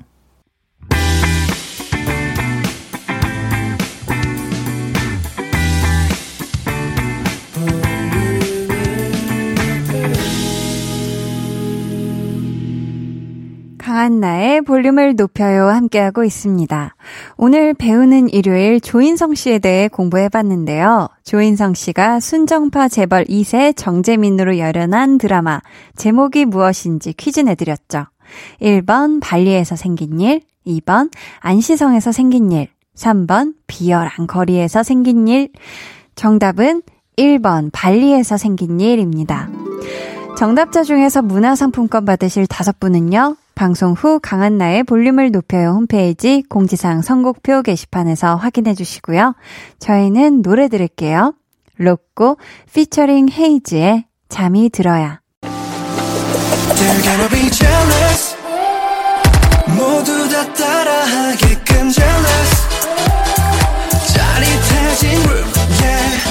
강한나의 13.92 14.62
볼륨을 14.62 15.18
높여요 15.18 15.68
함께하고 15.68 16.24
있습니다. 16.24 16.96
오늘 17.36 17.74
배우는 17.74 18.30
일요일 18.30 18.80
조인성 18.80 19.36
씨에 19.36 19.60
대해 19.60 19.90
공부해봤는데요. 19.90 21.10
조인성 21.26 21.74
씨가 21.74 22.22
순정파 22.22 22.88
재벌 22.88 23.26
2세 23.26 23.76
정재민으로 23.76 24.60
열연한 24.60 25.18
드라마 25.18 25.60
제목이 25.98 26.46
무엇인지 26.46 27.12
퀴즈 27.12 27.42
내드렸죠. 27.42 28.06
1번 28.62 29.20
발리에서 29.22 29.76
생긴 29.76 30.22
일, 30.22 30.40
2번 30.66 31.12
안시성에서 31.42 32.14
생긴 32.14 32.50
일, 32.54 32.70
3번 32.96 33.56
비열한 33.68 34.26
거리에서 34.26 34.84
생긴 34.84 35.28
일. 35.28 35.50
정답은 36.16 36.82
1번 37.18 37.72
발리에서 37.74 38.38
생긴 38.38 38.80
일입니다. 38.80 39.50
정답자 40.38 40.84
중에서 40.84 41.22
문화상품권 41.22 42.06
받으실 42.06 42.48
다섯 42.48 42.80
분은요. 42.80 43.36
방송 43.56 43.94
후 43.94 44.20
강한나의 44.20 44.84
볼륨을 44.84 45.32
높여요 45.32 45.72
홈페이지 45.72 46.44
공지사항 46.50 47.02
선곡표 47.02 47.62
게시판에서 47.62 48.36
확인해 48.36 48.74
주시고요. 48.74 49.36
저희는 49.80 50.42
노래 50.42 50.68
들을게요. 50.68 51.34
로꼬 51.78 52.38
피처링 52.74 53.30
헤이즈의 53.30 54.06
잠이 54.30 54.70
들어야. 54.70 55.20
모두 59.78 60.30
다 60.30 60.54
따라하게끔 60.54 61.92
jealous 61.92 62.62
yeah 65.82 66.31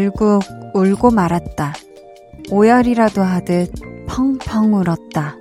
결국 0.00 0.42
울고 0.72 1.10
말았다. 1.10 1.74
오열이라도 2.50 3.20
하듯 3.20 3.70
펑펑 4.08 4.72
울었다. 4.72 5.36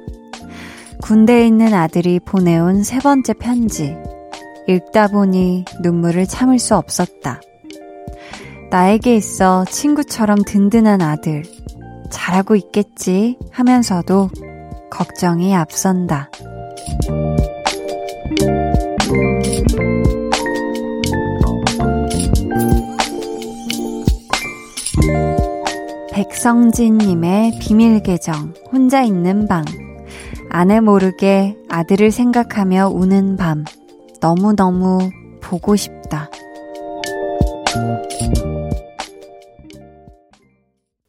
군대에 1.02 1.48
있는 1.48 1.74
아들이 1.74 2.20
보내온 2.20 2.84
세 2.84 3.00
번째 3.00 3.32
편지. 3.36 3.96
읽다 4.68 5.08
보니 5.08 5.64
눈물을 5.82 6.26
참을 6.26 6.60
수 6.60 6.76
없었다. 6.76 7.40
나에게 8.70 9.16
있어 9.16 9.64
친구처럼 9.64 10.40
든든한 10.46 11.02
아들. 11.02 11.44
잘하고 12.12 12.58
있겠지 12.58 13.38
하면서도 13.52 14.30
걱정이 14.92 15.56
앞선다. 15.56 16.30
백성진님의 26.50 27.60
비밀 27.62 28.02
계정, 28.02 28.56
혼자 28.72 29.04
있는 29.04 29.48
방. 29.48 29.64
아내 30.50 30.80
모르게 30.80 31.56
아들을 31.70 32.10
생각하며 32.10 32.88
우는 32.88 33.38
밤. 33.38 33.66
너무너무 34.20 35.12
보고 35.42 35.76
싶다. 35.76 36.28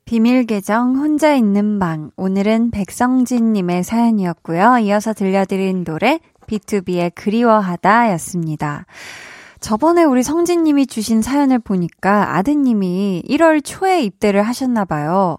비밀 0.05 0.45
계정 0.45 0.97
혼자 0.97 1.34
있는 1.34 1.78
방. 1.78 2.11
오늘은 2.16 2.70
백성진님의 2.70 3.82
사연이었고요. 3.82 4.80
이어서 4.80 5.14
들려드린 5.14 5.84
노래 5.84 6.20
B2B의 6.49 7.12
그리워하다 7.14 8.12
였습니다. 8.12 8.84
저번에 9.61 10.05
우리 10.05 10.23
성진님이 10.23 10.87
주신 10.87 11.23
사연을 11.23 11.59
보니까 11.59 12.37
아드님이 12.37 13.25
1월 13.29 13.63
초에 13.65 14.03
입대를 14.03 14.43
하셨나봐요. 14.43 15.39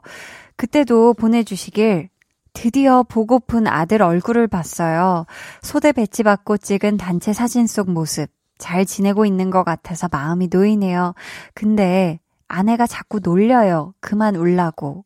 그때도 0.56 1.16
보내주시길 1.16 2.10
드디어 2.54 3.04
보고픈 3.04 3.66
아들 3.68 4.02
얼굴을 4.02 4.48
봤어요. 4.48 5.26
소대 5.62 5.92
배치 5.92 6.24
받고 6.24 6.58
찍은 6.58 6.98
단체 6.98 7.34
사진 7.34 7.66
속 7.66 7.90
모습. 7.90 8.30
잘 8.58 8.86
지내고 8.86 9.26
있는 9.26 9.50
것 9.50 9.64
같아서 9.64 10.08
마음이 10.12 10.50
놓이네요. 10.52 11.16
근데 11.56 12.20
아내가 12.48 12.86
자꾸 12.86 13.20
놀려요. 13.24 13.94
그만 14.02 14.36
울라고. 14.36 15.06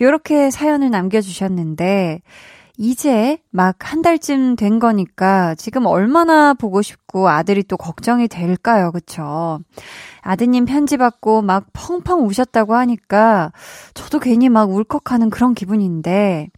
요렇게 0.00 0.50
사연을 0.50 0.90
남겨주셨는데, 0.90 2.22
이제 2.78 3.38
막 3.50 3.76
한 3.86 4.02
달쯤 4.02 4.56
된 4.56 4.78
거니까 4.78 5.54
지금 5.54 5.86
얼마나 5.86 6.54
보고 6.54 6.82
싶고 6.82 7.28
아들이 7.28 7.62
또 7.62 7.76
걱정이 7.76 8.28
될까요? 8.28 8.90
그쵸? 8.92 9.60
아드님 10.22 10.64
편지 10.66 10.96
받고 10.96 11.42
막 11.42 11.66
펑펑 11.72 12.26
우셨다고 12.26 12.74
하니까 12.74 13.52
저도 13.94 14.18
괜히 14.18 14.48
막 14.48 14.70
울컥하는 14.70 15.30
그런 15.30 15.54
기분인데 15.54 16.48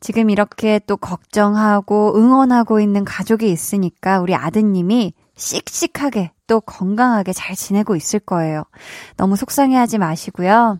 지금 0.00 0.30
이렇게 0.30 0.80
또 0.86 0.96
걱정하고 0.96 2.16
응원하고 2.16 2.80
있는 2.80 3.04
가족이 3.04 3.50
있으니까 3.50 4.20
우리 4.20 4.34
아드님이 4.34 5.12
씩씩하게 5.36 6.32
또 6.46 6.60
건강하게 6.60 7.32
잘 7.32 7.56
지내고 7.56 7.96
있을 7.96 8.20
거예요. 8.20 8.64
너무 9.16 9.36
속상해 9.36 9.76
하지 9.76 9.98
마시고요. 9.98 10.78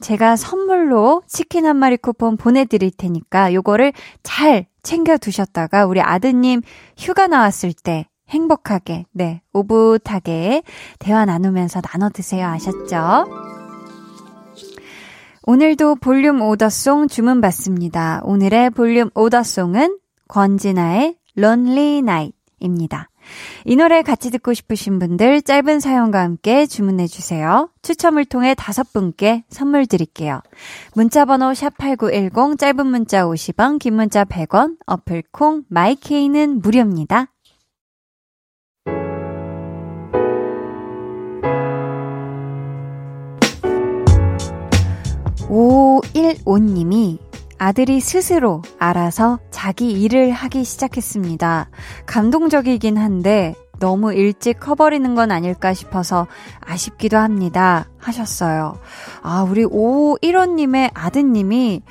제가 0.00 0.36
선물로 0.36 1.22
치킨 1.26 1.66
한 1.66 1.76
마리 1.76 1.96
쿠폰 1.96 2.36
보내드릴 2.36 2.90
테니까 2.90 3.52
요거를 3.54 3.92
잘 4.22 4.66
챙겨 4.82 5.18
두셨다가 5.18 5.86
우리 5.86 6.00
아드님 6.00 6.62
휴가 6.96 7.26
나왔을 7.26 7.72
때 7.72 8.06
행복하게, 8.30 9.06
네, 9.12 9.42
오붓하게 9.52 10.62
대화 10.98 11.24
나누면서 11.24 11.80
나눠 11.80 12.08
드세요. 12.08 12.46
아셨죠? 12.46 13.26
오늘도 15.42 15.96
볼륨 15.96 16.40
오더송 16.40 17.08
주문 17.08 17.40
받습니다. 17.40 18.20
오늘의 18.24 18.70
볼륨 18.70 19.10
오더송은 19.14 19.98
권진아의 20.28 21.16
Lonely 21.36 21.98
Night입니다. 21.98 23.09
이 23.64 23.76
노래 23.76 24.02
같이 24.02 24.30
듣고 24.30 24.54
싶으신 24.54 24.98
분들 24.98 25.42
짧은 25.42 25.80
사연과 25.80 26.20
함께 26.20 26.66
주문해 26.66 27.06
주세요. 27.06 27.70
추첨을 27.82 28.24
통해 28.24 28.54
다섯 28.54 28.92
분께 28.92 29.44
선물 29.48 29.86
드릴게요. 29.86 30.40
문자 30.94 31.24
번호 31.24 31.52
샵8910 31.52 32.58
짧은 32.58 32.86
문자 32.86 33.24
50원, 33.24 33.78
긴 33.78 33.94
문자 33.94 34.24
100원, 34.24 34.76
어플 34.86 35.24
콩 35.32 35.64
마이케이는 35.68 36.60
무료입니다. 36.60 37.26
515님이 45.50 47.18
아들이 47.62 48.00
스스로 48.00 48.62
알아서 48.78 49.38
자기 49.50 49.90
일을 49.90 50.30
하기 50.30 50.64
시작했습니다. 50.64 51.68
감동적이긴 52.06 52.96
한데 52.96 53.54
너무 53.78 54.14
일찍 54.14 54.58
커버리는 54.58 55.14
건 55.14 55.30
아닐까 55.30 55.74
싶어서 55.74 56.26
아쉽기도 56.60 57.18
합니다. 57.18 57.86
하셨어요. 57.98 58.78
아, 59.22 59.42
우리 59.42 59.66
515님의 59.66 60.90
아드님이 60.94 61.82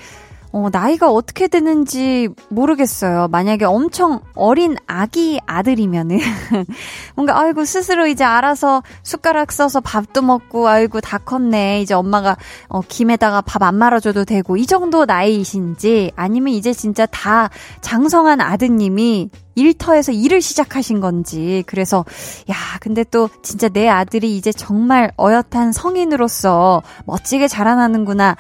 어, 0.52 0.68
나이가 0.72 1.12
어떻게 1.12 1.48
되는지 1.48 2.30
모르겠어요. 2.50 3.28
만약에 3.28 3.66
엄청 3.66 4.22
어린 4.34 4.76
아기 4.88 5.40
아들이면은, 5.46 6.18
뭔가, 7.16 7.40
아이고, 7.40 7.66
스스로 7.66 8.08
이제 8.08 8.24
알아서 8.24 8.82
숟가락 9.04 9.52
써서 9.52 9.80
밥도 9.80 10.24
먹고, 10.24 10.68
아이고, 10.68 11.02
다 11.02 11.20
컸네. 11.20 11.82
이제 11.82 11.94
엄마가, 11.94 12.36
어, 12.68 12.82
김에다가 12.82 13.42
밥 13.42 13.62
안 13.62 13.76
말아줘도 13.76 14.26
되고, 14.26 14.58
이 14.58 14.66
정도 14.66 15.06
나이이신지, 15.06 16.14
아니면 16.16 16.54
이제 16.54 16.74
진짜 16.74 17.06
다 17.06 17.50
장성한 17.82 18.42
아드님이 18.42 19.30
일터에서 19.60 20.12
일을 20.12 20.42
시작하신 20.42 21.02
건지. 21.02 21.64
그래서, 21.68 22.06
야, 22.50 22.56
근데 22.80 23.04
또 23.04 23.30
진짜 23.44 23.68
내 23.68 23.90
아들이 23.90 24.38
이제 24.38 24.52
정말 24.52 25.12
어엿한 25.18 25.72
성인으로서 25.74 26.82
멋지게 27.06 27.48
자라나는구나. 27.48 28.36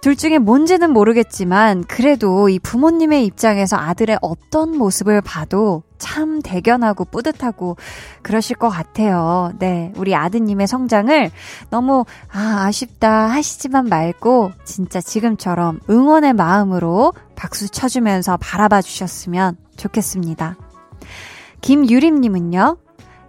둘 0.00 0.16
중에 0.16 0.38
뭔지는 0.38 0.92
모르겠지만, 0.92 1.84
그래도 1.84 2.48
이 2.48 2.58
부모님의 2.58 3.24
입장에서 3.26 3.76
아들의 3.76 4.18
어떤 4.22 4.76
모습을 4.76 5.20
봐도 5.20 5.82
참 5.98 6.42
대견하고 6.42 7.06
뿌듯하고 7.06 7.76
그러실 8.22 8.56
것 8.56 8.68
같아요. 8.68 9.52
네. 9.58 9.92
우리 9.96 10.14
아드님의 10.14 10.66
성장을 10.66 11.30
너무, 11.70 12.04
아, 12.30 12.64
아쉽다 12.66 13.28
하시지만 13.28 13.86
말고, 13.86 14.52
진짜 14.64 15.00
지금처럼 15.00 15.80
응원의 15.88 16.34
마음으로 16.34 17.12
박수 17.36 17.68
쳐주면서 17.68 18.36
바라봐 18.36 18.82
주셨으면 18.82 19.56
좋겠습니다. 19.76 20.56
김유림님은요, 21.60 22.76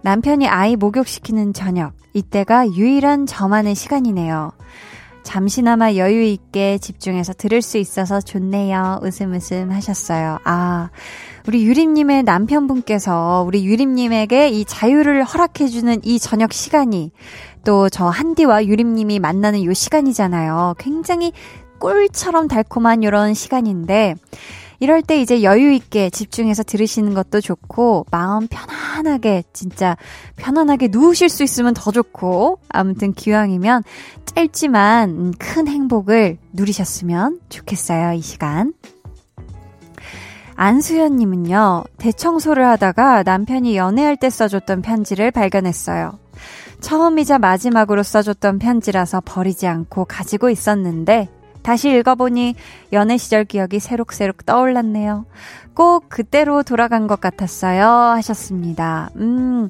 남편이 0.02 0.48
아이 0.48 0.76
목욕시키는 0.76 1.52
저녁, 1.52 1.92
이때가 2.12 2.72
유일한 2.72 3.26
저만의 3.26 3.74
시간이네요. 3.74 4.52
잠시나마 5.22 5.94
여유 5.94 6.22
있게 6.22 6.78
집중해서 6.78 7.32
들을 7.32 7.60
수 7.60 7.78
있어서 7.78 8.20
좋네요. 8.20 9.00
웃음 9.02 9.34
웃음 9.34 9.72
하셨어요. 9.72 10.38
아, 10.44 10.90
우리 11.48 11.64
유림님의 11.64 12.22
남편분께서 12.22 13.44
우리 13.44 13.66
유림님에게 13.66 14.50
이 14.50 14.64
자유를 14.64 15.24
허락해주는 15.24 16.02
이 16.04 16.20
저녁 16.20 16.52
시간이 16.52 17.10
또 17.64 17.88
저 17.88 18.06
한디와 18.06 18.66
유림님이 18.66 19.18
만나는 19.18 19.64
요 19.64 19.72
시간이잖아요. 19.72 20.74
굉장히 20.78 21.32
꿀처럼 21.80 22.46
달콤한 22.46 23.02
이런 23.02 23.34
시간인데, 23.34 24.14
이럴 24.78 25.02
때 25.02 25.20
이제 25.20 25.42
여유 25.42 25.72
있게 25.72 26.10
집중해서 26.10 26.62
들으시는 26.62 27.14
것도 27.14 27.40
좋고, 27.40 28.06
마음 28.10 28.46
편안하게, 28.46 29.44
진짜 29.52 29.96
편안하게 30.36 30.88
누우실 30.90 31.28
수 31.28 31.42
있으면 31.42 31.74
더 31.74 31.90
좋고, 31.90 32.58
아무튼 32.68 33.12
기왕이면 33.12 33.84
짧지만 34.26 35.34
큰 35.38 35.68
행복을 35.68 36.38
누리셨으면 36.52 37.40
좋겠어요, 37.48 38.12
이 38.12 38.20
시간. 38.20 38.74
안수연님은요, 40.56 41.84
대청소를 41.98 42.66
하다가 42.66 43.22
남편이 43.22 43.76
연애할 43.76 44.16
때 44.16 44.30
써줬던 44.30 44.82
편지를 44.82 45.30
발견했어요. 45.30 46.18
처음이자 46.80 47.38
마지막으로 47.38 48.02
써줬던 48.02 48.58
편지라서 48.58 49.22
버리지 49.24 49.66
않고 49.66 50.04
가지고 50.06 50.50
있었는데, 50.50 51.28
다시 51.66 51.90
읽어보니 51.90 52.54
연애 52.92 53.16
시절 53.16 53.44
기억이 53.44 53.80
새록새록 53.80 54.46
떠올랐네요. 54.46 55.26
꼭 55.74 56.08
그때로 56.08 56.62
돌아간 56.62 57.08
것 57.08 57.20
같았어요. 57.20 57.84
하셨습니다. 57.84 59.10
음, 59.16 59.68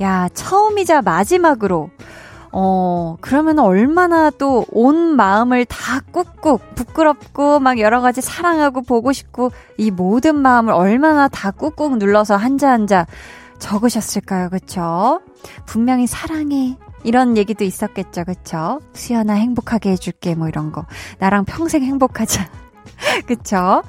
야, 0.00 0.28
처음이자 0.32 1.02
마지막으로. 1.02 1.90
어, 2.52 3.16
그러면 3.20 3.58
얼마나 3.58 4.30
또 4.30 4.64
온 4.70 4.94
마음을 5.16 5.64
다 5.64 5.98
꾹꾹 6.12 6.60
부끄럽고 6.76 7.58
막 7.58 7.80
여러 7.80 8.00
가지 8.00 8.20
사랑하고 8.20 8.82
보고 8.82 9.12
싶고 9.12 9.50
이 9.76 9.90
모든 9.90 10.36
마음을 10.36 10.72
얼마나 10.72 11.26
다 11.26 11.50
꾹꾹 11.50 11.96
눌러서 11.96 12.36
한자 12.36 12.70
한자 12.70 13.08
적으셨을까요? 13.58 14.50
그쵸? 14.50 15.20
분명히 15.66 16.06
사랑해. 16.06 16.76
이런 17.04 17.36
얘기도 17.36 17.64
있었겠죠. 17.64 18.24
그쵸? 18.24 18.80
수연아 18.94 19.34
행복하게 19.34 19.90
해줄게. 19.90 20.34
뭐 20.34 20.48
이런 20.48 20.72
거. 20.72 20.86
나랑 21.18 21.44
평생 21.44 21.82
행복하자. 21.82 22.50
그쵸? 23.26 23.82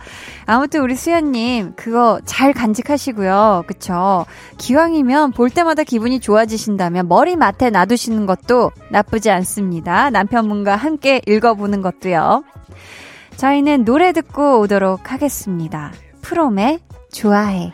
아무튼 0.46 0.82
우리 0.82 0.96
수연님, 0.96 1.74
그거 1.76 2.20
잘 2.26 2.54
간직하시고요. 2.54 3.64
그쵸? 3.68 4.26
기왕이면 4.58 5.32
볼 5.32 5.50
때마다 5.50 5.84
기분이 5.84 6.20
좋아지신다면 6.20 7.08
머리맡에 7.08 7.70
놔두시는 7.70 8.26
것도 8.26 8.72
나쁘지 8.92 9.32
않습니다. 9.32 10.10
남편분과 10.10 10.76
함께 10.76 11.22
읽어보는 11.26 11.82
것도요. 11.82 12.44
저희는 13.38 13.86
노래 13.86 14.12
듣고 14.12 14.60
오도록 14.60 15.12
하겠습니다. 15.12 15.92
프롬의 16.22 16.80
좋아해. 17.12 17.74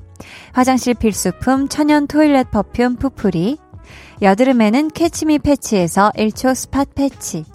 화장실 0.53 0.93
필수품 0.93 1.67
천연 1.67 2.07
toilet 2.07 2.51
perfume 2.51 2.97
푸풀이 2.97 3.57
여드름에는 4.21 4.89
캐치미 4.89 5.39
패치에서 5.39 6.11
1초 6.15 6.55
spot 6.55 6.85
patch 6.95 7.45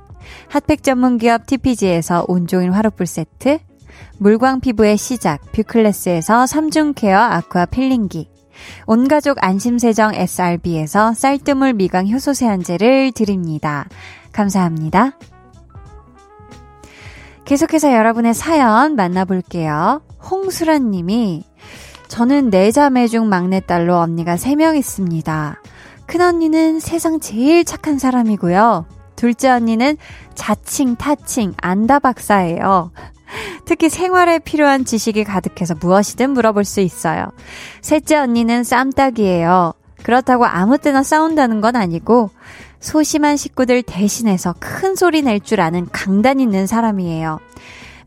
핫팩 0.49 0.83
전문 0.83 1.19
기업 1.19 1.47
TPG에서 1.47 2.25
온종일 2.29 2.73
화롯불 2.73 3.07
세트 3.07 3.59
물광 4.19 4.61
피부의 4.61 4.97
시작 4.97 5.41
뷰클래스에서 5.53 6.45
3중 6.45 6.95
케어 6.95 7.19
아쿠아 7.19 7.67
필링기 7.67 8.29
온가족 8.87 9.37
안심세정 9.41 10.15
SRB에서 10.15 11.15
쌀뜨물 11.15 11.75
미강 11.75 12.09
효소 12.09 12.33
세안제를 12.33 13.13
드립니다. 13.13 13.87
감사합니다. 14.33 15.19
계속해서 17.45 17.93
여러분의 17.93 18.35
사연 18.35 18.97
만나볼게요. 18.97 20.03
홍수란 20.31 20.91
님이 20.91 21.45
저는 22.09 22.51
네 22.51 22.71
자매 22.71 23.09
중 23.09 23.29
막내딸로 23.29 23.97
언니가 23.97 24.37
3명 24.37 24.77
있습니다. 24.77 25.61
큰언니는 26.07 26.81
세상 26.81 27.21
제일 27.21 27.65
착한 27.65 27.99
사람이고요. 27.99 28.87
둘째 29.17 29.51
언니는 29.51 29.97
자칭, 30.35 30.97
타칭, 30.97 31.55
안다 31.61 31.99
박사예요. 31.99 32.93
특히 33.65 33.89
생활에 33.89 34.39
필요한 34.39 34.85
지식이 34.85 35.25
가득해서 35.25 35.75
무엇이든 35.81 36.31
물어볼 36.31 36.65
수 36.65 36.81
있어요. 36.81 37.27
셋째 37.81 38.17
언니는 38.17 38.63
쌈딱이에요. 38.63 39.73
그렇다고 40.03 40.47
아무 40.47 40.79
때나 40.79 41.03
싸운다는 41.03 41.61
건 41.61 41.75
아니고 41.75 42.31
소심한 42.79 43.37
식구들 43.37 43.83
대신해서 43.83 44.55
큰 44.61 44.95
소리 44.95 45.23
낼 45.23 45.41
줄 45.41 45.61
아는 45.61 45.89
강단 45.91 46.39
있는 46.39 46.69
사람이에요. 46.69 47.41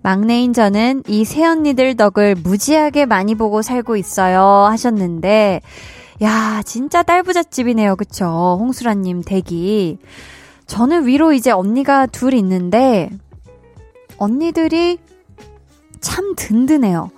막내인 0.01 0.53
저는 0.53 1.03
이 1.07 1.25
새언니들 1.25 1.97
덕을 1.97 2.35
무지하게 2.35 3.05
많이 3.05 3.35
보고 3.35 3.61
살고 3.61 3.97
있어요. 3.97 4.41
하셨는데, 4.69 5.61
야, 6.21 6.61
진짜 6.65 7.03
딸부잣집이네요. 7.03 7.95
그쵸? 7.95 8.57
홍수라님 8.59 9.21
댁이. 9.21 9.97
저는 10.67 11.07
위로 11.07 11.33
이제 11.33 11.51
언니가 11.51 12.05
둘 12.05 12.33
있는데, 12.33 13.09
언니들이 14.17 14.99
참 15.99 16.35
든든해요. 16.35 17.11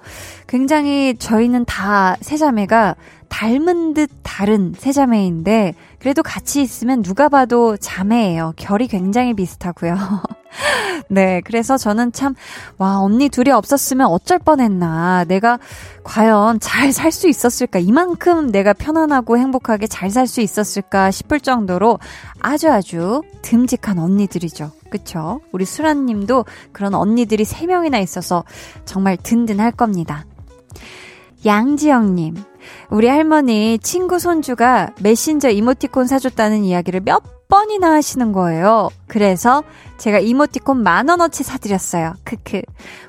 굉장히 0.47 1.15
저희는 1.17 1.65
다 1.65 2.15
세자매가 2.21 2.95
닮은 3.31 3.93
듯 3.93 4.11
다른 4.21 4.75
세 4.77 4.91
자매인데, 4.91 5.73
그래도 5.99 6.21
같이 6.21 6.61
있으면 6.61 7.01
누가 7.01 7.29
봐도 7.29 7.77
자매예요. 7.77 8.53
결이 8.57 8.87
굉장히 8.87 9.33
비슷하고요. 9.33 9.95
네, 11.07 11.41
그래서 11.45 11.77
저는 11.77 12.11
참, 12.11 12.35
와, 12.77 12.99
언니 12.99 13.29
둘이 13.29 13.51
없었으면 13.51 14.07
어쩔 14.07 14.37
뻔했나. 14.37 15.23
내가 15.25 15.59
과연 16.03 16.59
잘 16.59 16.91
살 16.91 17.11
수 17.11 17.29
있었을까. 17.29 17.79
이만큼 17.79 18.51
내가 18.51 18.73
편안하고 18.73 19.37
행복하게 19.37 19.87
잘 19.87 20.09
살 20.09 20.27
수 20.27 20.41
있었을까 20.41 21.09
싶을 21.09 21.39
정도로 21.39 21.99
아주 22.41 22.69
아주 22.69 23.21
듬직한 23.41 23.97
언니들이죠. 23.97 24.71
그쵸? 24.89 25.39
우리 25.53 25.63
수란 25.63 26.05
님도 26.05 26.45
그런 26.73 26.93
언니들이 26.93 27.45
3명이나 27.45 28.03
있어서 28.03 28.43
정말 28.83 29.15
든든할 29.15 29.71
겁니다. 29.71 30.25
양지영 31.45 32.15
님. 32.15 32.35
우리 32.89 33.07
할머니 33.07 33.79
친구 33.79 34.19
손주가 34.19 34.89
메신저 35.01 35.49
이모티콘 35.49 36.07
사줬다는 36.07 36.63
이야기를 36.63 37.01
몇 37.01 37.47
번이나 37.47 37.91
하시는 37.91 38.31
거예요. 38.31 38.89
그래서 39.07 39.63
제가 39.97 40.19
이모티콘 40.19 40.81
만 40.81 41.09
원어치 41.09 41.43
사드렸어요. 41.43 42.13
크크. 42.23 42.61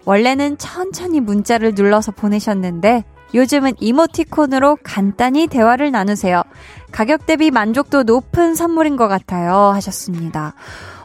원래는 0.05 0.59
천천히 0.59 1.21
문자를 1.21 1.75
눌러서 1.75 2.13
보내셨는데 2.13 3.05
요즘은 3.35 3.75
이모티콘으로 3.81 4.79
간단히 4.83 5.47
대화를 5.47 5.91
나누세요. 5.91 6.43
가격 6.91 7.25
대비 7.25 7.51
만족도 7.51 8.03
높은 8.03 8.55
선물인 8.55 8.97
것 8.97 9.09
같아요. 9.09 9.71
하셨습니다. 9.75 10.55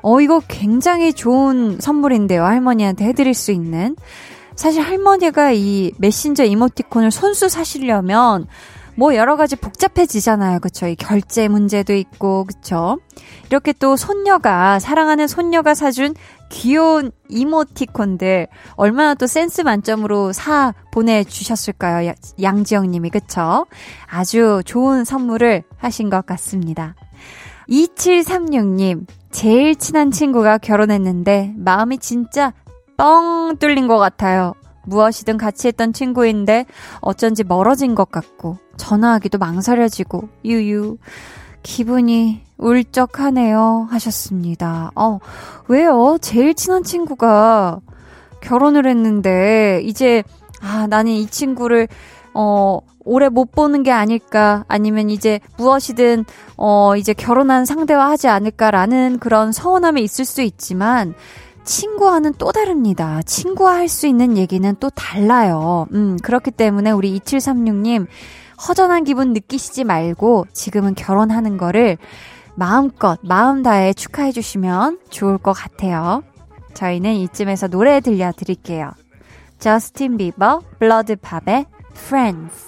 어, 0.02 0.20
이거 0.20 0.42
굉장히 0.48 1.14
좋은 1.14 1.80
선물인데요. 1.80 2.44
할머니한테 2.44 3.06
해드릴 3.06 3.34
수 3.34 3.52
있는. 3.52 3.96
사실 4.58 4.82
할머니가 4.82 5.54
이 5.54 5.94
메신저 6.00 6.44
이모티콘을 6.44 7.12
손수 7.12 7.48
사시려면 7.48 8.48
뭐 8.96 9.16
여러 9.16 9.36
가지 9.38 9.56
복잡해지잖아요. 9.56 10.60
그쵸? 10.60 10.88
이 10.88 10.96
결제 10.96 11.48
문제도 11.48 11.94
있고, 11.94 12.46
그쵸? 12.46 13.00
이렇게 13.46 13.72
또 13.72 13.96
손녀가, 13.96 14.80
사랑하는 14.80 15.28
손녀가 15.28 15.76
사준 15.76 16.16
귀여운 16.50 17.12
이모티콘들 17.30 18.48
얼마나 18.76 19.14
또 19.14 19.28
센스 19.28 19.62
만점으로 19.62 20.34
사 20.34 20.74
보내주셨을까요? 20.92 22.12
양지영 22.42 22.90
님이, 22.90 23.12
그쵸? 23.12 23.68
아주 24.08 24.64
좋은 24.66 25.04
선물을 25.04 25.62
하신 25.78 26.10
것 26.10 26.26
같습니다. 26.26 26.96
2736님, 27.70 29.06
제일 29.30 29.76
친한 29.76 30.10
친구가 30.10 30.58
결혼했는데 30.58 31.54
마음이 31.56 32.00
진짜 32.00 32.54
뻥 32.98 33.58
뚫린 33.60 33.88
것 33.88 33.98
같아요. 33.98 34.54
무엇이든 34.86 35.38
같이 35.38 35.68
했던 35.68 35.94
친구인데 35.94 36.66
어쩐지 37.02 37.44
멀어진 37.44 37.94
것 37.94 38.10
같고 38.12 38.58
전화하기도 38.78 39.38
망설여지고 39.38 40.30
유유 40.46 40.98
기분이 41.62 42.42
울적하네요 42.58 43.88
하셨습니다. 43.92 44.92
어, 44.96 45.20
왜요? 45.68 46.18
제일 46.22 46.54
친한 46.56 46.84
친구가 46.84 47.82
결혼을 48.42 48.88
했는데 48.88 49.82
이제 49.84 50.24
아, 50.62 50.88
나는 50.88 51.12
이 51.12 51.28
친구를 51.28 51.88
어, 52.34 52.80
오래 53.08 53.30
못 53.30 53.52
보는 53.52 53.84
게 53.84 53.92
아닐까, 53.92 54.66
아니면 54.68 55.10
이제 55.10 55.40
무엇이든, 55.58 56.26
어, 56.58 56.96
이제 56.98 57.14
결혼한 57.14 57.66
상대와 57.66 58.10
하지 58.10 58.28
않을까라는 58.28 59.20
그런 59.20 59.54
서운함이 59.54 60.04
있을 60.04 60.26
수 60.26 60.42
있지만, 60.42 61.16
친구와는 61.68 62.34
또 62.38 62.52
다릅니다. 62.52 63.22
친구와 63.24 63.76
할 63.76 63.88
수 63.90 64.08
있는 64.08 64.38
얘기는 64.38 64.76
또 64.80 64.90
달라요. 64.90 65.88
음, 65.94 66.18
그렇기 66.24 66.52
때문에 66.52 66.92
우리 66.92 67.18
2736님, 67.20 68.08
허전한 68.68 69.04
기분 69.04 69.34
느끼시지 69.34 69.84
말고, 69.84 70.46
지금은 70.54 70.96
결혼하는 70.96 71.58
거를 71.58 71.98
마음껏, 72.56 73.20
마음 73.24 73.64
다해 73.64 73.94
축하해 73.94 74.32
주시면 74.32 75.00
좋을 75.10 75.38
것 75.38 75.54
같아요. 75.54 76.24
저희는 76.74 77.14
이쯤에서 77.14 77.68
노래 77.68 78.00
들려드릴게요. 78.02 78.92
저스틴 79.60 80.18
비버, 80.18 80.62
블러드팝의 80.80 81.66
Friends. 81.92 82.68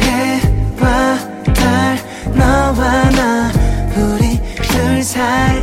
해와 0.00 1.18
달, 1.54 1.98
너와 2.36 3.10
나, 3.10 3.50
우리 3.96 4.40
둘 4.68 5.02
사이 5.02 5.62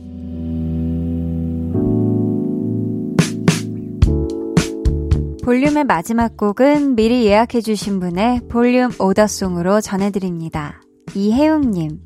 볼륨의 5.51 5.83
마지막 5.83 6.37
곡은 6.37 6.95
미리 6.95 7.25
예약해주신 7.25 7.99
분의 7.99 8.43
볼륨 8.47 8.89
order 8.97 9.29
song으로 9.29 9.81
전해드립니다. 9.81 10.81
이혜웅님, 11.13 11.99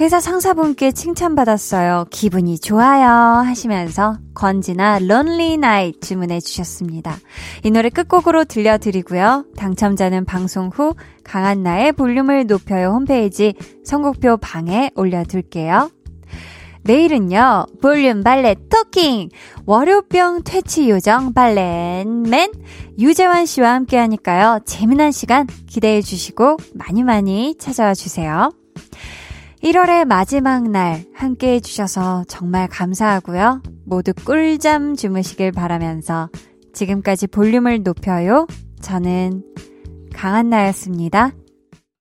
회사 0.00 0.18
상사분께 0.18 0.90
칭찬받았어요. 0.90 2.06
기분이 2.10 2.58
좋아요. 2.58 3.06
하시면서 3.46 4.18
권진아 4.34 4.98
Lonely 4.98 5.56
Night 5.56 6.02
주문해 6.02 6.40
주셨습니다. 6.40 7.16
이 7.62 7.70
노래 7.70 7.90
끝곡으로 7.90 8.44
들려드리고요. 8.44 9.44
당첨자는 9.56 10.24
방송 10.24 10.68
후 10.74 10.96
강한나의 11.22 11.92
볼륨을 11.92 12.46
높여요 12.48 12.88
홈페이지 12.88 13.54
선곡표 13.84 14.38
방에 14.38 14.90
올려둘게요. 14.96 15.90
내일은요, 16.82 17.66
볼륨 17.82 18.22
발레 18.22 18.56
토킹! 18.68 19.28
월요병 19.66 20.42
퇴치 20.44 20.88
요정 20.90 21.34
발렌맨 21.34 22.52
유재환 22.98 23.46
씨와 23.46 23.74
함께 23.74 23.96
하니까요. 23.98 24.60
재미난 24.64 25.12
시간 25.12 25.46
기대해 25.66 26.00
주시고 26.00 26.56
많이 26.74 27.02
많이 27.02 27.54
찾아와 27.58 27.94
주세요. 27.94 28.50
1월의 29.62 30.06
마지막 30.06 30.68
날 30.70 31.04
함께 31.14 31.54
해주셔서 31.54 32.24
정말 32.28 32.66
감사하고요. 32.68 33.62
모두 33.84 34.14
꿀잠 34.14 34.96
주무시길 34.96 35.52
바라면서 35.52 36.30
지금까지 36.72 37.26
볼륨을 37.26 37.82
높여요. 37.82 38.46
저는 38.80 39.42
강한나였습니다. 40.14 41.32